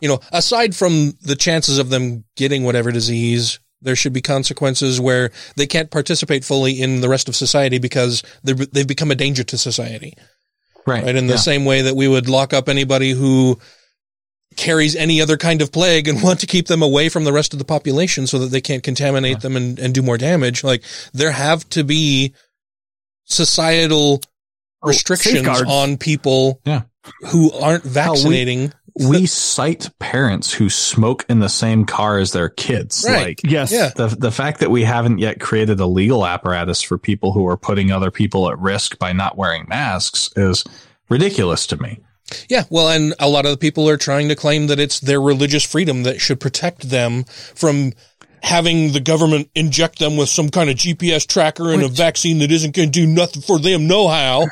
you 0.00 0.08
know, 0.08 0.20
aside 0.32 0.74
from 0.76 1.12
the 1.22 1.36
chances 1.36 1.78
of 1.78 1.90
them 1.90 2.24
getting 2.36 2.64
whatever 2.64 2.90
disease, 2.92 3.58
there 3.80 3.96
should 3.96 4.12
be 4.12 4.20
consequences 4.20 5.00
where 5.00 5.30
they 5.56 5.66
can't 5.66 5.90
participate 5.90 6.44
fully 6.44 6.80
in 6.80 7.00
the 7.00 7.08
rest 7.08 7.28
of 7.28 7.36
society 7.36 7.78
because 7.78 8.22
they've 8.42 8.86
become 8.86 9.10
a 9.10 9.14
danger 9.16 9.44
to 9.44 9.56
society. 9.58 10.14
Right. 10.86 11.04
Right. 11.04 11.16
In 11.16 11.26
the 11.26 11.34
Yeah. 11.34 11.40
same 11.40 11.64
way 11.64 11.82
that 11.82 11.94
we 11.96 12.08
would 12.08 12.28
lock 12.28 12.52
up 12.54 12.68
anybody 12.68 13.10
who 13.10 13.58
carries 14.56 14.96
any 14.96 15.20
other 15.20 15.36
kind 15.36 15.62
of 15.62 15.70
plague 15.70 16.08
and 16.08 16.22
want 16.24 16.40
to 16.40 16.46
keep 16.46 16.66
them 16.66 16.82
away 16.82 17.08
from 17.08 17.24
the 17.24 17.32
rest 17.32 17.52
of 17.52 17.58
the 17.58 17.64
population 17.64 18.26
so 18.26 18.38
that 18.40 18.46
they 18.46 18.60
can't 18.60 18.82
contaminate 18.82 19.40
them 19.40 19.54
and, 19.56 19.78
and 19.78 19.94
do 19.94 20.02
more 20.02 20.18
damage. 20.18 20.64
Like 20.64 20.82
there 21.12 21.30
have 21.30 21.68
to 21.70 21.84
be 21.84 22.34
societal 23.26 24.20
oh, 24.82 24.88
restrictions 24.88 25.34
safeguards. 25.36 25.70
on 25.70 25.96
people 25.98 26.60
Yeah. 26.64 26.82
Who 27.30 27.50
aren't 27.52 27.84
Hell, 27.84 27.90
we- 28.14 28.18
vaccinating. 28.18 28.72
we 29.08 29.26
cite 29.26 29.90
parents 30.00 30.52
who 30.52 30.68
smoke 30.68 31.24
in 31.28 31.38
the 31.38 31.48
same 31.48 31.84
car 31.84 32.18
as 32.18 32.32
their 32.32 32.48
kids. 32.48 33.04
Right. 33.06 33.26
Like, 33.28 33.40
Yes. 33.44 33.70
Yeah. 33.70 33.90
the 33.94 34.08
the 34.08 34.32
fact 34.32 34.60
that 34.60 34.70
we 34.70 34.82
haven't 34.84 35.18
yet 35.18 35.38
created 35.40 35.78
a 35.80 35.86
legal 35.86 36.26
apparatus 36.26 36.82
for 36.82 36.98
people 36.98 37.32
who 37.32 37.46
are 37.46 37.56
putting 37.56 37.92
other 37.92 38.10
people 38.10 38.50
at 38.50 38.58
risk 38.58 38.98
by 38.98 39.12
not 39.12 39.36
wearing 39.36 39.66
masks 39.68 40.30
is 40.36 40.64
ridiculous 41.08 41.66
to 41.68 41.76
me. 41.80 42.00
Yeah. 42.48 42.64
Well, 42.70 42.88
and 42.88 43.14
a 43.20 43.28
lot 43.28 43.46
of 43.46 43.52
the 43.52 43.56
people 43.56 43.88
are 43.88 43.96
trying 43.96 44.28
to 44.28 44.34
claim 44.36 44.66
that 44.66 44.78
it's 44.80 45.00
their 45.00 45.20
religious 45.20 45.64
freedom 45.64 46.02
that 46.02 46.20
should 46.20 46.40
protect 46.40 46.90
them 46.90 47.24
from 47.54 47.92
having 48.42 48.92
the 48.92 49.00
government 49.00 49.48
inject 49.54 49.98
them 49.98 50.16
with 50.16 50.28
some 50.28 50.48
kind 50.48 50.68
of 50.70 50.76
GPS 50.76 51.26
tracker 51.26 51.72
and 51.72 51.82
a 51.82 51.88
vaccine 51.88 52.38
that 52.40 52.52
isn't 52.52 52.74
going 52.74 52.90
to 52.90 53.00
do 53.00 53.06
nothing 53.06 53.42
for 53.42 53.58
them 53.58 53.86
no 53.86 54.08
how. 54.08 54.46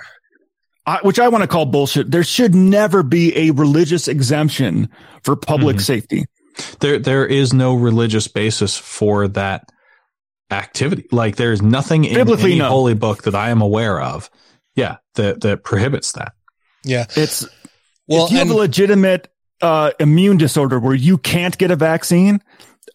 I, 0.87 1.01
which 1.03 1.19
I 1.19 1.29
want 1.29 1.43
to 1.43 1.49
call 1.49 1.67
bullshit. 1.67 2.11
There 2.11 2.25
should 2.25 2.55
never 2.55 3.03
be 3.03 3.37
a 3.37 3.51
religious 3.51 4.07
exemption 4.07 4.89
for 5.23 5.35
public 5.35 5.81
safety. 5.81 6.27
There 6.81 6.99
there 6.99 7.27
is 7.27 7.53
no 7.53 7.75
religious 7.75 8.29
basis 8.29 8.79
for 8.79 9.29
that 9.29 9.69
activity. 10.51 11.07
Like 11.11 11.37
there's 11.37 11.61
nothing 11.61 12.05
in 12.05 12.15
Biblically, 12.15 12.53
any 12.53 12.61
no. 12.61 12.69
holy 12.69 12.95
book 12.95 13.25
that 13.25 13.35
I 13.35 13.51
am 13.51 13.61
aware 13.61 14.01
of. 14.01 14.31
Yeah, 14.75 14.99
that 15.15 15.41
that 15.41 15.65
prohibits 15.65 16.13
that. 16.13 16.33
Yeah. 16.85 17.07
It's 17.17 17.47
Well, 18.07 18.27
if 18.27 18.33
you 18.33 18.39
have 18.39 18.51
a 18.51 18.55
legitimate 18.55 19.29
uh, 19.61 19.91
immune 19.99 20.37
disorder 20.37 20.79
where 20.79 20.95
you 20.95 21.19
can't 21.19 21.57
get 21.59 21.71
a 21.71 21.77
vaccine, 21.77 22.41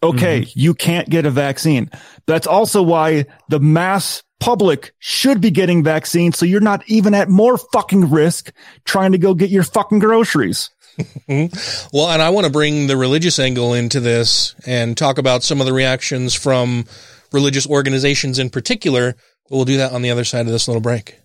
okay, 0.02 0.42
mm-hmm. 0.42 0.58
you 0.58 0.74
can't 0.74 1.08
get 1.08 1.26
a 1.26 1.30
vaccine. 1.30 1.90
That's 2.26 2.46
also 2.46 2.82
why 2.82 3.26
the 3.48 3.60
mass 3.60 4.22
public 4.40 4.92
should 4.98 5.40
be 5.40 5.50
getting 5.50 5.84
vaccines, 5.84 6.36
so 6.36 6.44
you're 6.44 6.60
not 6.60 6.82
even 6.88 7.14
at 7.14 7.28
more 7.28 7.56
fucking 7.56 8.10
risk 8.10 8.52
trying 8.84 9.12
to 9.12 9.18
go 9.18 9.34
get 9.34 9.50
your 9.50 9.62
fucking 9.62 10.00
groceries. 10.00 10.70
Mm-hmm. 10.98 11.96
Well, 11.96 12.10
and 12.10 12.20
I 12.20 12.30
want 12.30 12.46
to 12.46 12.52
bring 12.52 12.86
the 12.86 12.96
religious 12.96 13.38
angle 13.38 13.74
into 13.74 14.00
this 14.00 14.54
and 14.66 14.96
talk 14.96 15.18
about 15.18 15.42
some 15.42 15.60
of 15.60 15.66
the 15.66 15.72
reactions 15.72 16.34
from 16.34 16.84
religious 17.32 17.66
organizations 17.66 18.38
in 18.38 18.50
particular. 18.50 19.14
But 19.48 19.56
we'll 19.56 19.64
do 19.64 19.78
that 19.78 19.92
on 19.92 20.02
the 20.02 20.10
other 20.10 20.24
side 20.24 20.46
of 20.46 20.52
this 20.52 20.68
little 20.68 20.82
break. 20.82 21.18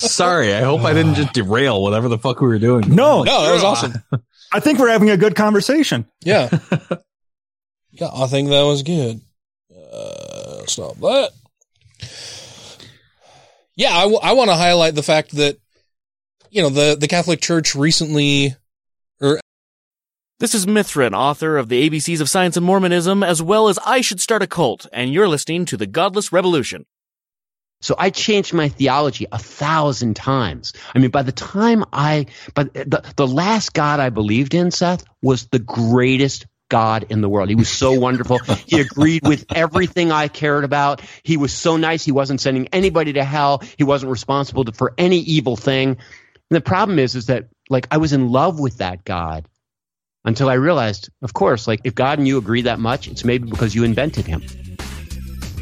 Sorry, 0.00 0.54
I 0.54 0.62
hope 0.62 0.80
I 0.80 0.94
didn't 0.94 1.14
just 1.14 1.34
derail 1.34 1.82
whatever 1.82 2.08
the 2.08 2.16
fuck 2.16 2.40
we 2.40 2.48
were 2.48 2.58
doing. 2.58 2.88
No, 2.88 3.22
No, 3.22 3.42
that 3.42 3.52
was 3.52 3.64
awesome. 3.64 3.94
I 4.52 4.60
think 4.60 4.78
we're 4.78 4.88
having 4.88 5.10
a 5.10 5.16
good 5.16 5.36
conversation. 5.36 6.06
Yeah. 6.22 6.48
yeah, 8.00 8.10
I 8.12 8.26
think 8.26 8.48
that 8.48 8.62
was 8.62 8.82
good. 8.82 9.20
Uh, 9.70 10.64
stop 10.66 10.96
that. 10.96 11.30
Yeah, 13.76 13.96
I, 13.96 14.02
w- 14.02 14.20
I 14.22 14.32
want 14.32 14.50
to 14.50 14.56
highlight 14.56 14.94
the 14.94 15.02
fact 15.02 15.32
that, 15.36 15.58
you 16.50 16.62
know, 16.62 16.68
the, 16.68 16.96
the 16.98 17.08
Catholic 17.08 17.40
Church 17.40 17.74
recently, 17.74 18.56
or 19.20 19.40
This 20.38 20.54
is 20.54 20.66
Mithrin, 20.66 21.12
author 21.12 21.56
of 21.56 21.68
the 21.68 21.88
ABCs 21.88 22.20
of 22.20 22.28
Science 22.28 22.56
and 22.56 22.66
Mormonism, 22.66 23.22
as 23.22 23.42
well 23.42 23.68
as 23.68 23.78
I 23.84 24.00
Should 24.00 24.20
Start 24.20 24.42
a 24.42 24.46
Cult, 24.46 24.86
and 24.92 25.12
you're 25.12 25.28
listening 25.28 25.64
to 25.66 25.76
The 25.76 25.86
Godless 25.86 26.32
Revolution. 26.32 26.86
So 27.82 27.94
I 27.98 28.10
changed 28.10 28.52
my 28.52 28.68
theology 28.68 29.26
a 29.32 29.38
thousand 29.38 30.14
times. 30.14 30.74
I 30.94 30.98
mean, 30.98 31.10
by 31.10 31.22
the 31.22 31.32
time 31.32 31.84
I, 31.92 32.26
but 32.54 32.74
the, 32.74 33.02
the 33.16 33.26
last 33.26 33.72
God 33.72 34.00
I 34.00 34.10
believed 34.10 34.52
in, 34.52 34.70
Seth, 34.70 35.04
was 35.22 35.46
the 35.46 35.58
greatest 35.58 36.46
God 36.70 37.04
in 37.10 37.20
the 37.20 37.28
world. 37.28 37.50
He 37.50 37.54
was 37.54 37.68
so 37.68 37.92
wonderful. 37.92 38.38
He 38.66 38.80
agreed 38.80 39.26
with 39.26 39.44
everything 39.54 40.10
I 40.10 40.28
cared 40.28 40.64
about. 40.64 41.02
He 41.22 41.36
was 41.36 41.52
so 41.52 41.76
nice. 41.76 42.02
He 42.02 42.12
wasn't 42.12 42.40
sending 42.40 42.68
anybody 42.68 43.12
to 43.14 43.24
hell. 43.24 43.62
He 43.76 43.84
wasn't 43.84 44.10
responsible 44.10 44.64
to, 44.64 44.72
for 44.72 44.94
any 44.96 45.18
evil 45.18 45.56
thing. 45.56 45.90
And 45.90 46.56
the 46.56 46.62
problem 46.62 46.98
is, 46.98 47.14
is 47.14 47.26
that 47.26 47.48
like 47.68 47.86
I 47.90 47.98
was 47.98 48.14
in 48.14 48.30
love 48.30 48.58
with 48.58 48.78
that 48.78 49.04
God 49.04 49.46
until 50.24 50.48
I 50.48 50.54
realized, 50.54 51.10
of 51.20 51.34
course, 51.34 51.68
like 51.68 51.80
if 51.84 51.94
God 51.94 52.18
and 52.18 52.26
you 52.26 52.38
agree 52.38 52.62
that 52.62 52.78
much, 52.78 53.08
it's 53.08 53.24
maybe 53.24 53.50
because 53.50 53.74
you 53.74 53.84
invented 53.84 54.26
him. 54.26 54.42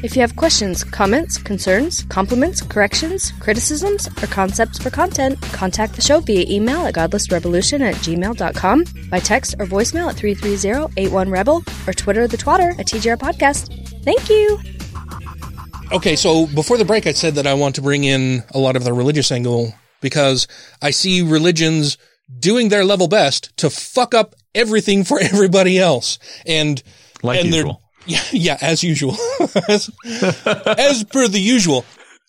If 0.00 0.14
you 0.14 0.20
have 0.20 0.36
questions, 0.36 0.84
comments, 0.84 1.38
concerns, 1.38 2.04
compliments, 2.04 2.62
corrections, 2.62 3.32
criticisms, 3.40 4.06
or 4.22 4.28
concepts 4.28 4.78
for 4.78 4.90
content, 4.90 5.42
contact 5.42 5.96
the 5.96 6.02
show 6.02 6.20
via 6.20 6.46
email 6.48 6.86
at 6.86 6.94
godlessrevolution 6.94 7.80
at 7.80 7.96
gmail.com, 7.96 8.84
by 9.10 9.18
text 9.18 9.56
or 9.58 9.66
voicemail 9.66 10.08
at 10.08 10.14
330-81-REBEL, 10.14 11.64
or 11.88 11.92
Twitter 11.92 12.28
the 12.28 12.36
twatter 12.36 12.78
at 12.78 12.86
TGR 12.86 13.16
Podcast. 13.16 13.74
Thank 14.04 14.30
you! 14.30 14.60
Okay, 15.90 16.14
so 16.14 16.46
before 16.46 16.78
the 16.78 16.84
break, 16.84 17.08
I 17.08 17.12
said 17.12 17.34
that 17.34 17.48
I 17.48 17.54
want 17.54 17.74
to 17.74 17.82
bring 17.82 18.04
in 18.04 18.44
a 18.52 18.58
lot 18.60 18.76
of 18.76 18.84
the 18.84 18.92
religious 18.92 19.32
angle 19.32 19.74
because 20.00 20.46
I 20.80 20.92
see 20.92 21.22
religions 21.22 21.98
doing 22.38 22.68
their 22.68 22.84
level 22.84 23.08
best 23.08 23.56
to 23.56 23.68
fuck 23.68 24.14
up 24.14 24.36
everything 24.54 25.02
for 25.02 25.18
everybody 25.20 25.76
else. 25.76 26.20
And, 26.46 26.80
like 27.20 27.40
and 27.40 27.48
usual. 27.52 27.82
Yeah, 28.08 28.22
yeah, 28.32 28.58
as 28.60 28.82
usual. 28.82 29.16
as, 29.68 29.90
as 30.04 31.04
per 31.04 31.28
the 31.28 31.40
usual, 31.40 31.84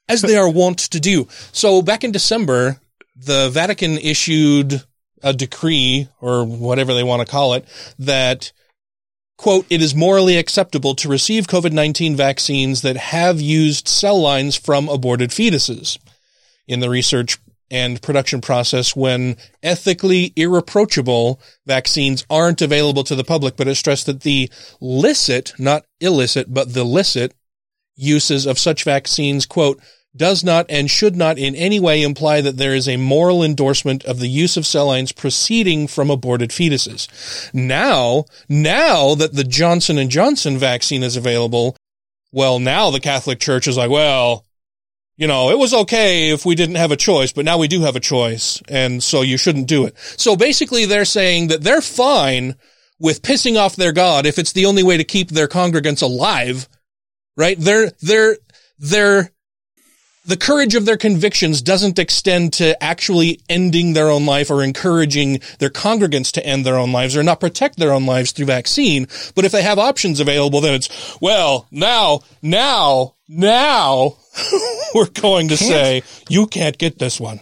as 0.10 0.22
they 0.22 0.36
are 0.36 0.50
wont 0.50 0.80
to 0.80 1.00
do. 1.00 1.28
So 1.54 1.82
back 1.82 2.04
in 2.04 2.12
December, 2.12 2.82
the 3.16 3.50
Vatican 3.50 3.98
issued 3.98 4.84
a 5.24 5.34
decree 5.34 6.10
or 6.22 6.44
whatever 6.46 6.94
they 6.94 7.04
want 7.04 7.26
to 7.26 7.32
call 7.32 7.54
it 7.54 7.66
that 7.98 8.52
quote, 9.38 9.66
it 9.70 9.82
is 9.82 9.96
morally 9.96 10.38
acceptable 10.38 10.96
to 10.96 11.08
receive 11.08 11.48
COVID-19 11.48 12.16
vaccines 12.16 12.82
that 12.82 12.98
have 12.98 13.40
used 13.40 13.88
cell 13.88 14.20
lines 14.22 14.58
from 14.58 14.90
aborted 14.90 15.30
fetuses 15.30 15.98
in 16.68 16.82
the 16.82 16.90
research 16.90 17.38
and 17.72 18.02
production 18.02 18.42
process 18.42 18.96
when 18.96 19.38
ethically 19.62 20.34
irreproachable 20.36 21.40
vaccines 21.66 22.26
aren't 22.30 22.62
available 22.62 23.04
to 23.04 23.16
the 23.16 23.24
public, 23.24 23.56
but 23.56 23.68
it 23.68 23.76
stressed 23.76 24.06
that 24.08 24.22
the 24.22 24.50
licit, 24.82 25.54
not 25.60 25.86
illicit, 26.00 26.54
but 26.54 26.74
the 26.74 26.84
licit 26.84 27.34
uses 27.96 28.46
of 28.46 28.58
such 28.58 28.84
vaccines, 28.84 29.46
quote, 29.46 29.80
does 30.16 30.44
not 30.44 30.66
and 30.70 30.90
should 30.90 31.16
not 31.16 31.38
in 31.38 31.56
any 31.56 31.80
way 31.80 32.02
imply 32.02 32.42
that 32.42 32.58
there 32.58 32.74
is 32.74 32.88
a 32.88 32.98
moral 32.98 33.44
endorsement 33.44 34.04
of 34.06 34.20
the 34.20 34.28
use 34.28 34.58
of 34.58 34.66
cell 34.66 34.88
lines 34.88 35.12
proceeding 35.12 35.88
from 35.88 36.10
aborted 36.10 36.50
fetuses. 36.50 37.08
Now, 37.54 38.26
now 38.48 39.14
that 39.16 39.34
the 39.34 39.44
Johnson 39.44 39.98
and 39.98 40.10
Johnson 40.10 40.58
vaccine 40.58 41.04
is 41.04 41.16
available, 41.16 41.78
well, 42.32 42.60
now 42.60 42.90
the 42.90 43.00
Catholic 43.00 43.40
Church 43.40 43.68
is 43.68 43.78
like, 43.78 43.92
well, 43.92 44.46
you 45.20 45.28
know, 45.28 45.50
it 45.50 45.60
was 45.60 45.74
okay 45.74 46.30
if 46.30 46.46
we 46.46 46.56
didn't 46.56 46.76
have 46.76 46.94
a 46.94 46.96
choice, 46.96 47.34
but 47.34 47.44
now 47.44 47.58
we 47.58 47.68
do 47.68 47.82
have 47.82 47.98
a 47.98 48.00
choice. 48.00 48.62
And 48.70 49.04
so 49.04 49.22
you 49.22 49.36
shouldn't 49.36 49.68
do 49.68 49.86
it. 49.86 49.98
So 49.98 50.38
basically 50.38 50.86
they're 50.86 51.04
saying 51.04 51.50
that 51.50 51.62
they're 51.62 51.82
fine 51.82 52.56
with 53.00 53.22
pissing 53.22 53.60
off 53.60 53.76
their 53.76 53.92
God 53.92 54.26
if 54.26 54.40
it's 54.40 54.54
the 54.54 54.66
only 54.66 54.82
way 54.82 54.96
to 54.96 55.04
keep 55.04 55.30
their 55.30 55.50
congregants 55.50 56.02
alive, 56.02 56.70
right? 57.36 57.60
They're, 57.60 57.92
they're, 58.02 58.38
they're, 58.80 59.32
the 60.26 60.38
courage 60.38 60.76
of 60.76 60.86
their 60.86 60.96
convictions 60.96 61.62
doesn't 61.62 62.00
extend 62.00 62.54
to 62.54 62.82
actually 62.82 63.42
ending 63.50 63.94
their 63.94 64.10
own 64.10 64.26
life 64.26 64.50
or 64.50 64.64
encouraging 64.64 65.42
their 65.58 65.70
congregants 65.70 66.32
to 66.34 66.46
end 66.46 66.66
their 66.66 66.78
own 66.78 66.94
lives 66.94 67.18
or 67.18 67.24
not 67.24 67.42
protect 67.42 67.78
their 67.78 67.92
own 67.92 68.06
lives 68.06 68.32
through 68.32 68.46
vaccine. 68.46 69.06
But 69.36 69.44
if 69.44 69.52
they 69.52 69.64
have 69.64 69.80
options 69.80 70.22
available, 70.22 70.62
then 70.62 70.76
it's, 70.76 71.20
well, 71.20 71.68
now, 71.72 72.22
now, 72.42 73.16
now 73.28 74.16
we're 74.96 75.10
going 75.10 75.48
to 75.50 75.58
Can't- 75.58 76.04
say 76.04 76.04
you 76.30 76.48
can't 76.48 76.78
get 76.78 77.00
this 77.00 77.20
one. 77.20 77.42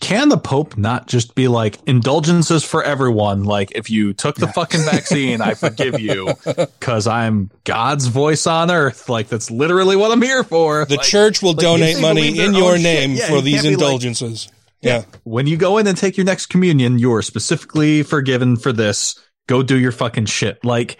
Can 0.00 0.28
the 0.28 0.36
Pope 0.36 0.76
not 0.76 1.06
just 1.06 1.34
be 1.34 1.48
like 1.48 1.78
indulgences 1.86 2.62
for 2.62 2.82
everyone? 2.82 3.44
Like, 3.44 3.72
if 3.74 3.88
you 3.88 4.12
took 4.12 4.36
the 4.36 4.48
fucking 4.48 4.82
vaccine, 4.82 5.40
I 5.40 5.54
forgive 5.54 5.98
you 5.98 6.34
because 6.44 7.06
I'm 7.06 7.50
God's 7.64 8.06
voice 8.08 8.46
on 8.46 8.70
earth. 8.70 9.08
Like, 9.08 9.28
that's 9.28 9.50
literally 9.50 9.96
what 9.96 10.10
I'm 10.10 10.20
here 10.20 10.44
for. 10.44 10.84
The 10.84 10.96
Like- 10.96 11.06
church 11.06 11.40
will 11.42 11.50
like, 11.52 11.58
donate 11.60 12.00
money 12.02 12.38
in 12.38 12.52
your 12.54 12.76
name 12.76 13.12
yeah, 13.12 13.28
for 13.28 13.36
you 13.36 13.40
these 13.42 13.54
can't 13.62 13.66
like, 13.66 13.72
indulgences. 13.74 14.48
yeah. 14.82 15.04
when 15.22 15.46
you 15.46 15.56
go 15.56 15.78
in 15.78 15.86
and 15.86 15.96
take 15.96 16.18
your 16.18 16.26
next 16.26 16.46
communion, 16.46 16.98
you 16.98 17.14
are 17.14 17.22
specifically 17.22 18.02
forgiven 18.02 18.56
for 18.56 18.72
this. 18.72 19.18
Go 19.46 19.62
do 19.62 19.78
your 19.78 19.92
fucking 19.92 20.26
shit. 20.26 20.62
Like, 20.64 20.98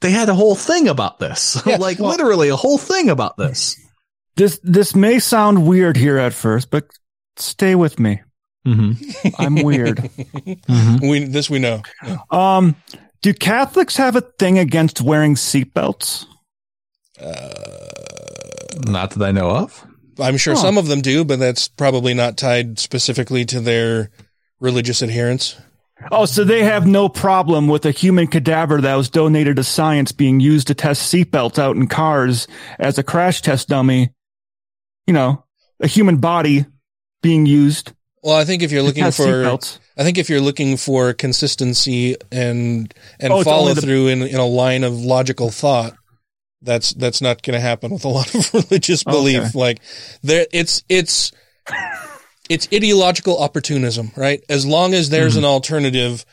they 0.00 0.10
had 0.10 0.28
a 0.28 0.34
whole 0.34 0.56
thing 0.56 0.88
about 0.88 1.20
this. 1.20 1.64
like, 1.78 2.00
literally 2.00 2.48
a 2.48 2.56
whole 2.56 2.78
thing 2.78 3.10
about 3.10 3.36
this. 3.36 3.76
This 4.38 4.58
this 4.62 4.94
may 4.96 5.18
sound 5.18 5.66
weird 5.66 5.96
here 5.96 6.16
at 6.16 6.32
first, 6.32 6.70
but 6.70 6.86
stay 7.36 7.74
with 7.74 7.98
me. 7.98 8.22
Mm-hmm. 8.66 9.28
I'm 9.38 9.56
weird. 9.62 10.08
We 11.02 11.24
this 11.24 11.50
we 11.50 11.58
know. 11.58 11.82
Um, 12.30 12.76
do 13.20 13.34
Catholics 13.34 13.96
have 13.96 14.14
a 14.16 14.20
thing 14.20 14.58
against 14.58 15.00
wearing 15.02 15.34
seatbelts? 15.34 16.24
Not 18.86 19.10
that 19.10 19.22
I 19.22 19.32
know 19.32 19.50
of. 19.50 19.84
I'm 20.20 20.36
sure 20.36 20.54
Huh. 20.54 20.62
some 20.62 20.78
of 20.78 20.86
them 20.86 21.00
do, 21.00 21.24
but 21.24 21.38
that's 21.38 21.68
probably 21.68 22.14
not 22.14 22.36
tied 22.36 22.78
specifically 22.78 23.44
to 23.46 23.60
their 23.60 24.10
religious 24.60 25.02
adherence. 25.02 25.56
Oh, 26.12 26.26
so 26.26 26.44
they 26.44 26.62
have 26.62 26.86
no 26.86 27.08
problem 27.08 27.66
with 27.66 27.84
a 27.84 27.90
human 27.90 28.28
cadaver 28.28 28.80
that 28.80 28.94
was 28.94 29.10
donated 29.10 29.56
to 29.56 29.64
science 29.64 30.12
being 30.12 30.38
used 30.38 30.68
to 30.68 30.74
test 30.74 31.12
seatbelts 31.12 31.58
out 31.58 31.74
in 31.76 31.88
cars 31.88 32.46
as 32.78 32.98
a 32.98 33.02
crash 33.02 33.42
test 33.42 33.68
dummy. 33.68 34.10
You 35.08 35.14
know, 35.14 35.42
a 35.80 35.86
human 35.86 36.18
body 36.18 36.66
being 37.22 37.46
used. 37.46 37.92
Well, 38.22 38.36
I 38.36 38.44
think 38.44 38.62
if 38.62 38.70
you're 38.70 38.82
looking 38.82 39.10
for. 39.10 39.58
I 39.96 40.04
think 40.04 40.18
if 40.18 40.28
you're 40.28 40.40
looking 40.42 40.76
for 40.76 41.12
consistency 41.14 42.14
and 42.30 42.92
and 43.18 43.32
Oh, 43.32 43.42
follow 43.42 43.72
the- 43.74 43.80
through 43.80 44.08
in, 44.08 44.20
in 44.22 44.36
a 44.36 44.44
line 44.46 44.84
of 44.84 44.92
logical 45.00 45.50
thought, 45.50 45.94
that's 46.60 46.92
that's 46.92 47.22
not 47.22 47.42
going 47.42 47.54
to 47.54 47.60
happen 47.60 47.90
with 47.90 48.04
a 48.04 48.08
lot 48.08 48.32
of 48.34 48.52
religious 48.70 49.02
belief. 49.02 49.38
Okay. 49.40 49.58
Like 49.58 49.78
there, 50.22 50.46
it's 50.52 50.82
it's 50.90 51.32
it's 52.50 52.68
ideological 52.72 53.38
opportunism, 53.42 54.10
right? 54.16 54.42
As 54.50 54.66
long 54.66 54.92
as 54.94 55.08
there's 55.08 55.32
Mm-hmm. 55.32 55.38
an 55.44 55.50
alternative, 55.50 56.24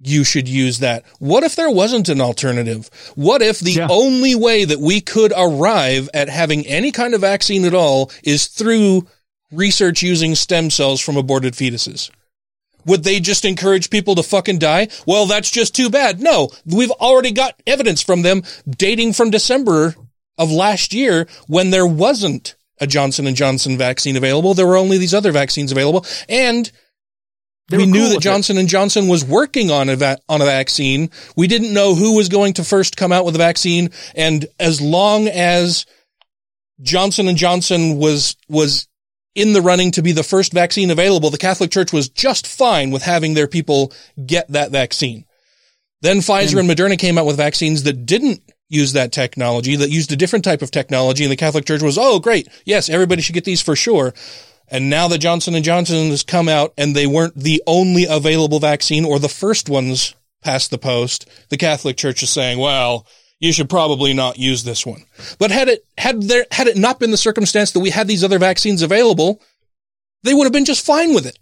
you 0.00 0.24
should 0.24 0.48
use 0.48 0.78
that. 0.78 1.04
What 1.18 1.44
if 1.44 1.56
there 1.56 1.70
wasn't 1.70 2.08
an 2.08 2.20
alternative? 2.20 2.90
What 3.14 3.42
if 3.42 3.60
the 3.60 3.82
only 3.90 4.34
way 4.34 4.64
that 4.64 4.80
we 4.80 5.00
could 5.00 5.32
arrive 5.36 6.08
at 6.14 6.28
having 6.28 6.66
any 6.66 6.90
kind 6.90 7.14
of 7.14 7.20
vaccine 7.20 7.64
at 7.64 7.74
all 7.74 8.10
is 8.24 8.46
through 8.46 9.06
research 9.52 10.02
using 10.02 10.34
stem 10.34 10.70
cells 10.70 11.00
from 11.00 11.16
aborted 11.16 11.54
fetuses? 11.54 12.10
Would 12.86 13.04
they 13.04 13.20
just 13.20 13.44
encourage 13.44 13.90
people 13.90 14.14
to 14.14 14.22
fucking 14.22 14.58
die? 14.58 14.88
Well, 15.06 15.26
that's 15.26 15.50
just 15.50 15.74
too 15.74 15.90
bad. 15.90 16.20
No, 16.20 16.50
we've 16.64 16.90
already 16.92 17.30
got 17.30 17.60
evidence 17.66 18.02
from 18.02 18.22
them 18.22 18.42
dating 18.68 19.12
from 19.12 19.30
December 19.30 19.94
of 20.38 20.50
last 20.50 20.94
year 20.94 21.28
when 21.46 21.70
there 21.70 21.86
wasn't 21.86 22.56
a 22.80 22.86
Johnson 22.86 23.26
and 23.26 23.36
Johnson 23.36 23.76
vaccine 23.76 24.16
available. 24.16 24.54
There 24.54 24.66
were 24.66 24.78
only 24.78 24.96
these 24.96 25.12
other 25.12 25.32
vaccines 25.32 25.70
available 25.70 26.06
and 26.28 26.72
They 27.70 27.78
we 27.78 27.86
knew 27.86 28.00
cool 28.00 28.08
that 28.08 28.16
with 28.16 28.26
it. 28.26 28.28
Johnson 28.28 28.58
and 28.58 28.68
Johnson 28.68 29.08
was 29.08 29.24
working 29.24 29.70
on 29.70 29.88
a 29.88 29.96
va- 29.96 30.18
on 30.28 30.42
a 30.42 30.44
vaccine. 30.44 31.10
We 31.36 31.46
didn't 31.46 31.72
know 31.72 31.94
who 31.94 32.16
was 32.16 32.28
going 32.28 32.54
to 32.54 32.64
first 32.64 32.96
come 32.96 33.12
out 33.12 33.24
with 33.24 33.34
a 33.36 33.38
vaccine 33.38 33.90
and 34.14 34.46
as 34.58 34.80
long 34.80 35.28
as 35.28 35.86
Johnson 36.82 37.28
and 37.28 37.38
Johnson 37.38 37.96
was 37.96 38.36
was 38.48 38.88
in 39.34 39.52
the 39.52 39.62
running 39.62 39.92
to 39.92 40.02
be 40.02 40.12
the 40.12 40.24
first 40.24 40.52
vaccine 40.52 40.90
available, 40.90 41.30
the 41.30 41.38
Catholic 41.38 41.70
Church 41.70 41.92
was 41.92 42.08
just 42.08 42.46
fine 42.46 42.90
with 42.90 43.02
having 43.02 43.34
their 43.34 43.46
people 43.46 43.92
get 44.26 44.48
that 44.48 44.72
vaccine. 44.72 45.24
Then 46.02 46.18
Pfizer 46.18 46.58
and 46.58 46.68
Moderna 46.68 46.98
came 46.98 47.18
out 47.18 47.26
with 47.26 47.36
vaccines 47.36 47.84
that 47.84 48.06
didn't 48.06 48.40
use 48.68 48.94
that 48.94 49.12
technology, 49.12 49.76
that 49.76 49.90
used 49.90 50.12
a 50.12 50.16
different 50.16 50.44
type 50.44 50.62
of 50.62 50.70
technology, 50.70 51.24
and 51.24 51.30
the 51.30 51.36
Catholic 51.36 51.66
Church 51.66 51.82
was, 51.82 51.98
oh, 51.98 52.20
great, 52.20 52.48
yes, 52.64 52.88
everybody 52.88 53.20
should 53.20 53.34
get 53.34 53.44
these 53.44 53.60
for 53.60 53.76
sure. 53.76 54.14
And 54.70 54.88
now 54.88 55.08
that 55.08 55.18
Johnson 55.18 55.54
and 55.54 55.64
Johnson 55.64 56.10
has 56.10 56.22
come 56.22 56.48
out 56.48 56.72
and 56.78 56.94
they 56.94 57.06
weren't 57.06 57.34
the 57.34 57.62
only 57.66 58.06
available 58.08 58.60
vaccine 58.60 59.04
or 59.04 59.18
the 59.18 59.28
first 59.28 59.68
ones 59.68 60.14
past 60.42 60.70
the 60.70 60.78
post, 60.78 61.28
the 61.48 61.56
Catholic 61.56 61.96
Church 61.96 62.22
is 62.22 62.30
saying, 62.30 62.58
well, 62.58 63.06
you 63.40 63.52
should 63.52 63.68
probably 63.68 64.12
not 64.12 64.38
use 64.38 64.62
this 64.62 64.86
one. 64.86 65.04
But 65.38 65.50
had 65.50 65.68
it, 65.68 65.84
had 65.98 66.22
there, 66.22 66.46
had 66.52 66.68
it 66.68 66.76
not 66.76 67.00
been 67.00 67.10
the 67.10 67.16
circumstance 67.16 67.72
that 67.72 67.80
we 67.80 67.90
had 67.90 68.06
these 68.06 68.22
other 68.22 68.38
vaccines 68.38 68.82
available, 68.82 69.42
they 70.22 70.34
would 70.34 70.44
have 70.44 70.52
been 70.52 70.64
just 70.64 70.86
fine 70.86 71.14
with 71.14 71.26
it. 71.26 71.38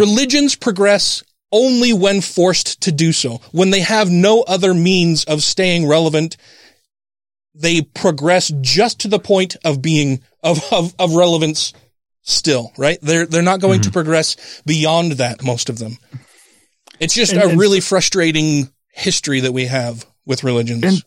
Religions 0.00 0.56
progress 0.56 1.22
only 1.52 1.92
when 1.92 2.22
forced 2.22 2.80
to 2.82 2.92
do 2.92 3.12
so. 3.12 3.40
When 3.52 3.70
they 3.70 3.80
have 3.80 4.10
no 4.10 4.40
other 4.42 4.72
means 4.72 5.24
of 5.24 5.42
staying 5.42 5.86
relevant, 5.86 6.38
they 7.54 7.82
progress 7.82 8.50
just 8.62 9.00
to 9.00 9.08
the 9.08 9.18
point 9.18 9.56
of 9.64 9.82
being, 9.82 10.22
of, 10.42 10.60
of, 10.72 10.94
of 10.98 11.14
relevance 11.14 11.74
still, 12.22 12.72
right? 12.78 12.98
They're, 13.02 13.26
they're 13.26 13.42
not 13.42 13.60
going 13.60 13.82
to 13.82 13.90
progress 13.90 14.62
beyond 14.66 15.12
that, 15.12 15.42
most 15.42 15.68
of 15.68 15.78
them. 15.78 15.96
It's 17.00 17.14
just 17.14 17.32
And- 17.32 17.42
a 17.42 17.48
and- 17.50 17.60
really 17.60 17.80
frustrating 17.80 18.70
history 18.94 19.40
that 19.40 19.52
we 19.52 19.66
have 19.66 20.04
with 20.26 20.44
religions. 20.44 20.84
And 20.84 21.02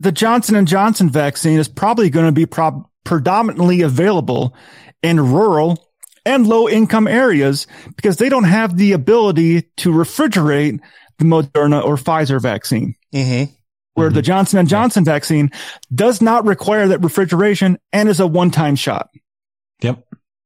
the 0.00 0.12
Johnson 0.12 0.56
and 0.56 0.66
Johnson 0.68 1.08
vaccine 1.10 1.58
is 1.58 1.68
probably 1.68 2.10
going 2.10 2.26
to 2.26 2.32
be 2.32 2.46
prob- 2.46 2.86
predominantly 3.04 3.82
available 3.82 4.54
in 5.02 5.20
rural 5.20 5.78
and 6.26 6.46
low 6.46 6.68
income 6.68 7.06
areas 7.06 7.66
because 7.96 8.16
they 8.16 8.28
don't 8.28 8.44
have 8.44 8.76
the 8.76 8.92
ability 8.92 9.62
to 9.76 9.90
refrigerate 9.90 10.80
the 11.18 11.24
Moderna 11.24 11.84
or 11.84 11.96
Pfizer 11.96 12.40
vaccine. 12.40 12.94
Mm-hmm. 13.14 13.52
Where 13.94 14.10
the 14.10 14.22
Johnson 14.22 14.58
and 14.58 14.68
Johnson 14.68 15.04
vaccine 15.04 15.50
does 15.94 16.20
not 16.20 16.44
require 16.44 16.88
that 16.88 16.98
refrigeration 17.04 17.78
and 17.92 18.08
is 18.08 18.18
a 18.18 18.26
one 18.26 18.50
time 18.50 18.74
shot. 18.74 19.08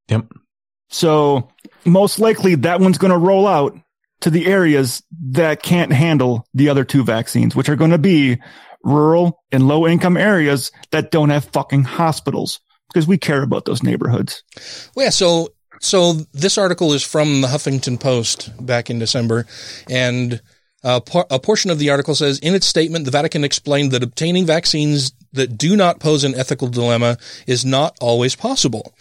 Yep. 0.08 0.22
Yep. 0.22 0.40
So 0.90 1.48
most 1.84 2.18
likely 2.18 2.54
that 2.56 2.80
one's 2.80 2.98
going 2.98 3.12
to 3.12 3.18
roll 3.18 3.46
out 3.46 3.76
to 4.20 4.30
the 4.30 4.46
areas 4.46 5.02
that 5.30 5.62
can't 5.62 5.92
handle 5.92 6.46
the 6.54 6.68
other 6.68 6.84
two 6.84 7.04
vaccines, 7.04 7.54
which 7.54 7.68
are 7.68 7.76
going 7.76 7.90
to 7.90 7.98
be 7.98 8.38
rural 8.82 9.42
and 9.52 9.68
low 9.68 9.86
income 9.86 10.16
areas 10.16 10.72
that 10.90 11.10
don't 11.10 11.30
have 11.30 11.44
fucking 11.46 11.84
hospitals 11.84 12.60
because 12.88 13.06
we 13.06 13.18
care 13.18 13.42
about 13.42 13.64
those 13.64 13.82
neighborhoods. 13.82 14.42
Well, 14.94 15.06
yeah. 15.06 15.10
So, 15.10 15.48
so 15.80 16.14
this 16.32 16.58
article 16.58 16.92
is 16.92 17.02
from 17.02 17.42
the 17.42 17.48
Huffington 17.48 18.00
Post 18.00 18.50
back 18.64 18.90
in 18.90 18.98
December 18.98 19.46
and 19.88 20.40
uh, 20.84 21.00
a 21.30 21.40
portion 21.40 21.70
of 21.70 21.78
the 21.80 21.90
article 21.90 22.14
says, 22.14 22.38
in 22.38 22.54
its 22.54 22.66
statement, 22.66 23.04
the 23.04 23.10
Vatican 23.10 23.42
explained 23.42 23.90
that 23.92 24.04
obtaining 24.04 24.46
vaccines 24.46 25.12
that 25.32 25.58
do 25.58 25.76
not 25.76 25.98
pose 25.98 26.22
an 26.22 26.36
ethical 26.36 26.68
dilemma 26.68 27.18
is 27.48 27.64
not 27.64 27.96
always 28.00 28.36
possible. 28.36 28.94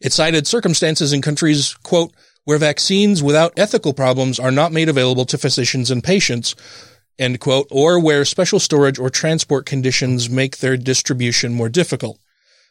It 0.00 0.12
cited 0.12 0.46
circumstances 0.46 1.12
in 1.12 1.20
countries, 1.20 1.74
quote, 1.82 2.12
where 2.44 2.58
vaccines 2.58 3.22
without 3.22 3.52
ethical 3.58 3.92
problems 3.92 4.38
are 4.38 4.50
not 4.50 4.72
made 4.72 4.88
available 4.88 5.26
to 5.26 5.38
physicians 5.38 5.90
and 5.90 6.02
patients, 6.02 6.54
end 7.18 7.38
quote, 7.38 7.66
or 7.70 8.00
where 8.00 8.24
special 8.24 8.58
storage 8.58 8.98
or 8.98 9.10
transport 9.10 9.66
conditions 9.66 10.30
make 10.30 10.58
their 10.58 10.76
distribution 10.76 11.52
more 11.52 11.68
difficult. 11.68 12.18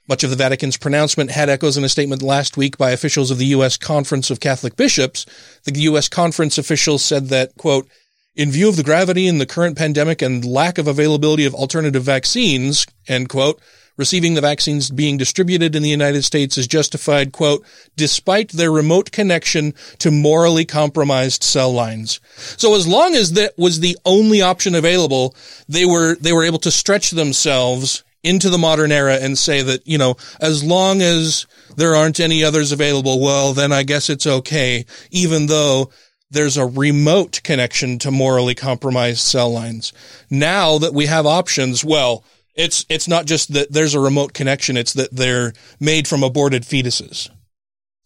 Much 0.07 0.23
of 0.23 0.31
the 0.31 0.35
Vatican's 0.35 0.75
pronouncement 0.75 1.29
had 1.29 1.49
echoes 1.49 1.77
in 1.77 1.83
a 1.83 1.89
statement 1.89 2.23
last 2.23 2.57
week 2.57 2.79
by 2.79 2.89
officials 2.89 3.29
of 3.29 3.37
the 3.37 3.45
U.S. 3.47 3.77
Conference 3.77 4.31
of 4.31 4.39
Catholic 4.39 4.75
Bishops. 4.75 5.27
The 5.65 5.79
U.S. 5.81 6.09
conference 6.09 6.57
officials 6.57 7.05
said 7.05 7.27
that, 7.27 7.55
quote, 7.59 7.87
in 8.35 8.49
view 8.49 8.69
of 8.69 8.75
the 8.75 8.83
gravity 8.83 9.27
in 9.27 9.37
the 9.37 9.45
current 9.45 9.77
pandemic 9.77 10.23
and 10.23 10.43
lack 10.43 10.79
of 10.79 10.87
availability 10.87 11.45
of 11.45 11.53
alternative 11.53 12.01
vaccines, 12.01 12.87
end 13.07 13.29
quote, 13.29 13.61
receiving 13.99 14.33
the 14.33 14.41
vaccines 14.41 14.89
being 14.89 15.17
distributed 15.17 15.75
in 15.75 15.83
the 15.83 15.89
United 15.89 16.23
States 16.23 16.57
is 16.57 16.67
justified, 16.67 17.33
quote, 17.33 17.65
despite 17.97 18.49
their 18.49 18.71
remote 18.71 19.11
connection 19.11 19.73
to 19.99 20.09
morally 20.09 20.63
compromised 20.63 21.43
cell 21.43 21.71
lines. 21.71 22.21
So 22.55 22.75
as 22.75 22.87
long 22.87 23.13
as 23.13 23.33
that 23.33 23.57
was 23.57 23.81
the 23.81 23.97
only 24.05 24.41
option 24.41 24.73
available, 24.73 25.35
they 25.67 25.85
were, 25.85 26.15
they 26.15 26.31
were 26.31 26.45
able 26.45 26.59
to 26.59 26.71
stretch 26.71 27.11
themselves 27.11 28.05
into 28.23 28.49
the 28.49 28.57
modern 28.57 28.93
era 28.93 29.15
and 29.15 29.37
say 29.37 29.61
that, 29.61 29.85
you 29.85 29.97
know, 29.97 30.15
as 30.39 30.63
long 30.63 31.01
as 31.01 31.45
there 31.75 31.93
aren't 31.93 32.21
any 32.21 32.41
others 32.41 32.71
available, 32.71 33.19
well, 33.19 33.51
then 33.51 33.73
I 33.73 33.83
guess 33.83 34.09
it's 34.09 34.25
okay, 34.25 34.85
even 35.11 35.47
though 35.47 35.89
there's 36.31 36.55
a 36.55 36.65
remote 36.65 37.41
connection 37.43 37.99
to 37.99 38.11
morally 38.11 38.55
compromised 38.55 39.19
cell 39.19 39.51
lines. 39.51 39.91
Now 40.29 40.77
that 40.77 40.93
we 40.93 41.07
have 41.07 41.25
options, 41.25 41.83
well, 41.83 42.23
it's 42.59 42.85
it's 42.89 43.07
not 43.07 43.25
just 43.25 43.53
that 43.53 43.71
there's 43.71 43.95
a 43.95 43.99
remote 43.99 44.33
connection; 44.33 44.75
it's 44.75 44.93
that 44.93 45.09
they're 45.11 45.53
made 45.79 46.07
from 46.07 46.23
aborted 46.23 46.63
fetuses. 46.63 47.29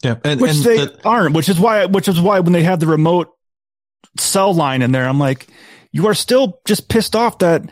Yeah, 0.04 0.18
and, 0.24 0.40
which 0.40 0.52
and 0.52 0.64
they 0.64 0.78
the, 0.78 1.00
aren't. 1.04 1.36
Which 1.36 1.50
is 1.50 1.60
why, 1.60 1.86
which 1.86 2.08
is 2.08 2.22
why 2.22 2.40
when 2.40 2.54
they 2.54 2.64
have 2.64 2.80
the 2.80 2.88
remote 2.88 3.30
cell 4.20 4.54
line 4.54 4.82
in 4.82 4.92
there, 4.92 5.08
I'm 5.08 5.20
like, 5.20 5.48
you 5.92 6.08
are 6.08 6.14
still 6.14 6.60
just 6.66 6.88
pissed 6.88 7.16
off 7.16 7.40
that 7.40 7.64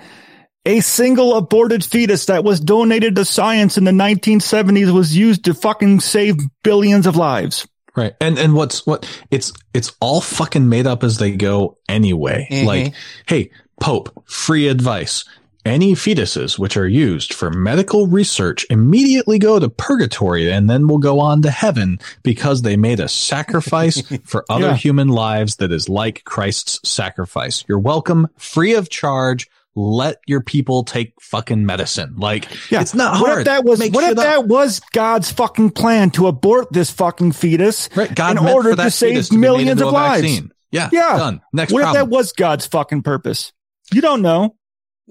a 0.65 0.79
single 0.79 1.35
aborted 1.35 1.85
fetus 1.85 2.25
that 2.25 2.43
was 2.43 2.59
donated 2.59 3.15
to 3.15 3.25
science 3.25 3.77
in 3.77 3.83
the 3.83 3.91
1970s 3.91 4.91
was 4.91 5.15
used 5.15 5.45
to 5.45 5.53
fucking 5.53 5.99
save 5.99 6.37
billions 6.63 7.05
of 7.05 7.15
lives. 7.15 7.67
Right. 7.95 8.13
And 8.21 8.39
and 8.39 8.55
what's 8.55 8.87
what 8.87 9.05
it's 9.29 9.51
it's 9.73 9.93
all 9.99 10.21
fucking 10.21 10.67
made 10.67 10.87
up 10.87 11.03
as 11.03 11.17
they 11.17 11.31
go 11.31 11.77
anyway. 11.89 12.47
Mm-hmm. 12.49 12.65
Like, 12.65 12.93
hey, 13.27 13.51
Pope, 13.79 14.23
free 14.27 14.67
advice. 14.67 15.25
Any 15.63 15.93
fetuses 15.93 16.57
which 16.57 16.75
are 16.75 16.87
used 16.87 17.33
for 17.33 17.51
medical 17.51 18.07
research 18.07 18.65
immediately 18.69 19.37
go 19.37 19.59
to 19.59 19.69
purgatory 19.69 20.51
and 20.51 20.69
then 20.69 20.87
will 20.87 20.97
go 20.97 21.19
on 21.19 21.43
to 21.43 21.51
heaven 21.51 21.99
because 22.23 22.63
they 22.63 22.75
made 22.77 22.99
a 22.99 23.07
sacrifice 23.07 24.01
for 24.25 24.43
other 24.49 24.67
Yeah. 24.69 24.75
human 24.75 25.07
lives 25.09 25.57
that 25.57 25.71
is 25.71 25.87
like 25.87 26.23
Christ's 26.23 26.79
sacrifice. 26.89 27.63
You're 27.67 27.79
welcome, 27.79 28.27
free 28.37 28.73
of 28.73 28.89
charge. 28.89 29.47
Let 29.75 30.17
your 30.27 30.41
people 30.41 30.83
take 30.83 31.13
fucking 31.21 31.65
medicine. 31.65 32.15
Like, 32.17 32.49
yeah. 32.71 32.81
it's 32.81 32.93
not 32.93 33.21
What 33.21 33.27
hard. 33.29 33.39
if 33.41 33.45
that 33.45 33.63
was 33.63 33.79
Make 33.79 33.93
what 33.93 34.03
if 34.03 34.11
up. 34.11 34.17
that 34.17 34.47
was 34.47 34.81
God's 34.91 35.31
fucking 35.31 35.69
plan 35.71 36.09
to 36.11 36.27
abort 36.27 36.73
this 36.73 36.89
fucking 36.91 37.31
fetus 37.33 37.87
Right, 37.95 38.13
God 38.13 38.31
in 38.31 38.39
order 38.39 38.75
to 38.75 38.91
save 38.91 39.27
to 39.27 39.37
millions 39.37 39.79
of 39.81 39.91
lives? 39.93 40.23
vaccine. 40.23 40.51
Yeah, 40.71 40.89
yeah. 40.91 41.17
done. 41.17 41.41
Next 41.53 41.71
what 41.71 41.83
problem. 41.83 42.01
if 42.03 42.09
that 42.09 42.13
was 42.15 42.33
God's 42.33 42.65
fucking 42.65 43.03
purpose? 43.03 43.53
You 43.93 44.01
don't 44.01 44.21
know. 44.21 44.55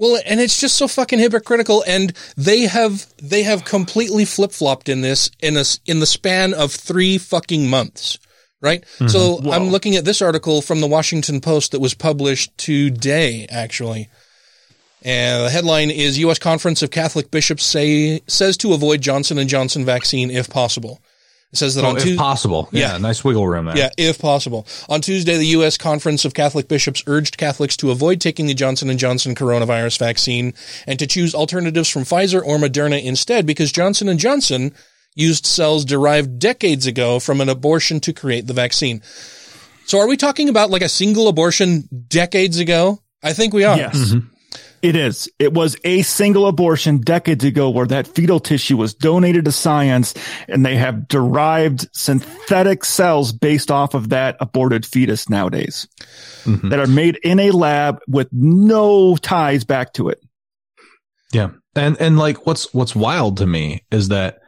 Well, 0.01 0.19
and 0.25 0.41
it's 0.41 0.59
just 0.59 0.77
so 0.77 0.89
fucking 0.89 1.19
hypocritical, 1.19 1.85
and 1.87 2.15
they 2.35 2.63
have 2.63 3.07
they 3.23 3.43
have 3.43 3.67
completely 3.67 4.25
flip 4.25 4.51
flopped 4.51 4.89
in 4.89 5.03
this 5.03 5.31
in 5.41 5.59
a 5.59 5.65
in 5.85 6.01
the 6.01 6.07
span 6.07 6.55
of 6.55 6.73
three 6.73 7.19
fucking 7.19 7.69
months, 7.69 8.19
right? 8.63 8.83
So 9.07 9.37
mm-hmm. 9.37 9.51
I'm 9.51 9.69
looking 9.69 9.97
at 9.97 10.07
this 10.07 10.23
article 10.23 10.63
from 10.63 10.81
the 10.81 10.87
Washington 10.87 11.43
Post 11.43 11.73
that 11.73 11.81
was 11.81 11.93
published 11.93 12.57
today, 12.57 13.47
actually. 13.51 14.09
And 15.03 15.45
the 15.45 15.51
headline 15.51 15.91
is 15.91 16.19
U.S. 16.21 16.39
Conference 16.39 16.83
of 16.83 16.91
Catholic 16.91 17.31
Bishops 17.31 17.65
say 17.65 18.23
says 18.27 18.57
to 18.59 18.73
avoid 18.73 19.03
Johnson 19.03 19.37
and 19.37 19.51
Johnson 19.51 19.85
vaccine 19.85 20.31
if 20.31 20.49
possible. 20.49 21.03
It 21.53 21.57
says 21.59 21.75
that 21.75 21.85
Oh, 21.85 21.89
on 21.89 21.97
if 21.97 22.05
Tues- 22.05 22.17
possible. 22.17 22.69
Yeah, 22.71 22.93
Yeah. 22.93 22.99
nice 22.99 23.25
wiggle 23.25 23.47
room 23.49 23.65
there. 23.67 23.77
yeah, 23.77 23.89
if 23.99 24.21
possible. 24.21 24.67
On 24.89 25.01
Tuesday, 25.01 25.37
the 25.37 25.47
U.S. 25.59 25.77
Conference 25.77 26.25
of 26.25 26.33
Catholic 26.33 26.69
Bishops 26.69 27.03
urged 27.09 27.37
Catholics 27.39 27.77
to 27.79 27.91
avoid 27.91 28.21
taking 28.21 28.47
the 28.47 28.55
Johnson 28.55 28.97
& 28.99 28.99
Johnson 28.99 29.35
coronavirus 29.35 29.99
vaccine 29.99 30.55
and 30.87 30.99
to 31.01 31.09
choose 31.09 31.35
alternatives 31.35 31.89
from 31.89 32.05
Pfizer 32.05 32.41
or 32.45 32.57
Moderna 32.59 33.03
instead 33.03 33.47
because 33.47 33.73
Johnson 33.73 34.17
& 34.19 34.19
Johnson 34.19 34.73
used 35.17 35.45
cells 35.45 35.85
derived 35.85 36.39
decades 36.39 36.87
ago 36.87 37.19
from 37.19 37.41
an 37.41 37.49
abortion 37.49 37.99
to 37.99 38.13
create 38.13 38.47
the 38.47 38.53
vaccine. 38.55 39.03
So 39.87 39.99
are 39.99 40.07
we 40.07 40.17
talking 40.17 40.49
about 40.49 40.71
like 40.71 40.83
a 40.83 40.89
single 40.89 41.27
abortion 41.27 41.89
decades 42.09 42.59
ago? 42.61 43.01
I 43.25 43.33
think 43.33 43.53
we 43.53 43.65
are. 43.65 43.77
Yes. 43.77 43.97
Mm-hmm. 43.97 44.30
It 44.83 44.97
is. 44.97 45.29
It 45.39 45.53
was 45.53 45.77
a 45.85 46.03
single 46.03 46.47
abortion 46.47 46.99
decades 46.99 47.45
ago 47.45 47.69
where 47.69 47.87
that 47.87 48.07
fetal 48.07 48.41
tissue 48.41 48.79
was 48.79 48.95
donated 48.95 49.45
to 49.45 49.53
science 49.53 50.15
and 50.49 50.65
they 50.65 50.77
have 50.77 51.07
derived 51.07 51.89
synthetic 51.93 52.85
cells 52.85 53.33
based 53.33 53.71
off 53.71 53.93
of 53.93 54.09
that 54.09 54.37
aborted 54.41 54.87
fetus 54.87 55.29
nowadays 55.29 55.87
mm-hmm. 56.45 56.71
that 56.71 56.79
are 56.79 56.87
made 56.87 57.17
in 57.23 57.39
a 57.39 57.51
lab 57.51 57.99
with 58.09 58.29
no 58.33 59.17
ties 59.17 59.65
back 59.65 59.93
to 59.95 60.09
it. 60.09 60.23
Yeah. 61.33 61.51
And 61.77 62.01
and 62.01 62.19
like 62.19 62.47
what's 62.47 62.73
what's 62.73 62.97
wild 62.97 63.37
to 63.39 63.47
me 63.47 63.85
is 63.91 64.09
that 64.09 64.41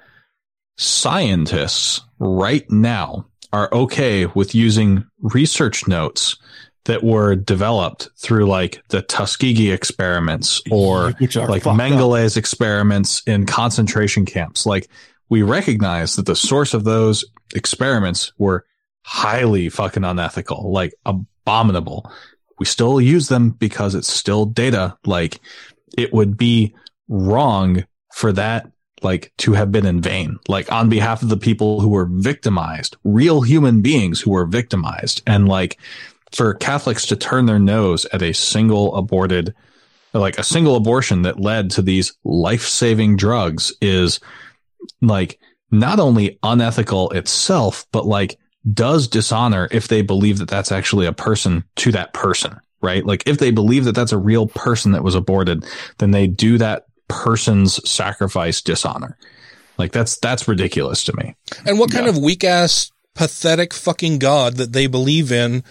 scientists 0.76 2.00
right 2.18 2.68
now 2.70 3.26
are 3.52 3.68
okay 3.72 4.26
with 4.26 4.54
using 4.54 5.04
research 5.20 5.86
notes 5.86 6.36
that 6.84 7.02
were 7.04 7.36
developed 7.36 8.08
through 8.16 8.46
like 8.46 8.82
the 8.88 9.02
Tuskegee 9.02 9.70
experiments 9.70 10.60
or 10.70 11.12
like 11.20 11.32
fucked 11.32 11.66
up. 11.66 11.76
Mengele's 11.76 12.36
experiments 12.36 13.22
in 13.26 13.46
concentration 13.46 14.26
camps. 14.26 14.66
Like 14.66 14.88
we 15.28 15.42
recognize 15.42 16.16
that 16.16 16.26
the 16.26 16.36
source 16.36 16.74
of 16.74 16.84
those 16.84 17.24
experiments 17.54 18.32
were 18.36 18.64
highly 19.04 19.68
fucking 19.68 20.04
unethical, 20.04 20.72
like 20.72 20.92
abominable. 21.06 22.10
We 22.58 22.66
still 22.66 23.00
use 23.00 23.28
them 23.28 23.50
because 23.50 23.94
it's 23.94 24.10
still 24.10 24.44
data. 24.46 24.96
Like 25.04 25.40
it 25.96 26.12
would 26.12 26.36
be 26.36 26.74
wrong 27.08 27.84
for 28.12 28.32
that 28.32 28.70
like 29.02 29.32
to 29.36 29.52
have 29.52 29.72
been 29.72 29.84
in 29.84 30.00
vain 30.00 30.38
like 30.48 30.70
on 30.70 30.88
behalf 30.88 31.22
of 31.22 31.28
the 31.28 31.36
people 31.36 31.80
who 31.80 31.88
were 31.88 32.06
victimized 32.08 32.96
real 33.02 33.42
human 33.42 33.82
beings 33.82 34.20
who 34.20 34.30
were 34.30 34.46
victimized 34.46 35.22
and 35.26 35.48
like 35.48 35.78
for 36.32 36.54
catholics 36.54 37.06
to 37.06 37.16
turn 37.16 37.46
their 37.46 37.58
nose 37.58 38.06
at 38.12 38.22
a 38.22 38.32
single 38.32 38.94
aborted 38.96 39.54
like 40.14 40.38
a 40.38 40.44
single 40.44 40.76
abortion 40.76 41.22
that 41.22 41.40
led 41.40 41.70
to 41.70 41.82
these 41.82 42.12
life-saving 42.24 43.16
drugs 43.16 43.72
is 43.80 44.20
like 45.00 45.38
not 45.70 45.98
only 45.98 46.38
unethical 46.42 47.10
itself 47.10 47.86
but 47.92 48.06
like 48.06 48.38
does 48.72 49.08
dishonor 49.08 49.68
if 49.70 49.88
they 49.88 50.02
believe 50.02 50.38
that 50.38 50.48
that's 50.48 50.70
actually 50.70 51.06
a 51.06 51.12
person 51.12 51.64
to 51.76 51.92
that 51.92 52.12
person 52.12 52.58
right? 52.82 53.06
Like 53.06 53.22
if 53.26 53.38
they 53.38 53.52
believe 53.52 53.84
that 53.84 53.94
that's 53.94 54.10
a 54.10 54.18
real 54.18 54.48
person 54.48 54.92
that 54.92 55.04
was 55.04 55.14
aborted 55.14 55.64
then 55.98 56.10
they 56.10 56.26
do 56.26 56.58
that 56.58 56.86
person's 57.08 57.88
sacrifice 57.88 58.60
dishonor. 58.60 59.16
Like 59.78 59.92
that's 59.92 60.16
that's 60.18 60.48
ridiculous 60.48 61.04
to 61.04 61.16
me. 61.16 61.36
And 61.66 61.78
what 61.78 61.92
kind 61.92 62.06
of 62.06 62.18
weak 62.18 62.44
ass, 62.44 62.90
pathetic 63.14 63.72
fucking 63.72 64.18
God 64.18 64.56
that 64.56 64.72
they 64.72 64.86
believe 64.86 65.32
in 65.32 65.64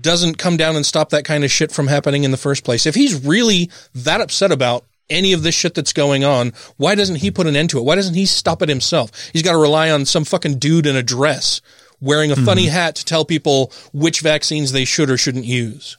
doesn't 0.00 0.38
come 0.38 0.56
down 0.56 0.76
and 0.76 0.84
stop 0.84 1.10
that 1.10 1.24
kind 1.24 1.44
of 1.44 1.50
shit 1.50 1.72
from 1.72 1.86
happening 1.88 2.24
in 2.24 2.30
the 2.30 2.36
first 2.36 2.64
place. 2.64 2.86
If 2.86 2.94
he's 2.94 3.24
really 3.24 3.70
that 3.94 4.20
upset 4.20 4.52
about 4.52 4.84
any 5.08 5.32
of 5.32 5.42
this 5.42 5.54
shit 5.54 5.74
that's 5.74 5.92
going 5.92 6.22
on, 6.24 6.52
why 6.76 6.94
doesn't 6.94 7.16
he 7.16 7.30
put 7.30 7.46
an 7.46 7.56
end 7.56 7.70
to 7.70 7.78
it? 7.78 7.84
Why 7.84 7.96
doesn't 7.96 8.14
he 8.14 8.26
stop 8.26 8.62
it 8.62 8.68
himself? 8.68 9.10
He's 9.32 9.42
got 9.42 9.52
to 9.52 9.58
rely 9.58 9.90
on 9.90 10.04
some 10.04 10.24
fucking 10.24 10.58
dude 10.58 10.86
in 10.86 10.94
a 10.96 11.02
dress 11.02 11.60
wearing 12.00 12.30
a 12.30 12.36
funny 12.36 12.66
Mm-hmm. 12.66 12.72
hat 12.74 12.94
to 12.96 13.04
tell 13.04 13.24
people 13.24 13.72
which 13.92 14.20
vaccines 14.20 14.72
they 14.72 14.84
should 14.84 15.10
or 15.10 15.16
shouldn't 15.18 15.44
use. 15.44 15.96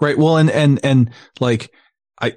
Right. 0.00 0.16
Well, 0.16 0.36
and 0.36 0.50
and 0.50 0.78
and 0.84 1.10
like 1.40 1.72
I, 2.22 2.36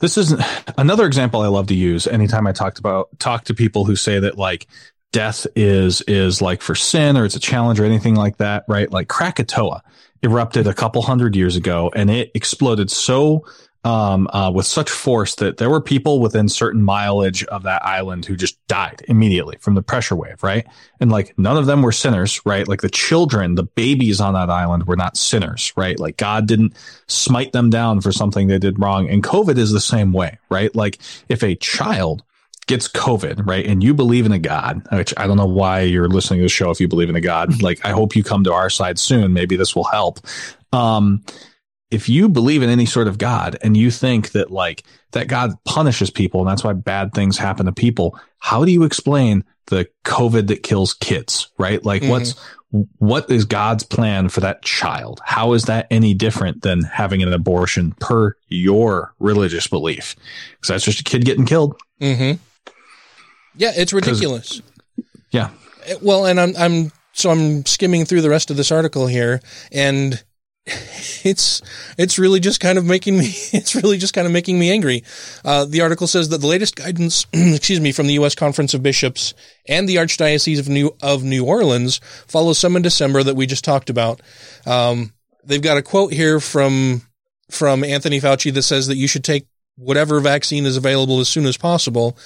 this 0.00 0.18
isn't 0.18 0.42
another 0.76 1.06
example 1.06 1.40
I 1.40 1.46
love 1.46 1.68
to 1.68 1.74
use 1.74 2.08
anytime 2.08 2.46
I 2.48 2.52
talked 2.52 2.80
about 2.80 3.08
talk 3.20 3.44
to 3.44 3.54
people 3.54 3.84
who 3.84 3.94
say 3.94 4.18
that 4.18 4.36
like 4.36 4.66
death 5.12 5.46
is 5.56 6.02
is 6.02 6.40
like 6.40 6.62
for 6.62 6.74
sin 6.74 7.16
or 7.16 7.24
it's 7.24 7.36
a 7.36 7.40
challenge 7.40 7.80
or 7.80 7.84
anything 7.84 8.14
like 8.14 8.36
that. 8.38 8.64
Right. 8.68 8.90
Like 8.90 9.08
Krakatoa 9.08 9.82
erupted 10.22 10.66
a 10.66 10.74
couple 10.74 11.02
hundred 11.02 11.34
years 11.34 11.56
ago 11.56 11.90
and 11.94 12.10
it 12.10 12.30
exploded 12.34 12.90
so 12.90 13.44
um, 13.82 14.28
uh, 14.32 14.50
with 14.50 14.66
such 14.66 14.90
force 14.90 15.36
that 15.36 15.56
there 15.56 15.70
were 15.70 15.80
people 15.80 16.20
within 16.20 16.48
certain 16.48 16.82
mileage 16.82 17.44
of 17.44 17.62
that 17.62 17.84
island 17.84 18.26
who 18.26 18.36
just 18.36 18.64
died 18.66 19.02
immediately 19.08 19.56
from 19.60 19.74
the 19.74 19.82
pressure 19.82 20.14
wave, 20.14 20.42
right? 20.42 20.66
And 21.00 21.10
like 21.10 21.32
none 21.38 21.56
of 21.56 21.64
them 21.64 21.80
were 21.80 21.92
sinners, 21.92 22.44
right? 22.44 22.68
Like 22.68 22.82
the 22.82 22.90
children, 22.90 23.54
the 23.54 23.62
babies 23.62 24.20
on 24.20 24.34
that 24.34 24.50
island 24.50 24.86
were 24.86 24.96
not 24.96 25.16
sinners, 25.16 25.72
right? 25.76 25.98
Like 25.98 26.18
God 26.18 26.46
didn't 26.46 26.76
smite 27.06 27.52
them 27.52 27.70
down 27.70 28.02
for 28.02 28.12
something 28.12 28.48
they 28.48 28.58
did 28.58 28.78
wrong. 28.78 29.08
And 29.08 29.22
COVID 29.22 29.56
is 29.56 29.72
the 29.72 29.80
same 29.80 30.12
way, 30.12 30.38
right? 30.50 30.74
Like 30.74 30.98
if 31.30 31.42
a 31.42 31.54
child 31.54 32.22
gets 32.70 32.88
COVID, 32.88 33.46
right? 33.46 33.66
And 33.66 33.82
you 33.82 33.92
believe 33.92 34.24
in 34.24 34.32
a 34.32 34.38
God, 34.38 34.80
which 34.92 35.12
I 35.18 35.26
don't 35.26 35.36
know 35.36 35.44
why 35.44 35.80
you're 35.82 36.08
listening 36.08 36.40
to 36.40 36.44
the 36.44 36.48
show 36.48 36.70
if 36.70 36.80
you 36.80 36.88
believe 36.88 37.10
in 37.10 37.16
a 37.16 37.20
God. 37.20 37.60
Like 37.62 37.84
I 37.84 37.90
hope 37.90 38.16
you 38.16 38.24
come 38.24 38.44
to 38.44 38.52
our 38.54 38.70
side 38.70 38.98
soon. 38.98 39.32
Maybe 39.34 39.56
this 39.56 39.76
will 39.76 39.84
help. 39.84 40.20
Um, 40.72 41.22
if 41.90 42.08
you 42.08 42.28
believe 42.28 42.62
in 42.62 42.70
any 42.70 42.86
sort 42.86 43.08
of 43.08 43.18
God 43.18 43.58
and 43.62 43.76
you 43.76 43.90
think 43.90 44.30
that 44.32 44.50
like 44.50 44.84
that 45.10 45.26
God 45.26 45.52
punishes 45.64 46.08
people 46.10 46.40
and 46.40 46.48
that's 46.48 46.62
why 46.64 46.72
bad 46.72 47.12
things 47.12 47.36
happen 47.36 47.66
to 47.66 47.72
people, 47.72 48.18
how 48.38 48.64
do 48.64 48.70
you 48.72 48.84
explain 48.84 49.44
the 49.66 49.88
COVID 50.04 50.46
that 50.46 50.62
kills 50.62 50.94
kids, 50.94 51.50
right? 51.58 51.84
Like 51.84 52.02
Mhm. 52.02 52.10
what's, 52.10 52.34
what 52.98 53.30
is 53.30 53.44
God's 53.44 53.82
plan 53.84 54.28
for 54.28 54.40
that 54.40 54.62
child? 54.62 55.20
How 55.24 55.52
is 55.54 55.64
that 55.64 55.86
any 55.90 56.14
different 56.14 56.62
than 56.62 56.82
having 56.84 57.22
an 57.22 57.32
abortion 57.32 57.92
per 58.00 58.36
your 58.48 59.12
religious 59.18 59.66
belief? 59.66 60.14
Because 60.52 60.68
that's 60.68 60.84
just 60.84 61.00
a 61.00 61.04
kid 61.04 61.24
getting 61.24 61.46
killed. 61.46 61.74
Mm-hmm. 62.00 62.38
Yeah, 63.56 63.72
it's 63.76 63.92
ridiculous. 63.92 64.62
Yeah. 65.30 65.50
Uh, 65.88 65.94
Well, 66.02 66.26
and 66.26 66.40
I'm 66.40 66.54
I'm 66.56 66.92
so 67.12 67.30
I'm 67.30 67.66
skimming 67.66 68.04
through 68.04 68.22
the 68.22 68.30
rest 68.30 68.50
of 68.50 68.56
this 68.56 68.70
article 68.72 69.06
here, 69.06 69.40
and 69.72 70.22
it's 71.24 71.62
it's 71.98 72.18
really 72.18 72.40
just 72.40 72.60
kind 72.60 72.78
of 72.78 72.84
making 72.84 73.18
me 73.18 73.26
it's 73.52 73.74
really 73.74 73.98
just 73.98 74.14
kind 74.14 74.26
of 74.26 74.32
making 74.32 74.58
me 74.58 74.70
angry. 74.70 75.04
Uh, 75.44 75.64
the 75.64 75.80
article 75.80 76.06
says 76.06 76.28
that 76.28 76.38
the 76.38 76.46
latest 76.46 76.76
guidance, 76.76 77.26
excuse 77.32 77.80
me, 77.80 77.92
from 77.92 78.06
the 78.06 78.14
U.S. 78.14 78.34
Conference 78.34 78.74
of 78.74 78.82
Bishops 78.82 79.34
and 79.66 79.88
the 79.88 79.96
Archdiocese 79.96 80.58
of 80.58 80.68
New 80.68 80.94
of 81.02 81.22
New 81.22 81.44
Orleans 81.44 82.00
follows 82.26 82.58
some 82.58 82.76
in 82.76 82.82
December 82.82 83.22
that 83.22 83.36
we 83.36 83.46
just 83.46 83.64
talked 83.64 83.90
about. 83.90 84.20
Um, 84.66 85.12
they've 85.44 85.62
got 85.62 85.78
a 85.78 85.82
quote 85.82 86.12
here 86.12 86.40
from 86.40 87.02
from 87.50 87.82
Anthony 87.82 88.20
Fauci 88.20 88.52
that 88.54 88.62
says 88.62 88.86
that 88.86 88.96
you 88.96 89.08
should 89.08 89.24
take 89.24 89.46
whatever 89.80 90.20
vaccine 90.20 90.66
is 90.66 90.76
available 90.76 91.20
as 91.20 91.28
soon 91.28 91.46
as 91.46 91.56
possible. 91.56 92.16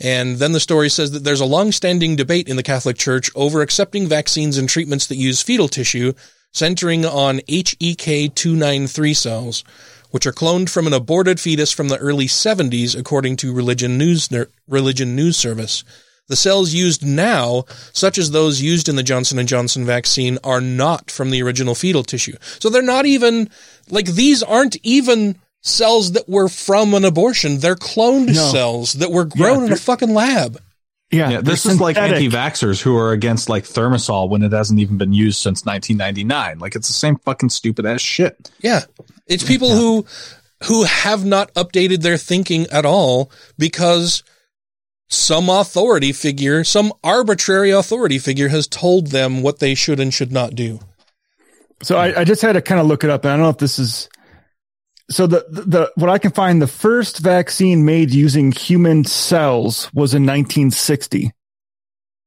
And 0.00 0.36
then 0.36 0.52
the 0.52 0.60
story 0.60 0.88
says 0.88 1.10
that 1.10 1.24
there's 1.24 1.40
a 1.40 1.46
long-standing 1.46 2.16
debate 2.16 2.48
in 2.48 2.56
the 2.56 2.62
Catholic 2.62 2.96
Church 2.96 3.30
over 3.34 3.60
accepting 3.60 4.06
vaccines 4.06 4.56
and 4.56 4.68
treatments 4.68 5.08
that 5.08 5.16
use 5.16 5.42
fetal 5.42 5.68
tissue, 5.68 6.12
centering 6.52 7.04
on 7.04 7.40
E 7.48 7.62
HEK293 7.64 9.16
cells, 9.16 9.64
which 10.10 10.26
are 10.26 10.32
cloned 10.32 10.68
from 10.68 10.86
an 10.86 10.92
aborted 10.92 11.40
fetus 11.40 11.72
from 11.72 11.88
the 11.88 11.98
early 11.98 12.26
70s, 12.26 12.96
according 12.98 13.36
to 13.38 13.52
Religion 13.52 13.98
News 13.98 14.28
Religion 14.68 15.16
News 15.16 15.36
Service. 15.36 15.82
The 16.28 16.36
cells 16.36 16.72
used 16.72 17.04
now, 17.04 17.64
such 17.92 18.16
as 18.16 18.30
those 18.30 18.62
used 18.62 18.88
in 18.88 18.94
the 18.96 19.02
Johnson 19.02 19.44
& 19.46 19.48
Johnson 19.48 19.84
vaccine, 19.84 20.38
are 20.44 20.60
not 20.60 21.10
from 21.10 21.30
the 21.30 21.42
original 21.42 21.74
fetal 21.74 22.04
tissue. 22.04 22.36
So 22.60 22.70
they're 22.70 22.80
not 22.80 23.06
even, 23.06 23.50
like, 23.90 24.06
these 24.06 24.42
aren't 24.42 24.76
even 24.84 25.36
cells 25.62 26.12
that 26.12 26.28
were 26.28 26.48
from 26.48 26.92
an 26.94 27.04
abortion. 27.04 27.58
They're 27.58 27.76
cloned 27.76 28.26
No. 28.34 28.48
cells 28.50 28.94
that 28.94 29.10
were 29.10 29.24
grown 29.24 29.64
in 29.64 29.72
a 29.72 29.76
fucking 29.76 30.12
lab. 30.12 30.60
Yeah, 31.10 31.40
this 31.42 31.64
they're 31.64 31.74
is 31.74 31.80
like 31.80 31.98
anti-vaxxers 31.98 32.80
who 32.80 32.96
are 32.96 33.12
against 33.12 33.48
like 33.50 33.64
thimerosal 33.64 34.30
when 34.30 34.42
it 34.42 34.52
hasn't 34.52 34.80
even 34.80 34.96
been 34.96 35.12
used 35.12 35.38
since 35.40 35.64
1999. 35.64 36.58
Like 36.58 36.74
it's 36.74 36.88
the 36.88 36.94
same 36.94 37.16
fucking 37.16 37.50
stupid 37.50 37.84
ass 37.86 38.00
shit. 38.00 38.50
Yeah. 38.60 38.82
It's 39.26 39.44
people 39.44 39.70
who 39.70 40.06
who 40.64 40.84
have 40.84 41.24
not 41.24 41.52
updated 41.54 42.02
their 42.02 42.16
thinking 42.16 42.66
at 42.68 42.86
all 42.86 43.30
because 43.58 44.22
some 45.08 45.50
authority 45.50 46.12
figure, 46.12 46.64
some 46.64 46.92
arbitrary 47.04 47.70
authority 47.70 48.18
figure 48.18 48.48
has 48.48 48.66
told 48.66 49.08
them 49.08 49.42
what 49.42 49.58
they 49.58 49.74
should 49.74 50.00
and 50.00 50.14
should 50.14 50.32
not 50.32 50.54
do. 50.54 50.80
So 51.82 51.98
I, 51.98 52.20
I 52.20 52.24
just 52.24 52.40
had 52.40 52.52
to 52.54 52.62
kind 52.62 52.80
of 52.80 52.86
look 52.86 53.04
it 53.04 53.10
up. 53.10 53.24
And 53.24 53.32
I 53.32 53.36
don't 53.36 53.42
know 53.44 53.50
if 53.50 53.58
this 53.58 53.78
is 53.78 54.08
so 55.12 55.26
the, 55.26 55.44
the 55.48 55.62
the 55.62 55.92
what 55.96 56.10
I 56.10 56.18
can 56.18 56.32
find 56.32 56.60
the 56.60 56.66
first 56.66 57.18
vaccine 57.18 57.84
made 57.84 58.12
using 58.12 58.52
human 58.52 59.04
cells 59.04 59.90
was 59.92 60.14
in 60.14 60.22
1960. 60.22 61.32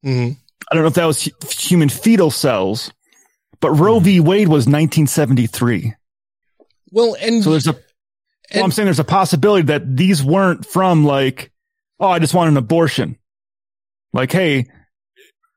Mm-hmm. 0.06 0.34
I 0.72 0.76
don't 0.76 0.84
know 0.84 0.88
if 0.88 0.94
that 0.96 1.06
was 1.06 1.30
human 1.50 1.90
fetal 1.90 2.32
cells, 2.32 2.92
but 3.60 3.72
Roe 3.72 4.00
v. 4.00 4.20
Wade 4.20 4.48
was 4.48 4.66
1973. 4.66 5.94
Well, 6.92 7.16
and 7.20 7.44
so 7.44 7.52
there's 7.52 7.68
a 7.68 7.76
well, 8.54 8.64
I'm 8.64 8.72
saying 8.72 8.86
there's 8.86 9.00
a 9.00 9.04
possibility 9.04 9.64
that 9.68 9.98
these 9.98 10.24
weren't 10.24 10.66
from 10.66 11.04
like, 11.04 11.52
oh, 12.00 12.08
I 12.08 12.20
just 12.20 12.34
want 12.34 12.50
an 12.50 12.58
abortion. 12.58 13.18
Like, 14.14 14.32
hey, 14.32 14.68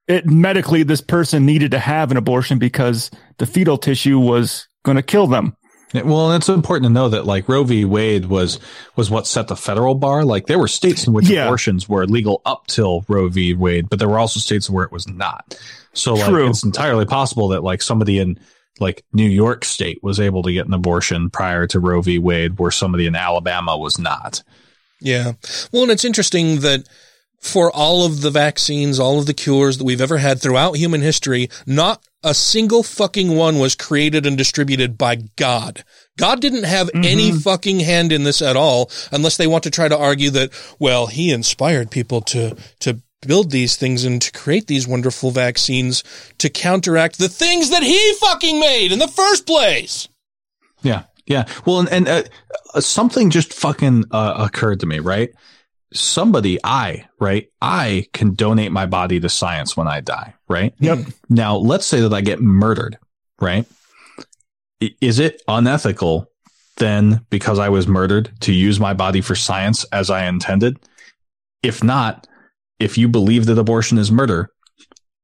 it 0.06 0.26
medically 0.26 0.82
this 0.82 1.00
person 1.00 1.46
needed 1.46 1.72
to 1.72 1.78
have 1.78 2.10
an 2.10 2.16
abortion 2.16 2.58
because 2.58 3.10
the 3.36 3.46
fetal 3.46 3.78
tissue 3.78 4.18
was 4.18 4.66
going 4.84 4.96
to 4.96 5.02
kill 5.02 5.26
them. 5.26 5.54
Well, 5.94 6.32
it's 6.32 6.48
important 6.48 6.84
to 6.86 6.92
know 6.92 7.08
that 7.08 7.24
like 7.26 7.48
Roe 7.48 7.64
v. 7.64 7.84
Wade 7.84 8.26
was 8.26 8.58
was 8.96 9.10
what 9.10 9.26
set 9.26 9.48
the 9.48 9.56
federal 9.56 9.94
bar. 9.94 10.24
Like 10.24 10.46
there 10.46 10.58
were 10.58 10.68
states 10.68 11.06
in 11.06 11.12
which 11.12 11.28
Yeah. 11.28 11.44
abortions 11.44 11.88
were 11.88 12.06
legal 12.06 12.42
up 12.44 12.66
till 12.66 13.04
Roe 13.08 13.28
v. 13.28 13.54
Wade, 13.54 13.88
but 13.88 13.98
there 13.98 14.08
were 14.08 14.18
also 14.18 14.38
states 14.40 14.68
where 14.68 14.84
it 14.84 14.92
was 14.92 15.08
not. 15.08 15.58
So 15.94 16.14
like 16.14 16.28
True. 16.28 16.48
it's 16.50 16.62
entirely 16.62 17.06
possible 17.06 17.48
that 17.48 17.64
like 17.64 17.80
somebody 17.82 18.18
in 18.18 18.38
like 18.80 19.02
New 19.12 19.28
York 19.28 19.64
State 19.64 19.98
was 20.02 20.20
able 20.20 20.42
to 20.44 20.52
get 20.52 20.66
an 20.66 20.74
abortion 20.74 21.30
prior 21.30 21.66
to 21.68 21.80
Roe 21.80 22.00
v. 22.02 22.18
Wade, 22.18 22.58
where 22.58 22.70
somebody 22.70 23.06
in 23.06 23.16
Alabama 23.16 23.76
was 23.76 23.98
not. 23.98 24.42
Yeah. 25.00 25.32
Well, 25.72 25.82
and 25.84 25.90
it's 25.92 26.04
interesting 26.04 26.60
that 26.60 26.86
for 27.40 27.70
all 27.72 28.04
of 28.04 28.20
the 28.20 28.30
vaccines, 28.30 28.98
all 29.00 29.18
of 29.18 29.26
the 29.26 29.34
cures 29.34 29.78
that 29.78 29.84
we've 29.84 30.00
ever 30.00 30.18
had 30.18 30.40
throughout 30.40 30.76
human 30.76 31.00
history, 31.00 31.48
not 31.66 32.02
a 32.22 32.34
single 32.34 32.82
fucking 32.82 33.34
one 33.36 33.58
was 33.58 33.74
created 33.74 34.26
and 34.26 34.36
distributed 34.36 34.98
by 34.98 35.16
God. 35.36 35.84
God 36.18 36.40
didn't 36.40 36.64
have 36.64 36.90
any 36.94 37.30
fucking 37.32 37.80
hand 37.80 38.10
in 38.12 38.24
this 38.24 38.42
at 38.42 38.56
all, 38.56 38.90
unless 39.12 39.36
they 39.36 39.46
want 39.46 39.64
to 39.64 39.70
try 39.70 39.86
to 39.88 39.96
argue 39.96 40.30
that, 40.30 40.50
well, 40.80 41.06
he 41.06 41.30
inspired 41.30 41.90
people 41.90 42.20
to, 42.22 42.56
to 42.80 43.00
build 43.26 43.50
these 43.50 43.76
things 43.76 44.04
and 44.04 44.20
to 44.22 44.32
create 44.32 44.66
these 44.66 44.88
wonderful 44.88 45.30
vaccines 45.30 46.02
to 46.38 46.48
counteract 46.48 47.18
the 47.18 47.28
things 47.28 47.70
that 47.70 47.82
he 47.82 48.14
fucking 48.14 48.58
made 48.58 48.92
in 48.92 48.98
the 48.98 49.08
first 49.08 49.46
place. 49.46 50.08
Yeah, 50.82 51.04
yeah. 51.26 51.46
Well, 51.64 51.80
and, 51.80 52.08
and 52.08 52.30
uh, 52.74 52.80
something 52.80 53.30
just 53.30 53.52
fucking 53.52 54.04
uh, 54.10 54.48
occurred 54.48 54.80
to 54.80 54.86
me, 54.86 54.98
right? 54.98 55.30
Somebody, 55.92 56.58
I, 56.62 57.06
right? 57.18 57.48
I 57.62 58.06
can 58.12 58.34
donate 58.34 58.72
my 58.72 58.86
body 58.86 59.20
to 59.20 59.28
science 59.28 59.76
when 59.76 59.88
I 59.88 60.00
die, 60.00 60.34
right? 60.48 60.74
Yep. 60.80 60.98
Now, 61.30 61.56
let's 61.56 61.86
say 61.86 62.00
that 62.00 62.12
I 62.12 62.20
get 62.20 62.40
murdered, 62.40 62.98
right? 63.40 63.64
Is 65.00 65.18
it 65.18 65.42
unethical 65.48 66.30
then 66.76 67.24
because 67.30 67.58
I 67.58 67.70
was 67.70 67.88
murdered 67.88 68.30
to 68.40 68.52
use 68.52 68.78
my 68.78 68.94
body 68.94 69.20
for 69.20 69.34
science 69.34 69.84
as 69.84 70.10
I 70.10 70.26
intended? 70.26 70.78
If 71.62 71.82
not, 71.82 72.26
if 72.78 72.96
you 72.98 73.08
believe 73.08 73.46
that 73.46 73.58
abortion 73.58 73.98
is 73.98 74.12
murder, 74.12 74.50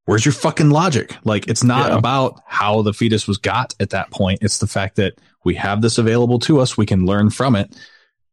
where's 0.07 0.25
your 0.25 0.33
fucking 0.33 0.71
logic? 0.71 1.15
Like, 1.25 1.47
it's 1.47 1.63
not 1.63 1.91
Yeah. 1.93 1.99
about 1.99 2.41
how 2.47 2.83
the 2.83 2.93
fetus 2.93 3.29
was 3.29 3.39
got 3.39 3.75
at 3.79 3.91
that 3.91 4.11
point. 4.11 4.41
It's 4.43 4.59
the 4.59 4.67
fact 4.67 4.97
that 4.97 5.15
we 5.45 5.55
have 5.55 5.83
this 5.83 5.99
available 5.99 6.39
to 6.41 6.59
us. 6.61 6.77
We 6.77 6.87
can 6.87 7.07
learn 7.07 7.31
from 7.31 7.55
it. 7.55 7.77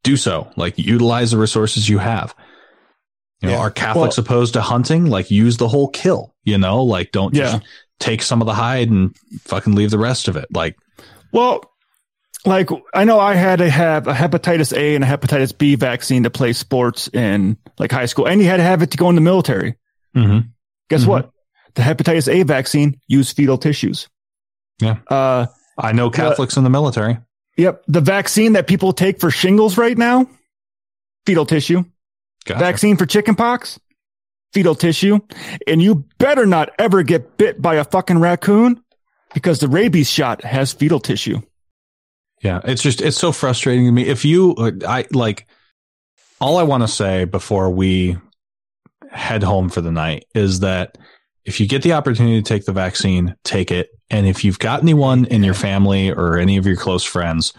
Do 0.03 0.17
so. 0.17 0.51
Like, 0.55 0.77
utilize 0.77 1.31
the 1.31 1.37
resources 1.37 1.87
you 1.87 1.97
have. 1.99 2.33
You 3.41 3.49
know, 3.49 3.55
Yeah. 3.55 3.59
are 3.61 3.71
Catholics 3.71 4.17
Well- 4.17 4.25
opposed 4.25 4.53
to 4.53 4.61
hunting? 4.61 5.05
Like, 5.05 5.31
use 5.31 5.57
the 5.57 5.67
whole 5.67 5.89
kill, 5.89 6.33
you 6.43 6.57
know? 6.57 6.83
Like, 6.83 7.11
don't 7.11 7.33
Yeah. 7.35 7.43
just 7.51 7.63
take 7.99 8.21
some 8.23 8.41
of 8.41 8.47
the 8.47 8.53
hide 8.53 8.89
and 8.89 9.15
fucking 9.45 9.75
leave 9.75 9.91
the 9.91 9.97
rest 9.99 10.27
of 10.27 10.35
it. 10.35 10.45
Like, 10.53 10.75
Well, 11.31 11.63
like 12.45 12.69
I 12.93 13.03
know 13.03 13.19
I 13.19 13.35
had 13.35 13.59
to 13.59 13.69
have 13.69 14.07
a 14.07 14.13
hepatitis 14.13 14.75
A 14.75 14.95
and 14.95 15.03
a 15.03 15.07
hepatitis 15.07 15.55
B 15.57 15.75
vaccine 15.75 16.23
to 16.23 16.29
play 16.31 16.53
sports 16.53 17.07
in 17.13 17.57
like 17.77 17.91
high 17.91 18.07
school, 18.07 18.27
and 18.27 18.41
you 18.41 18.47
had 18.47 18.57
to 18.57 18.63
have 18.63 18.81
it 18.81 18.91
to 18.91 18.97
go 18.97 19.07
in 19.09 19.15
the 19.15 19.21
military. 19.21 19.75
Mm-hmm. 20.17 20.47
Guess 20.89 21.03
Mhm. 21.03 21.07
what? 21.07 21.31
The 21.75 21.83
hepatitis 21.83 22.27
A 22.27 22.43
vaccine 22.43 22.99
used 23.07 23.35
fetal 23.35 23.57
tissues. 23.57 24.07
Yeah. 24.81 24.97
Uh, 25.07 25.45
I 25.77 25.91
know 25.93 26.09
Catholics 26.09 26.57
in 26.57 26.63
the 26.63 26.69
military. 26.69 27.17
Yep. 27.61 27.83
The 27.87 28.01
vaccine 28.01 28.53
that 28.53 28.67
people 28.67 28.91
take 28.91 29.19
for 29.19 29.29
shingles 29.29 29.77
right 29.77 29.97
now, 29.97 30.27
fetal 31.25 31.45
tissue. 31.45 31.83
Gotcha. 32.45 32.59
Vaccine 32.59 32.97
for 32.97 33.05
chickenpox, 33.05 33.79
fetal 34.51 34.73
tissue. 34.73 35.19
And 35.67 35.81
you 35.81 36.05
better 36.17 36.45
not 36.45 36.71
ever 36.79 37.03
get 37.03 37.37
bit 37.37 37.61
by 37.61 37.75
a 37.75 37.83
fucking 37.83 38.17
raccoon 38.19 38.83
because 39.33 39.59
the 39.59 39.67
rabies 39.67 40.09
shot 40.09 40.43
has 40.43 40.73
fetal 40.73 40.99
tissue. 40.99 41.41
Yeah, 42.41 42.61
it's 42.63 42.81
just 42.81 43.01
it's 43.01 43.17
so 43.17 43.31
frustrating 43.31 43.85
to 43.85 43.91
me. 43.91 44.07
If 44.07 44.25
you 44.25 44.55
I 44.87 45.05
like 45.11 45.45
all 46.39 46.57
I 46.57 46.63
want 46.63 46.81
to 46.81 46.87
say 46.87 47.25
before 47.25 47.69
we 47.69 48.17
head 49.11 49.43
home 49.43 49.69
for 49.69 49.81
the 49.81 49.91
night 49.91 50.25
is 50.33 50.61
that 50.61 50.97
if 51.45 51.59
you 51.59 51.67
get 51.67 51.81
the 51.81 51.93
opportunity 51.93 52.41
to 52.41 52.47
take 52.47 52.65
the 52.65 52.71
vaccine, 52.71 53.35
take 53.43 53.71
it. 53.71 53.89
And 54.09 54.27
if 54.27 54.43
you've 54.43 54.59
got 54.59 54.81
anyone 54.81 55.25
in 55.25 55.43
your 55.43 55.53
family 55.53 56.11
or 56.11 56.37
any 56.37 56.57
of 56.57 56.65
your 56.65 56.75
close 56.75 57.03
friends 57.03 57.53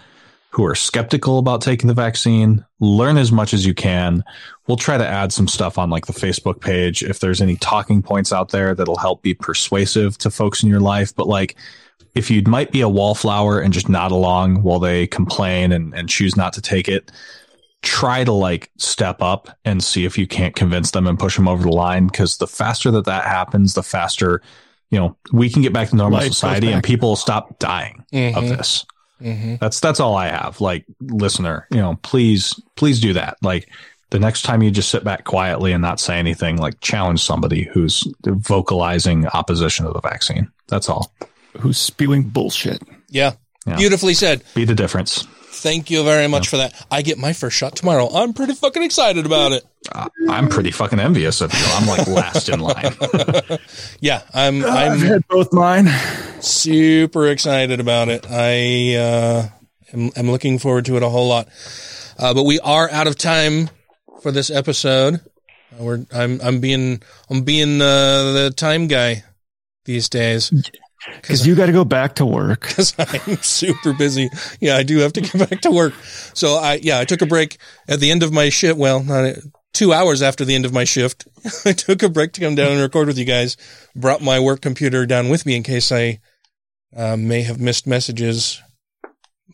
who 0.50 0.64
are 0.66 0.74
skeptical 0.74 1.38
about 1.38 1.62
taking 1.62 1.88
the 1.88 1.94
vaccine, 1.94 2.64
learn 2.78 3.16
as 3.16 3.32
much 3.32 3.54
as 3.54 3.64
you 3.64 3.72
can. 3.72 4.22
We'll 4.66 4.76
try 4.76 4.98
to 4.98 5.06
add 5.06 5.32
some 5.32 5.48
stuff 5.48 5.78
on 5.78 5.88
like 5.88 6.06
the 6.06 6.12
Facebook 6.12 6.60
page 6.60 7.02
if 7.02 7.20
there's 7.20 7.40
any 7.40 7.56
talking 7.56 8.02
points 8.02 8.32
out 8.34 8.50
there 8.50 8.74
that'll 8.74 8.98
help 8.98 9.22
be 9.22 9.32
persuasive 9.32 10.18
to 10.18 10.30
folks 10.30 10.62
in 10.62 10.68
your 10.68 10.80
life. 10.80 11.14
But 11.16 11.26
like, 11.26 11.56
if 12.14 12.30
you 12.30 12.42
might 12.42 12.70
be 12.70 12.82
a 12.82 12.88
wallflower 12.88 13.60
and 13.60 13.72
just 13.72 13.88
nod 13.88 14.12
along 14.12 14.62
while 14.62 14.78
they 14.78 15.06
complain 15.06 15.72
and, 15.72 15.94
and 15.94 16.08
choose 16.08 16.36
not 16.36 16.52
to 16.52 16.60
take 16.60 16.86
it, 16.86 17.10
try 17.82 18.22
to 18.24 18.32
like 18.32 18.70
step 18.78 19.20
up 19.20 19.48
and 19.64 19.82
see 19.82 20.04
if 20.04 20.16
you 20.16 20.26
can't 20.26 20.54
convince 20.54 20.92
them 20.92 21.06
and 21.06 21.18
push 21.18 21.36
them 21.36 21.48
over 21.48 21.62
the 21.64 21.68
line. 21.70 22.08
Cause 22.08 22.38
the 22.38 22.46
faster 22.46 22.90
that 22.92 23.04
that 23.06 23.24
happens, 23.24 23.74
the 23.74 23.82
faster, 23.82 24.40
you 24.90 24.98
know, 24.98 25.16
we 25.32 25.50
can 25.50 25.62
get 25.62 25.72
back 25.72 25.88
to 25.90 25.96
normal 25.96 26.20
Life 26.20 26.28
society 26.28 26.70
and 26.70 26.82
people 26.84 27.10
will 27.10 27.16
stop 27.16 27.58
dying 27.58 28.04
of 28.12 28.44
Mhm. 28.44 28.56
this. 28.56 28.84
Mhm. 29.20 29.58
That's, 29.58 29.80
that's 29.80 30.00
all 30.00 30.14
I 30.16 30.28
have. 30.28 30.60
Like 30.60 30.84
listener, 31.00 31.66
you 31.70 31.78
know, 31.78 31.98
please, 32.02 32.54
please 32.76 33.00
do 33.00 33.12
that. 33.14 33.36
Like 33.42 33.68
the 34.10 34.18
next 34.20 34.42
time 34.42 34.62
you 34.62 34.70
just 34.70 34.90
sit 34.90 35.02
back 35.04 35.24
quietly 35.24 35.72
and 35.72 35.80
not 35.82 35.98
say 35.98 36.18
anything, 36.18 36.58
like 36.58 36.80
challenge 36.80 37.20
somebody 37.22 37.64
who's 37.72 38.06
vocalizing 38.24 39.26
opposition 39.28 39.86
to 39.86 39.92
the 39.92 40.00
vaccine. 40.00 40.50
That's 40.68 40.88
all. 40.88 41.12
Who's 41.58 41.78
spewing 41.78 42.24
bullshit. 42.24 42.82
Yeah. 43.08 43.32
Yeah. 43.66 43.76
Beautifully 43.76 44.14
said. 44.14 44.42
Be 44.54 44.64
the 44.64 44.74
difference. 44.74 45.26
Thank 45.54 45.90
you 45.90 46.02
very 46.02 46.26
much 46.28 46.48
for 46.48 46.56
that. 46.56 46.74
I 46.90 47.02
get 47.02 47.18
my 47.18 47.32
first 47.34 47.56
shot 47.56 47.76
tomorrow. 47.76 48.08
I'm 48.12 48.32
pretty 48.32 48.54
fucking 48.54 48.82
excited 48.82 49.26
about 49.26 49.52
it. 49.52 49.64
Uh, 49.92 50.08
I'm 50.30 50.48
pretty 50.48 50.70
fucking 50.70 50.98
envious 50.98 51.40
of 51.40 51.52
you. 51.52 51.60
I'm 51.74 51.86
like 51.86 52.06
last 52.06 52.48
in 52.48 52.60
line. 52.60 52.94
Yeah, 54.00 54.22
I'm 54.32 54.64
I've 54.64 54.92
I'm 54.92 54.98
had 54.98 55.28
both 55.28 55.52
mine. 55.52 55.86
super 56.40 57.28
excited 57.28 57.80
about 57.80 58.08
it. 58.08 58.26
I 58.28 58.96
uh, 58.96 59.48
am, 59.92 60.10
am 60.16 60.30
looking 60.30 60.58
forward 60.58 60.86
to 60.86 60.96
it 60.96 61.02
a 61.02 61.08
whole 61.08 61.28
lot. 61.28 61.48
Uh, 62.18 62.34
but 62.34 62.44
we 62.44 62.58
are 62.60 62.90
out 62.90 63.06
of 63.06 63.16
time 63.16 63.70
for 64.22 64.32
this 64.32 64.50
episode. 64.50 65.16
Uh, 65.72 65.84
we're 65.84 66.06
I'm 66.12 66.40
I'm 66.40 66.60
being 66.60 67.02
I'm 67.30 67.42
being 67.42 67.80
uh, 67.80 68.32
the 68.32 68.52
time 68.56 68.86
guy 68.86 69.24
these 69.84 70.08
days 70.08 70.50
Because 71.06 71.46
you 71.46 71.54
got 71.54 71.66
to 71.66 71.72
go 71.72 71.84
back 71.84 72.16
to 72.16 72.26
work. 72.26 72.60
because 72.68 72.94
I'm 72.98 73.36
super 73.38 73.92
busy. 73.92 74.28
Yeah, 74.60 74.76
I 74.76 74.82
do 74.82 74.98
have 74.98 75.12
to 75.14 75.20
get 75.20 75.50
back 75.50 75.60
to 75.62 75.70
work. 75.70 75.94
So 76.34 76.56
I 76.56 76.74
yeah 76.82 76.98
I 76.98 77.04
took 77.04 77.22
a 77.22 77.26
break 77.26 77.58
at 77.88 78.00
the 78.00 78.10
end 78.10 78.22
of 78.22 78.32
my 78.32 78.48
shift. 78.48 78.78
Well, 78.78 79.02
not 79.02 79.36
two 79.72 79.92
hours 79.92 80.22
after 80.22 80.44
the 80.44 80.54
end 80.54 80.64
of 80.64 80.72
my 80.72 80.84
shift. 80.84 81.26
I 81.64 81.72
took 81.72 82.02
a 82.02 82.08
break 82.08 82.32
to 82.32 82.40
come 82.40 82.54
down 82.54 82.72
and 82.72 82.80
record 82.80 83.08
with 83.08 83.18
you 83.18 83.24
guys. 83.24 83.56
Brought 83.96 84.22
my 84.22 84.38
work 84.38 84.60
computer 84.60 85.06
down 85.06 85.28
with 85.28 85.46
me 85.46 85.56
in 85.56 85.62
case 85.62 85.90
I 85.90 86.20
uh, 86.96 87.16
may 87.16 87.42
have 87.42 87.60
missed 87.60 87.86
messages. 87.86 88.60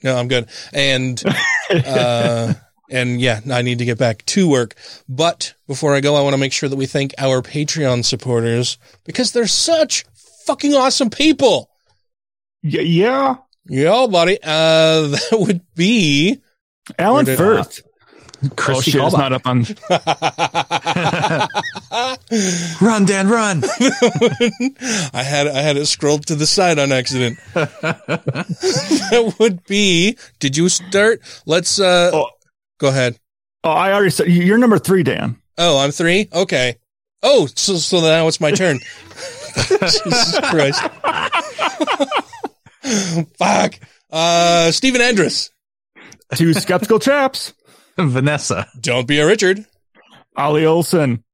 No, 0.03 0.17
I'm 0.17 0.29
good. 0.29 0.49
And 0.73 1.23
uh, 1.71 2.55
and 2.91 3.21
yeah, 3.21 3.41
I 3.51 3.63
need 3.63 3.79
to 3.79 3.85
get 3.85 3.99
back 3.99 4.25
to 4.27 4.49
work. 4.49 4.75
But 5.09 5.55
before 5.67 5.95
I 5.95 6.01
go, 6.01 6.17
I 6.17 6.23
want 6.23 6.35
to 6.35 6.39
make 6.41 6.53
sure 6.53 6.69
that 6.69 6.77
we 6.77 6.87
thank 6.87 7.15
our 7.19 7.43
Patreon 7.43 8.05
supporters 8.05 8.79
because 9.05 9.33
they're 9.33 9.47
such 9.47 10.05
fucking 10.49 10.75
awesome 10.75 11.11
people. 11.11 11.69
Y- 12.65 12.81
yeah. 12.81 13.37
Yeah, 13.67 14.07
buddy. 14.11 14.39
Uh, 14.43 15.09
that 15.09 15.29
would 15.39 15.61
be 15.77 16.39
Alan 16.99 17.27
Where 17.27 17.37
did- 17.37 17.39
Firth. 17.39 17.83
oh 17.85 18.49
Christy 18.57 18.93
shit, 18.93 19.03
it's 19.03 19.17
not 19.17 19.33
up 19.33 19.43
on. 19.47 19.65
Run, 22.81 23.05
Dan, 23.05 23.29
run. 23.29 23.65
I 25.13 25.23
had 25.25 25.49
I 25.49 25.61
had 25.61 25.77
it 25.77 25.87
scrolled 25.87 26.27
to 26.29 26.37
the 26.37 26.47
side 26.47 26.79
on 26.79 26.93
accident. 26.93 27.39
that 27.55 29.35
would 29.41 29.65
be. 29.67 30.17
Did 30.39 30.57
you 30.57 30.69
start? 30.69 31.21
Let's 31.47 31.81
uh 31.81 32.11
Oh. 32.15 32.31
go 32.79 32.89
ahead. 32.89 33.19
Oh, 33.65 33.71
I 33.71 33.93
already 33.93 34.11
said 34.11 34.29
you're 34.29 34.59
number 34.59 34.79
three, 34.79 35.03
Dan. 35.03 35.37
Oh, 35.59 35.79
I'm 35.79 35.91
three. 35.91 36.29
Okay. 36.33 36.77
Oh, 37.23 37.47
so 37.57 37.75
so 37.77 38.01
now 38.01 38.29
it's 38.29 38.41
my 38.41 38.53
turn. 38.53 38.79
Jesus 39.81 40.41
Christ. 40.41 40.83
Fuck. 43.39 43.75
Uh, 44.11 44.71
Stephen 44.71 45.01
Andrus. 45.01 45.51
Two 46.35 46.55
skeptical 46.55 46.99
chaps. 46.99 47.53
Vanessa. 47.99 48.67
Don't 48.81 49.07
be 49.09 49.19
a 49.19 49.27
Richard. 49.27 49.65
Ollie 50.37 50.67
Olson. 50.67 51.25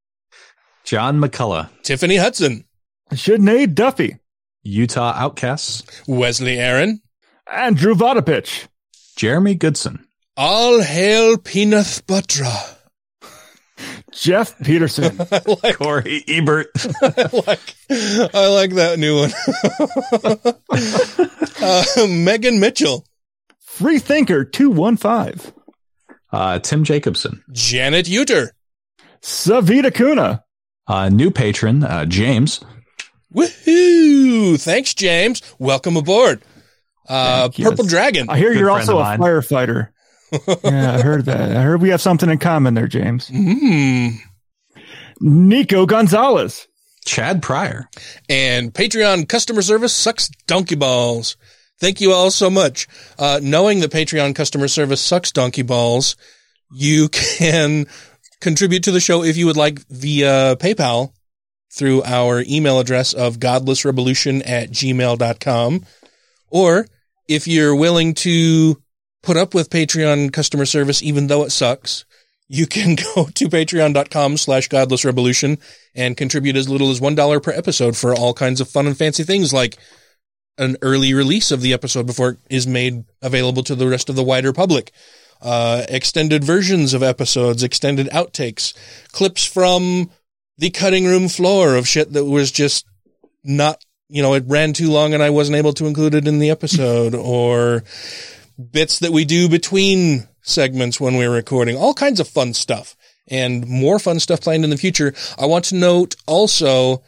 John 0.85 1.21
McCullough. 1.21 1.69
Tiffany 1.83 2.17
Hudson. 2.17 2.65
Sinead 3.13 3.75
Duffy. 3.75 4.19
Utah 4.63 5.13
Outcasts. 5.17 5.83
Wesley 6.09 6.59
Aaron. 6.59 7.01
Andrew 7.53 7.95
Vodopich. 7.95 8.67
Jeremy 9.17 9.55
Goodson. 9.55 10.07
All 10.37 10.81
hail 10.81 11.37
Peanut 11.39 12.03
Butter. 12.07 12.45
Jeff 14.15 14.59
Peterson. 14.61 15.19
Like 15.63 15.77
Corey 15.77 16.25
Ebert. 16.29 16.69
I 17.03 17.29
like 17.47 17.75
I 17.91 18.49
like 18.49 18.71
that 18.75 18.99
new 18.99 19.19
one. 19.19 19.33
uh, 21.63 22.07
Megan 22.09 22.61
Mitchell, 22.61 23.05
Freethinker 23.61 24.45
215. 24.45 25.53
Uh, 26.33 26.59
Tim 26.61 26.85
Jacobson. 26.85 27.43
Janet 27.53 28.07
Uter, 28.07 28.51
Savita 29.21 29.95
Kuna. 29.95 30.45
Uh, 30.87 31.09
new 31.09 31.31
patron, 31.31 31.83
uh, 31.85 32.05
James. 32.05 32.61
woohoo! 33.35 34.61
Thanks, 34.61 34.95
James. 34.95 35.43
Welcome 35.59 35.97
aboard. 35.97 36.43
Uh, 37.09 37.49
Purple 37.51 37.85
Dragon. 37.85 38.29
I 38.31 38.39
hear 38.39 38.53
Good 38.53 38.61
you're 38.61 38.71
also 38.71 38.99
a 38.99 39.03
firefighter. 39.03 39.89
Yeah, 40.65 40.95
I 40.95 41.03
heard 41.03 41.25
that. 41.27 41.57
I 41.57 41.63
heard 41.63 41.81
we 41.81 41.91
have 41.91 42.01
something 42.01 42.29
in 42.29 42.39
common 42.39 42.75
there, 42.75 42.89
James. 42.89 43.29
Mm. 43.31 44.19
Nico 45.21 45.87
Gonzalez. 45.87 46.67
Chad 47.05 47.43
Pryor. 47.43 47.89
And 48.29 48.73
Patreon 48.73 49.29
customer 49.29 49.63
service 49.63 49.95
sucks 49.95 50.29
donkey 50.47 50.75
balls. 50.75 51.37
Thank 51.79 52.01
you 52.01 52.13
all 52.13 52.31
so 52.31 52.49
much. 52.49 52.87
Uh, 53.19 53.41
knowing 53.43 53.81
that 53.81 53.91
Patreon 53.91 54.35
customer 54.35 54.69
service 54.69 55.01
sucks 55.01 55.33
donkey 55.33 55.63
balls, 55.63 56.17
you 56.73 57.09
can 57.13 57.87
contribute 58.41 58.85
to 58.85 58.91
the 58.91 59.01
show 59.01 59.23
if 59.23 59.37
you 59.37 59.47
would 59.47 59.57
like 59.57 59.81
via 59.89 60.57
PayPal 60.57 61.13
through 61.73 62.03
our 62.05 62.45
email 62.49 62.79
address 62.79 63.13
of 63.13 63.39
godlessrevolution 63.39 64.43
at 64.49 64.71
gmail.com. 64.71 65.85
Or 66.51 66.87
if 67.29 67.49
you're 67.49 67.75
willing 67.75 68.15
to 68.15 68.81
put 69.25 69.37
up 69.37 69.55
with 69.55 69.71
Patreon 69.71 70.33
customer 70.33 70.67
service, 70.67 71.03
even 71.03 71.27
though 71.27 71.45
it 71.45 71.51
sucks, 71.51 72.05
you 72.49 72.67
can 72.67 72.95
go 73.15 73.27
to 73.27 73.49
patreon.com 73.49 74.37
slash 74.37 74.69
godlessrevolution 74.69 75.61
and 75.95 76.17
contribute 76.17 76.57
as 76.57 76.69
little 76.69 76.91
as 76.91 77.01
$1 77.01 77.43
per 77.43 77.53
episode 77.53 77.97
for 77.97 78.15
all 78.15 78.35
kinds 78.35 78.61
of 78.61 78.69
fun 78.69 78.87
and 78.87 78.97
fancy 78.97 79.25
things 79.25 79.53
like 79.53 79.79
an 80.59 80.77
early 80.83 81.15
release 81.15 81.51
of 81.51 81.63
the 81.63 81.73
episode 81.73 82.07
before 82.07 82.31
it 82.31 82.39
is 82.49 82.67
made 82.67 83.05
available 83.23 83.63
to 83.65 83.75
the 83.75 83.89
rest 83.89 84.09
of 84.09 84.17
the 84.17 84.23
wider 84.23 84.53
public. 84.53 84.93
Uh, 85.43 85.85
extended 85.89 86.45
versions 86.45 86.95
of 86.95 87.03
episodes, 87.03 87.63
extended 87.63 88.09
outtakes, 88.11 88.73
clips 89.13 89.45
from 89.45 90.11
the 90.57 90.71
cutting 90.71 91.05
room 91.05 91.29
floor 91.29 91.75
of 91.75 91.89
shit 91.89 92.13
that 92.13 92.25
was 92.25 92.53
just 92.53 92.87
not, 93.43 93.85
you 94.09 94.23
know, 94.23 94.35
it 94.35 94.45
ran 94.47 94.73
too 94.73 94.91
long 94.91 95.13
and 95.13 95.23
I 95.23 95.31
wasn't 95.31 95.57
able 95.57 95.73
to 95.75 95.87
include 95.87 96.15
it 96.15 96.29
in 96.29 96.39
the 96.39 96.51
episode 96.51 97.15
or 97.15 97.83
bits 98.59 99.01
that 99.01 99.13
we 99.13 99.25
do 99.25 99.49
between 99.49 100.29
segments 100.43 101.01
when 101.01 101.17
we're 101.17 101.33
recording, 101.33 101.77
all 101.77 101.95
kinds 101.95 102.21
of 102.21 102.29
fun 102.29 102.55
stuff 102.55 102.97
and 103.29 103.67
more 103.67 103.99
fun 103.99 104.21
stuff 104.21 104.43
planned 104.43 104.65
in 104.65 104.71
the 104.71 104.77
future. 104.77 105.15
I 105.39 105.47
want 105.47 105.67
to 105.67 105.77
note 105.77 106.15
also 106.27 107.03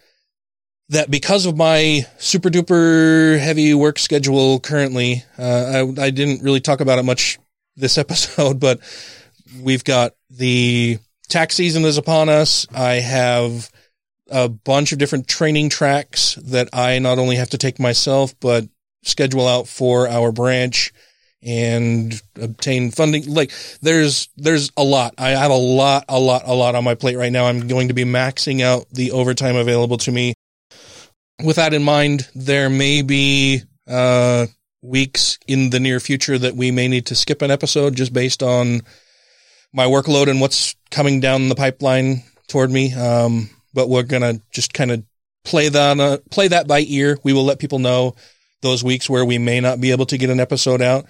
that 0.88 1.10
because 1.10 1.46
of 1.46 1.56
my 1.56 2.06
super 2.18 2.48
duper 2.48 3.38
heavy 3.38 3.74
work 3.74 3.98
schedule 3.98 4.60
currently, 4.60 5.24
uh, 5.38 5.84
I, 5.98 6.04
I 6.04 6.10
didn't 6.10 6.42
really 6.42 6.60
talk 6.60 6.80
about 6.80 6.98
it 6.98 7.04
much 7.04 7.38
this 7.76 7.98
episode, 7.98 8.60
but 8.60 8.80
we've 9.60 9.84
got 9.84 10.12
the 10.30 10.98
tax 11.28 11.56
season 11.56 11.84
is 11.84 11.98
upon 11.98 12.28
us. 12.28 12.66
I 12.74 12.94
have 12.94 13.70
a 14.28 14.48
bunch 14.48 14.92
of 14.92 14.98
different 14.98 15.28
training 15.28 15.68
tracks 15.68 16.36
that 16.36 16.68
I 16.72 16.98
not 16.98 17.18
only 17.18 17.36
have 17.36 17.50
to 17.50 17.58
take 17.58 17.78
myself, 17.78 18.34
but 18.40 18.64
schedule 19.02 19.46
out 19.46 19.68
for 19.68 20.08
our 20.08 20.32
branch 20.32 20.92
and 21.42 22.20
obtain 22.40 22.90
funding. 22.90 23.32
Like 23.32 23.52
there's, 23.82 24.28
there's 24.36 24.70
a 24.76 24.82
lot. 24.82 25.14
I 25.18 25.30
have 25.30 25.50
a 25.50 25.54
lot, 25.56 26.04
a 26.08 26.18
lot, 26.18 26.42
a 26.46 26.54
lot 26.54 26.74
on 26.74 26.84
my 26.84 26.94
plate 26.94 27.16
right 27.16 27.32
now. 27.32 27.46
I'm 27.46 27.68
going 27.68 27.88
to 27.88 27.94
be 27.94 28.04
maxing 28.04 28.62
out 28.62 28.86
the 28.90 29.12
overtime 29.12 29.56
available 29.56 29.98
to 29.98 30.12
me. 30.12 30.34
With 31.44 31.56
that 31.56 31.74
in 31.74 31.82
mind, 31.82 32.28
there 32.34 32.70
may 32.70 33.02
be, 33.02 33.62
uh, 33.86 34.46
weeks 34.82 35.38
in 35.46 35.70
the 35.70 35.80
near 35.80 36.00
future 36.00 36.38
that 36.38 36.54
we 36.54 36.70
may 36.70 36.88
need 36.88 37.06
to 37.06 37.14
skip 37.14 37.42
an 37.42 37.50
episode 37.50 37.96
just 37.96 38.12
based 38.12 38.42
on 38.42 38.80
my 39.72 39.84
workload 39.84 40.28
and 40.28 40.40
what's 40.40 40.74
coming 40.90 41.20
down 41.20 41.48
the 41.48 41.54
pipeline 41.54 42.22
toward 42.48 42.70
me. 42.70 42.94
Um, 42.94 43.50
but 43.74 43.88
we're 43.88 44.04
to 44.04 44.40
just 44.50 44.72
kind 44.72 44.90
of 44.90 45.04
play 45.44 45.68
that, 45.68 46.00
uh, 46.00 46.18
play 46.30 46.48
that 46.48 46.66
by 46.66 46.80
ear. 46.86 47.18
We 47.24 47.32
will 47.32 47.44
let 47.44 47.58
people 47.58 47.78
know 47.78 48.14
those 48.62 48.82
weeks 48.82 49.10
where 49.10 49.24
we 49.24 49.38
may 49.38 49.60
not 49.60 49.80
be 49.80 49.90
able 49.90 50.06
to 50.06 50.18
get 50.18 50.30
an 50.30 50.40
episode 50.40 50.80
out 50.80 51.06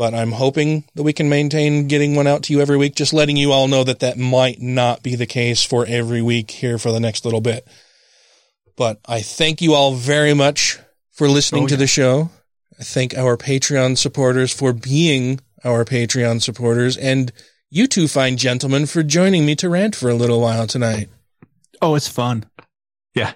but 0.00 0.14
I'm 0.14 0.32
hoping 0.32 0.84
that 0.94 1.02
we 1.02 1.12
can 1.12 1.28
maintain 1.28 1.86
getting 1.86 2.16
one 2.16 2.26
out 2.26 2.44
to 2.44 2.54
you 2.54 2.62
every 2.62 2.78
week. 2.78 2.94
Just 2.94 3.12
letting 3.12 3.36
you 3.36 3.52
all 3.52 3.68
know 3.68 3.84
that 3.84 3.98
that 3.98 4.16
might 4.16 4.58
not 4.58 5.02
be 5.02 5.14
the 5.14 5.26
case 5.26 5.62
for 5.62 5.84
every 5.86 6.22
week 6.22 6.50
here 6.50 6.78
for 6.78 6.90
the 6.90 7.00
next 7.00 7.26
little 7.26 7.42
bit. 7.42 7.68
But 8.78 8.98
I 9.06 9.20
thank 9.20 9.60
you 9.60 9.74
all 9.74 9.92
very 9.92 10.32
much 10.32 10.78
for 11.10 11.28
listening 11.28 11.64
oh, 11.64 11.66
to 11.66 11.76
the 11.76 11.86
show. 11.86 12.30
I 12.78 12.82
thank 12.82 13.14
our 13.14 13.36
Patreon 13.36 13.98
supporters 13.98 14.54
for 14.54 14.72
being 14.72 15.38
our 15.64 15.84
Patreon 15.84 16.40
supporters 16.40 16.96
and 16.96 17.30
you 17.68 17.86
two 17.86 18.08
fine 18.08 18.38
gentlemen 18.38 18.86
for 18.86 19.02
joining 19.02 19.44
me 19.44 19.54
to 19.56 19.68
rant 19.68 19.94
for 19.94 20.08
a 20.08 20.14
little 20.14 20.40
while 20.40 20.66
tonight. 20.66 21.10
Oh, 21.82 21.94
it's 21.94 22.08
fun. 22.08 22.46
Yeah. 23.14 23.34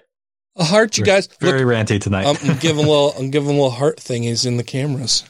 A 0.57 0.65
heart, 0.65 0.97
you 0.97 1.05
guys. 1.05 1.27
Very 1.41 1.63
Look, 1.63 1.75
ranty 1.75 2.01
tonight. 2.01 2.25
I'm 2.25 2.57
giving 2.57 2.87
a 2.87 2.89
little, 2.89 3.13
I'm 3.19 3.31
giving 3.31 3.51
a 3.51 3.53
little 3.53 3.69
heart 3.69 3.99
thingies 3.99 4.47
in 4.47 4.57
the 4.57 4.65
cameras. 4.65 5.25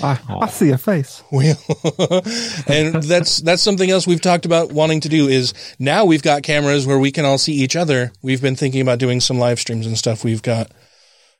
I, 0.00 0.18
I 0.28 0.46
see 0.48 0.70
a 0.70 0.78
face. 0.78 1.22
Well, 1.32 2.22
and 2.66 3.02
that's 3.02 3.38
that's 3.38 3.62
something 3.62 3.90
else 3.90 4.06
we've 4.06 4.20
talked 4.20 4.46
about 4.46 4.72
wanting 4.72 5.00
to 5.00 5.08
do 5.08 5.28
is 5.28 5.54
now 5.78 6.04
we've 6.04 6.22
got 6.22 6.42
cameras 6.42 6.86
where 6.86 6.98
we 6.98 7.10
can 7.10 7.24
all 7.24 7.38
see 7.38 7.54
each 7.54 7.76
other. 7.76 8.12
We've 8.22 8.40
been 8.40 8.56
thinking 8.56 8.80
about 8.80 8.98
doing 8.98 9.20
some 9.20 9.38
live 9.38 9.58
streams 9.58 9.86
and 9.86 9.98
stuff. 9.98 10.24
We've 10.24 10.42
got 10.42 10.70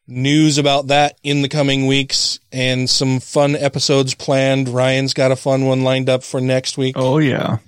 news 0.07 0.59
about 0.59 0.89
that 0.89 1.19
in 1.23 1.43
the 1.43 1.49
coming 1.49 1.87
weeks 1.87 2.41
and 2.51 2.91
some 2.91 3.21
fun 3.21 3.55
episodes 3.57 4.15
planned. 4.15 4.69
Ryan's 4.69 5.15
got 5.15 5.31
a 5.31 5.37
fun 5.37 5.65
one 5.65 5.83
lined 5.83 6.09
up 6.09 6.23
for 6.23 6.41
next 6.41 6.77
week. 6.77 6.97
Oh 6.99 7.19
yeah. 7.19 7.59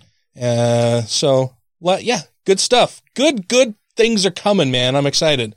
Uh, 0.41 1.03
so 1.03 1.55
yeah, 1.81 2.23
good 2.45 2.61
stuff. 2.61 3.03
Good, 3.15 3.49
good 3.49 3.75
things 3.97 4.27
are 4.27 4.31
coming, 4.31 4.71
man. 4.71 4.97
I'm 4.97 5.07
excited. 5.07 5.55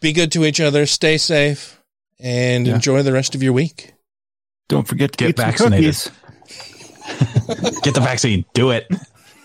Be 0.00 0.12
good 0.12 0.32
to 0.32 0.44
each 0.44 0.60
other. 0.60 0.86
Stay 0.86 1.18
safe 1.18 1.82
and 2.18 2.66
yeah. 2.66 2.74
enjoy 2.74 3.02
the 3.02 3.12
rest 3.12 3.34
of 3.34 3.42
your 3.42 3.52
week. 3.52 3.93
Don't 4.68 4.88
forget 4.88 5.12
to 5.12 5.18
get 5.18 5.36
vaccinated. 5.36 5.94
get 7.82 7.94
the 7.94 8.00
vaccine. 8.02 8.44
Do 8.54 8.70
it. 8.70 8.88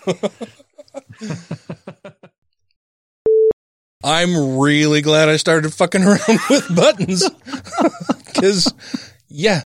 I'm 4.02 4.58
really 4.58 5.02
glad 5.02 5.28
I 5.28 5.36
started 5.36 5.74
fucking 5.74 6.02
around 6.02 6.20
with 6.50 6.74
buttons. 6.74 7.28
Cause 8.34 8.72
yeah. 9.28 9.62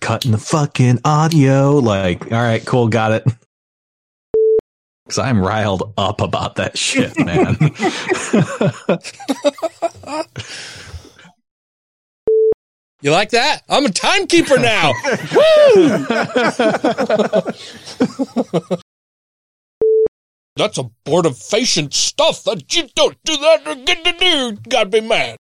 Cutting 0.00 0.32
the 0.32 0.38
fucking 0.38 1.00
audio. 1.04 1.72
Like, 1.72 2.32
all 2.32 2.42
right, 2.42 2.64
cool, 2.64 2.88
got 2.88 3.12
it. 3.12 3.26
Cause 5.08 5.18
I'm 5.18 5.44
riled 5.44 5.92
up 5.98 6.22
about 6.22 6.54
that 6.56 6.78
shit, 6.78 7.18
man. 7.18 7.56
You 13.04 13.10
like 13.10 13.30
that? 13.30 13.60
I'm 13.68 13.84
a 13.84 13.90
timekeeper 13.90 14.58
now. 14.58 14.94
Woo! 15.04 15.88
That's 20.56 20.78
abortifacient 20.78 21.92
stuff 21.92 22.44
that 22.44 22.74
you 22.74 22.88
don't 22.94 23.22
do 23.24 23.36
that 23.36 23.62
or 23.66 23.74
get 23.74 24.06
to 24.06 24.12
do. 24.12 24.52
Gotta 24.70 24.88
be 24.88 25.02
mad. 25.02 25.36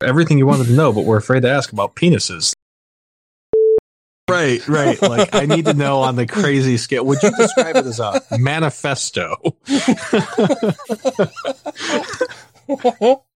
Everything 0.00 0.38
you 0.38 0.46
wanted 0.46 0.68
to 0.68 0.72
know, 0.74 0.92
but 0.92 1.04
we're 1.04 1.16
afraid 1.16 1.42
to 1.42 1.50
ask 1.50 1.72
about 1.72 1.96
penises. 1.96 2.52
Right, 4.30 4.64
right. 4.68 5.02
Like 5.02 5.34
I 5.34 5.46
need 5.46 5.64
to 5.64 5.74
know 5.74 6.02
on 6.02 6.14
the 6.14 6.28
crazy 6.28 6.76
scale. 6.76 7.04
Would 7.06 7.24
you 7.24 7.32
describe 7.36 7.74
it 7.74 7.86
as 7.86 7.98
a 7.98 8.22
manifesto? 8.38 9.56